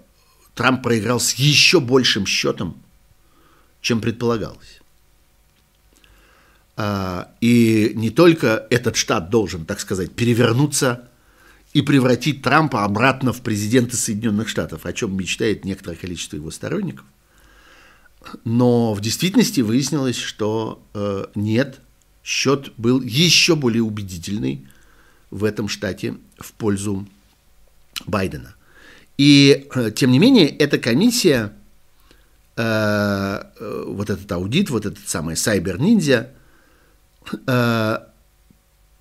[0.54, 2.78] Трамп проиграл с еще большим счетом,
[3.82, 4.82] чем предполагалось.
[6.76, 11.10] А, и не только этот штат должен, так сказать, перевернуться
[11.72, 17.06] и превратить Трампа обратно в президента Соединенных Штатов, о чем мечтает некоторое количество его сторонников,
[18.44, 21.80] но в действительности выяснилось, что э, нет,
[22.24, 24.68] счет был еще более убедительный
[25.34, 27.08] в этом штате в пользу
[28.06, 28.56] Байдена–
[29.18, 31.54] и, э, тем не менее, эта комиссия,
[32.56, 36.30] э, э, вот этот аудит, вот этот самый Cyber Ninja,
[37.48, 37.98] э,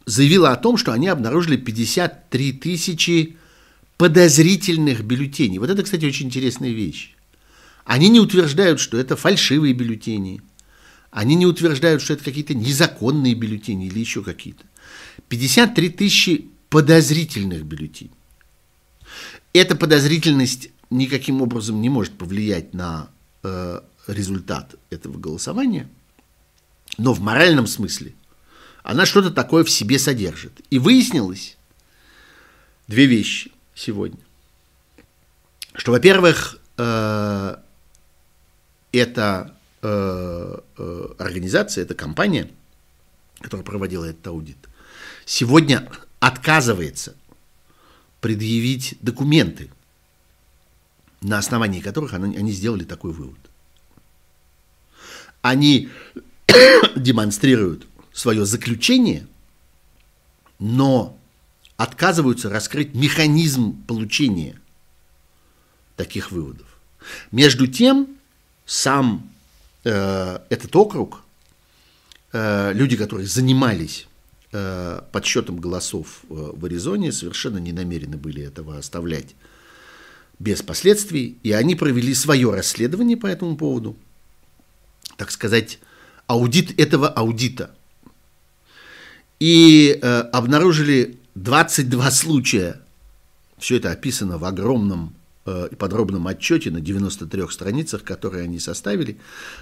[0.04, 3.36] заявила о том, что они обнаружили 53 тысячи
[3.96, 5.58] подозрительных бюллетеней.
[5.58, 7.14] Вот это, кстати, очень интересная вещь.
[7.84, 10.42] Они не утверждают, что это фальшивые бюллетени.
[11.10, 14.64] Они не утверждают, что это какие-то незаконные бюллетени или еще какие-то.
[15.32, 18.12] 53 тысячи подозрительных бюллетеней.
[19.54, 23.08] Эта подозрительность никаким образом не может повлиять на
[23.42, 25.88] э, результат этого голосования,
[26.98, 28.12] но в моральном смысле
[28.82, 30.60] она что-то такое в себе содержит.
[30.68, 31.56] И выяснилось
[32.86, 34.20] две вещи сегодня.
[35.72, 37.56] Что, во-первых, э,
[38.92, 42.50] эта э, э, организация, эта компания,
[43.40, 44.58] которая проводила этот аудит,
[45.24, 45.88] сегодня
[46.20, 47.14] отказывается
[48.20, 49.70] предъявить документы,
[51.20, 53.38] на основании которых они, они сделали такой вывод.
[55.40, 55.88] Они
[56.96, 59.26] демонстрируют свое заключение,
[60.58, 61.18] но
[61.76, 64.60] отказываются раскрыть механизм получения
[65.96, 66.66] таких выводов.
[67.32, 68.16] Между тем,
[68.64, 69.28] сам
[69.84, 71.22] э, этот округ,
[72.32, 74.06] э, люди, которые занимались
[75.10, 79.34] подсчетом голосов э, в Аризоне совершенно не намерены были этого оставлять
[80.38, 83.96] без последствий, и они провели свое расследование по этому поводу,
[85.16, 85.78] так сказать,
[86.26, 87.70] аудит этого аудита.
[89.40, 92.80] И э, обнаружили 22 случая,
[93.58, 95.14] все это описано в огромном
[95.46, 99.18] э, и подробном отчете на 93 страницах, которые они составили,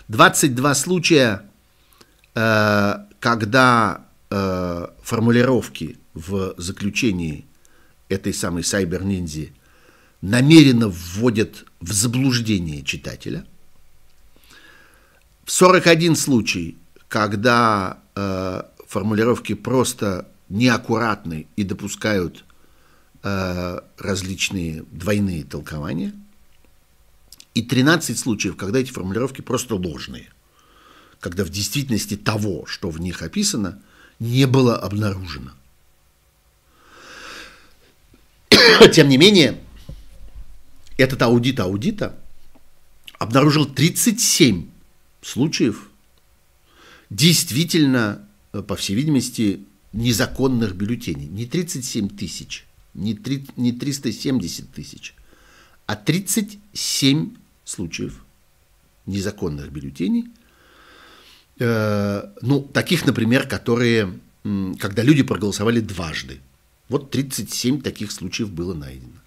[0.09, 1.43] 22 случая,
[2.35, 7.47] э, когда э, формулировки в заключении
[8.09, 9.53] этой самой сайбер-ниндзи
[10.21, 13.47] намеренно вводят в заблуждение читателя.
[15.45, 16.77] В 41 случай,
[17.09, 22.45] когда э, формулировки просто неаккуратны и допускают
[23.23, 26.13] э, различные двойные толкования,
[27.55, 30.29] и 13 случаев, когда эти формулировки просто ложные,
[31.19, 33.83] когда в действительности того, что в них описано,
[34.21, 35.53] не было обнаружено.
[38.93, 39.59] Тем не менее,
[40.97, 42.17] этот аудит аудита
[43.19, 44.71] обнаружил 37
[45.23, 45.91] случаев
[47.09, 49.61] действительно, по всей видимости,
[49.93, 51.27] незаконных бюллетеней.
[51.27, 55.15] Не 37 тысяч, не, 3, не 370 тысяч,
[55.87, 58.25] а 37 случаев
[59.07, 60.29] незаконных бюллетеней.
[61.61, 64.19] Э, ну, таких, например, которые,
[64.79, 66.41] когда люди проголосовали дважды.
[66.89, 69.21] Вот 37 таких случаев было найдено.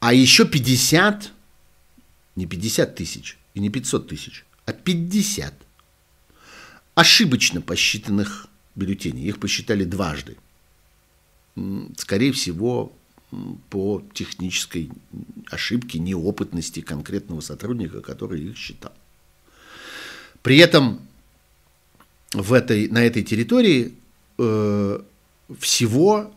[0.00, 1.30] А еще 50,
[2.36, 5.54] не 50 тысяч и не 500 тысяч, а 50
[6.94, 9.28] ошибочно посчитанных бюллетеней.
[9.28, 10.38] Их посчитали дважды.
[11.98, 12.92] Скорее всего,
[13.68, 14.90] по технической
[15.50, 18.92] ошибке, неопытности конкретного сотрудника, который их считал.
[20.42, 21.06] При этом
[22.32, 23.94] в этой, на этой территории
[24.38, 25.00] э,
[25.58, 26.32] всего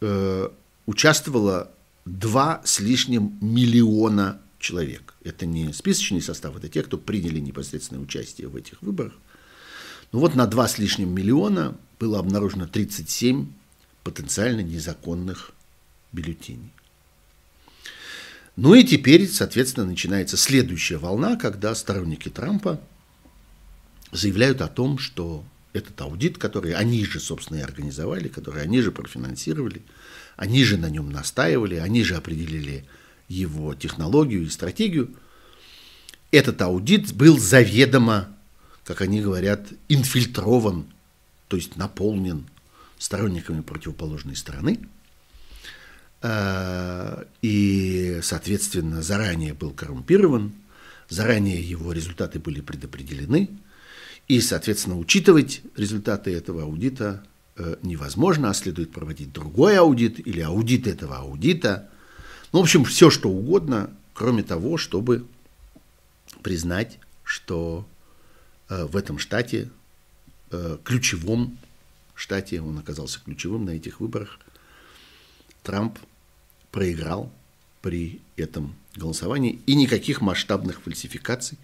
[0.00, 0.48] э,
[0.86, 1.70] участвовало
[2.04, 5.14] два с лишним миллиона человек.
[5.24, 9.12] Это не списочный состав, это те, кто приняли непосредственное участие в этих выборах.
[10.12, 13.46] Ну вот на два с лишним миллиона было обнаружено 37
[14.02, 15.52] потенциально незаконных
[16.12, 16.72] бюллетеней.
[18.56, 22.80] Ну и теперь, соответственно, начинается следующая волна, когда сторонники Трампа
[24.12, 28.90] заявляют о том, что этот аудит, который они же, собственно, и организовали, который они же
[28.90, 29.82] профинансировали,
[30.36, 32.84] они же на нем настаивали, они же определили
[33.28, 35.14] его технологию и стратегию,
[36.32, 38.36] этот аудит был заведомо
[38.90, 40.84] как они говорят, инфильтрован,
[41.46, 42.46] то есть наполнен
[42.98, 44.80] сторонниками противоположной стороны.
[46.22, 50.52] Э, и, соответственно, заранее был коррумпирован,
[51.08, 53.48] заранее его результаты были предопределены,
[54.30, 57.24] и, соответственно, учитывать результаты этого аудита
[57.56, 61.88] э, невозможно, а следует проводить другой аудит или аудит этого аудита.
[62.52, 65.26] Ну, в общем, все что угодно, кроме того, чтобы
[66.42, 67.86] признать, что
[68.70, 69.68] Э, в этом штате,
[70.52, 71.58] э, ключевом
[72.14, 74.38] штате, он оказался ключевым на этих выборах,
[75.64, 75.98] Трамп
[76.70, 77.32] проиграл
[77.82, 81.58] при этом голосовании, и никаких масштабных фальсификаций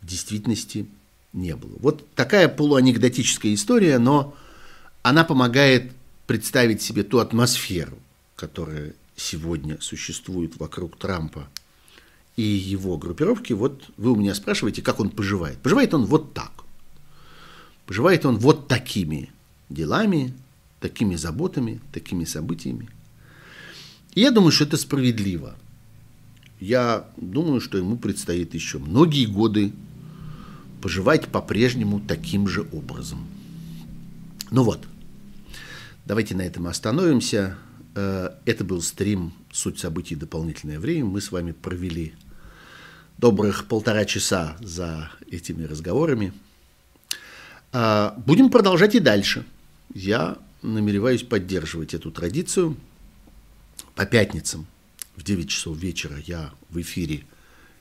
[0.00, 0.86] в действительности
[1.32, 1.76] не было.
[1.78, 4.34] Вот такая полуанекдотическая история, но
[5.02, 5.92] она помогает
[6.26, 7.98] представить себе ту атмосферу,
[8.36, 11.48] которая сегодня существует вокруг Трампа
[12.36, 15.58] и его группировки, вот вы у меня спрашиваете, как он поживает.
[15.58, 16.52] Поживает он вот так.
[17.86, 19.30] Поживает он вот такими
[19.68, 20.32] делами,
[20.80, 22.88] такими заботами, такими событиями.
[24.14, 25.54] И я думаю, что это справедливо.
[26.60, 29.72] Я думаю, что ему предстоит еще многие годы
[30.80, 33.26] поживать по-прежнему таким же образом.
[34.50, 34.86] Ну вот,
[36.06, 37.56] давайте на этом остановимся.
[37.94, 40.16] Э, это был стрим «Суть событий.
[40.16, 41.04] Дополнительное время».
[41.04, 42.14] Мы с вами провели
[43.18, 46.32] добрых полтора часа за этими разговорами.
[47.72, 49.44] А, будем продолжать и дальше.
[49.94, 52.76] Я намереваюсь поддерживать эту традицию.
[53.94, 54.66] По пятницам
[55.16, 57.24] в 9 часов вечера я в эфире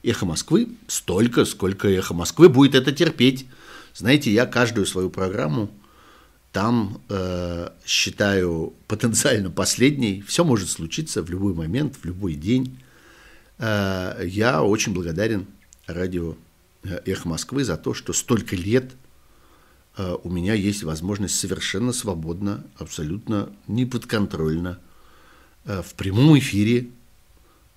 [0.03, 0.69] «Эхо Москвы».
[0.87, 3.47] Столько, сколько «Эхо Москвы» будет это терпеть.
[3.93, 5.69] Знаете, я каждую свою программу
[6.51, 10.21] там э, считаю потенциально последней.
[10.21, 12.79] Все может случиться в любой момент, в любой день.
[13.59, 15.45] Э, я очень благодарен
[15.85, 16.35] радио
[16.83, 18.91] э, «Эхо Москвы» за то, что столько лет
[19.97, 24.79] э, у меня есть возможность совершенно свободно, абсолютно неподконтрольно
[25.65, 26.89] в прямом эфире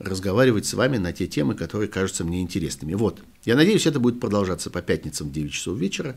[0.09, 2.95] разговаривать с вами на те темы, которые кажутся мне интересными.
[2.95, 6.17] Вот, я надеюсь, это будет продолжаться по пятницам в 9 часов вечера,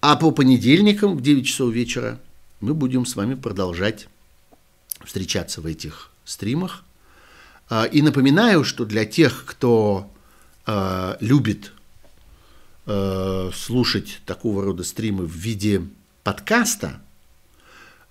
[0.00, 2.20] а по понедельникам в 9 часов вечера
[2.60, 4.08] мы будем с вами продолжать
[5.04, 6.84] встречаться в этих стримах.
[7.68, 10.10] А, и напоминаю, что для тех, кто
[10.66, 11.72] а, любит
[12.86, 15.82] а, слушать такого рода стримы в виде
[16.24, 17.00] подкаста,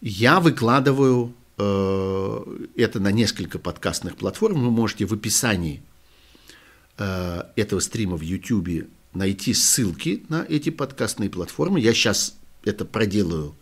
[0.01, 4.63] я выкладываю это на несколько подкастных платформ.
[4.63, 5.81] Вы можете в описании
[6.97, 11.79] этого стрима в YouTube найти ссылки на эти подкастные платформы.
[11.79, 13.55] Я сейчас это проделаю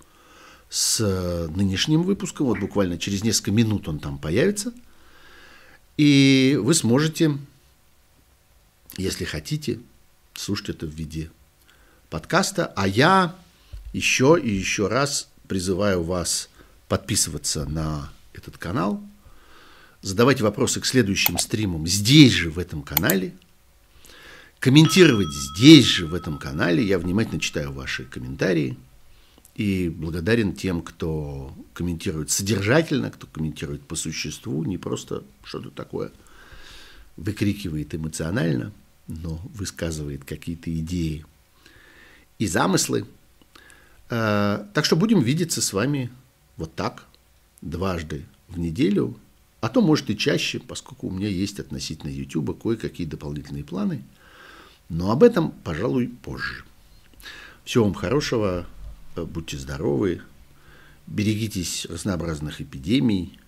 [0.69, 0.99] с
[1.55, 2.47] нынешним выпуском.
[2.47, 4.73] Вот буквально через несколько минут он там появится–
[5.97, 7.37] и вы сможете,
[8.97, 9.79] если хотите,
[10.33, 11.31] слушать это в виде
[12.09, 12.67] подкаста.
[12.75, 13.35] А я
[13.93, 16.49] еще и еще раз призываю вас
[16.87, 19.01] подписываться на этот канал,
[20.01, 23.33] задавать вопросы к следующим стримам здесь же, в этом канале,
[24.59, 26.83] комментировать здесь же, в этом канале.
[26.83, 28.77] Я внимательно читаю ваши комментарии–
[29.55, 36.11] и благодарен тем, кто комментирует содержательно, кто комментирует по существу, не просто что-то такое
[37.15, 38.73] выкрикивает эмоционально,
[39.07, 41.25] но высказывает какие-то идеи
[42.37, 43.05] и замыслы.
[44.09, 46.11] Э, так что будем видеться с вами
[46.57, 47.05] вот так,
[47.61, 49.17] дважды в неделю,
[49.61, 54.03] а то, может, и чаще, поскольку у меня есть относительно YouTube кое-какие дополнительные планы.
[54.89, 56.63] Но об этом, пожалуй, позже.
[57.63, 58.67] Всего вам хорошего,
[59.15, 60.21] э, будьте здоровы,
[61.07, 63.39] берегитесь разнообразных эпидемий,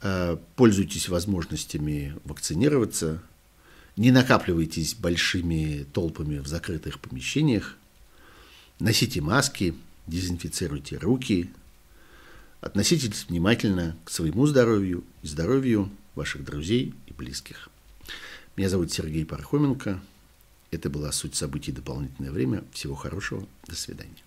[0.00, 3.22] э, пользуйтесь возможностями вакцинироваться,
[3.96, 7.76] не накапливайтесь большими толпами в закрытых помещениях,
[8.80, 9.74] носите маски,
[10.06, 11.50] дезинфицируйте руки,
[12.60, 17.68] относитесь внимательно к своему здоровью и здоровью ваших друзей и близких.
[18.56, 20.00] Меня зовут Сергей Пархоменко.
[20.70, 21.72] Это была «Суть событий.
[21.72, 22.64] Дополнительное время».
[22.72, 23.46] Всего хорошего.
[23.66, 24.24] До свидания.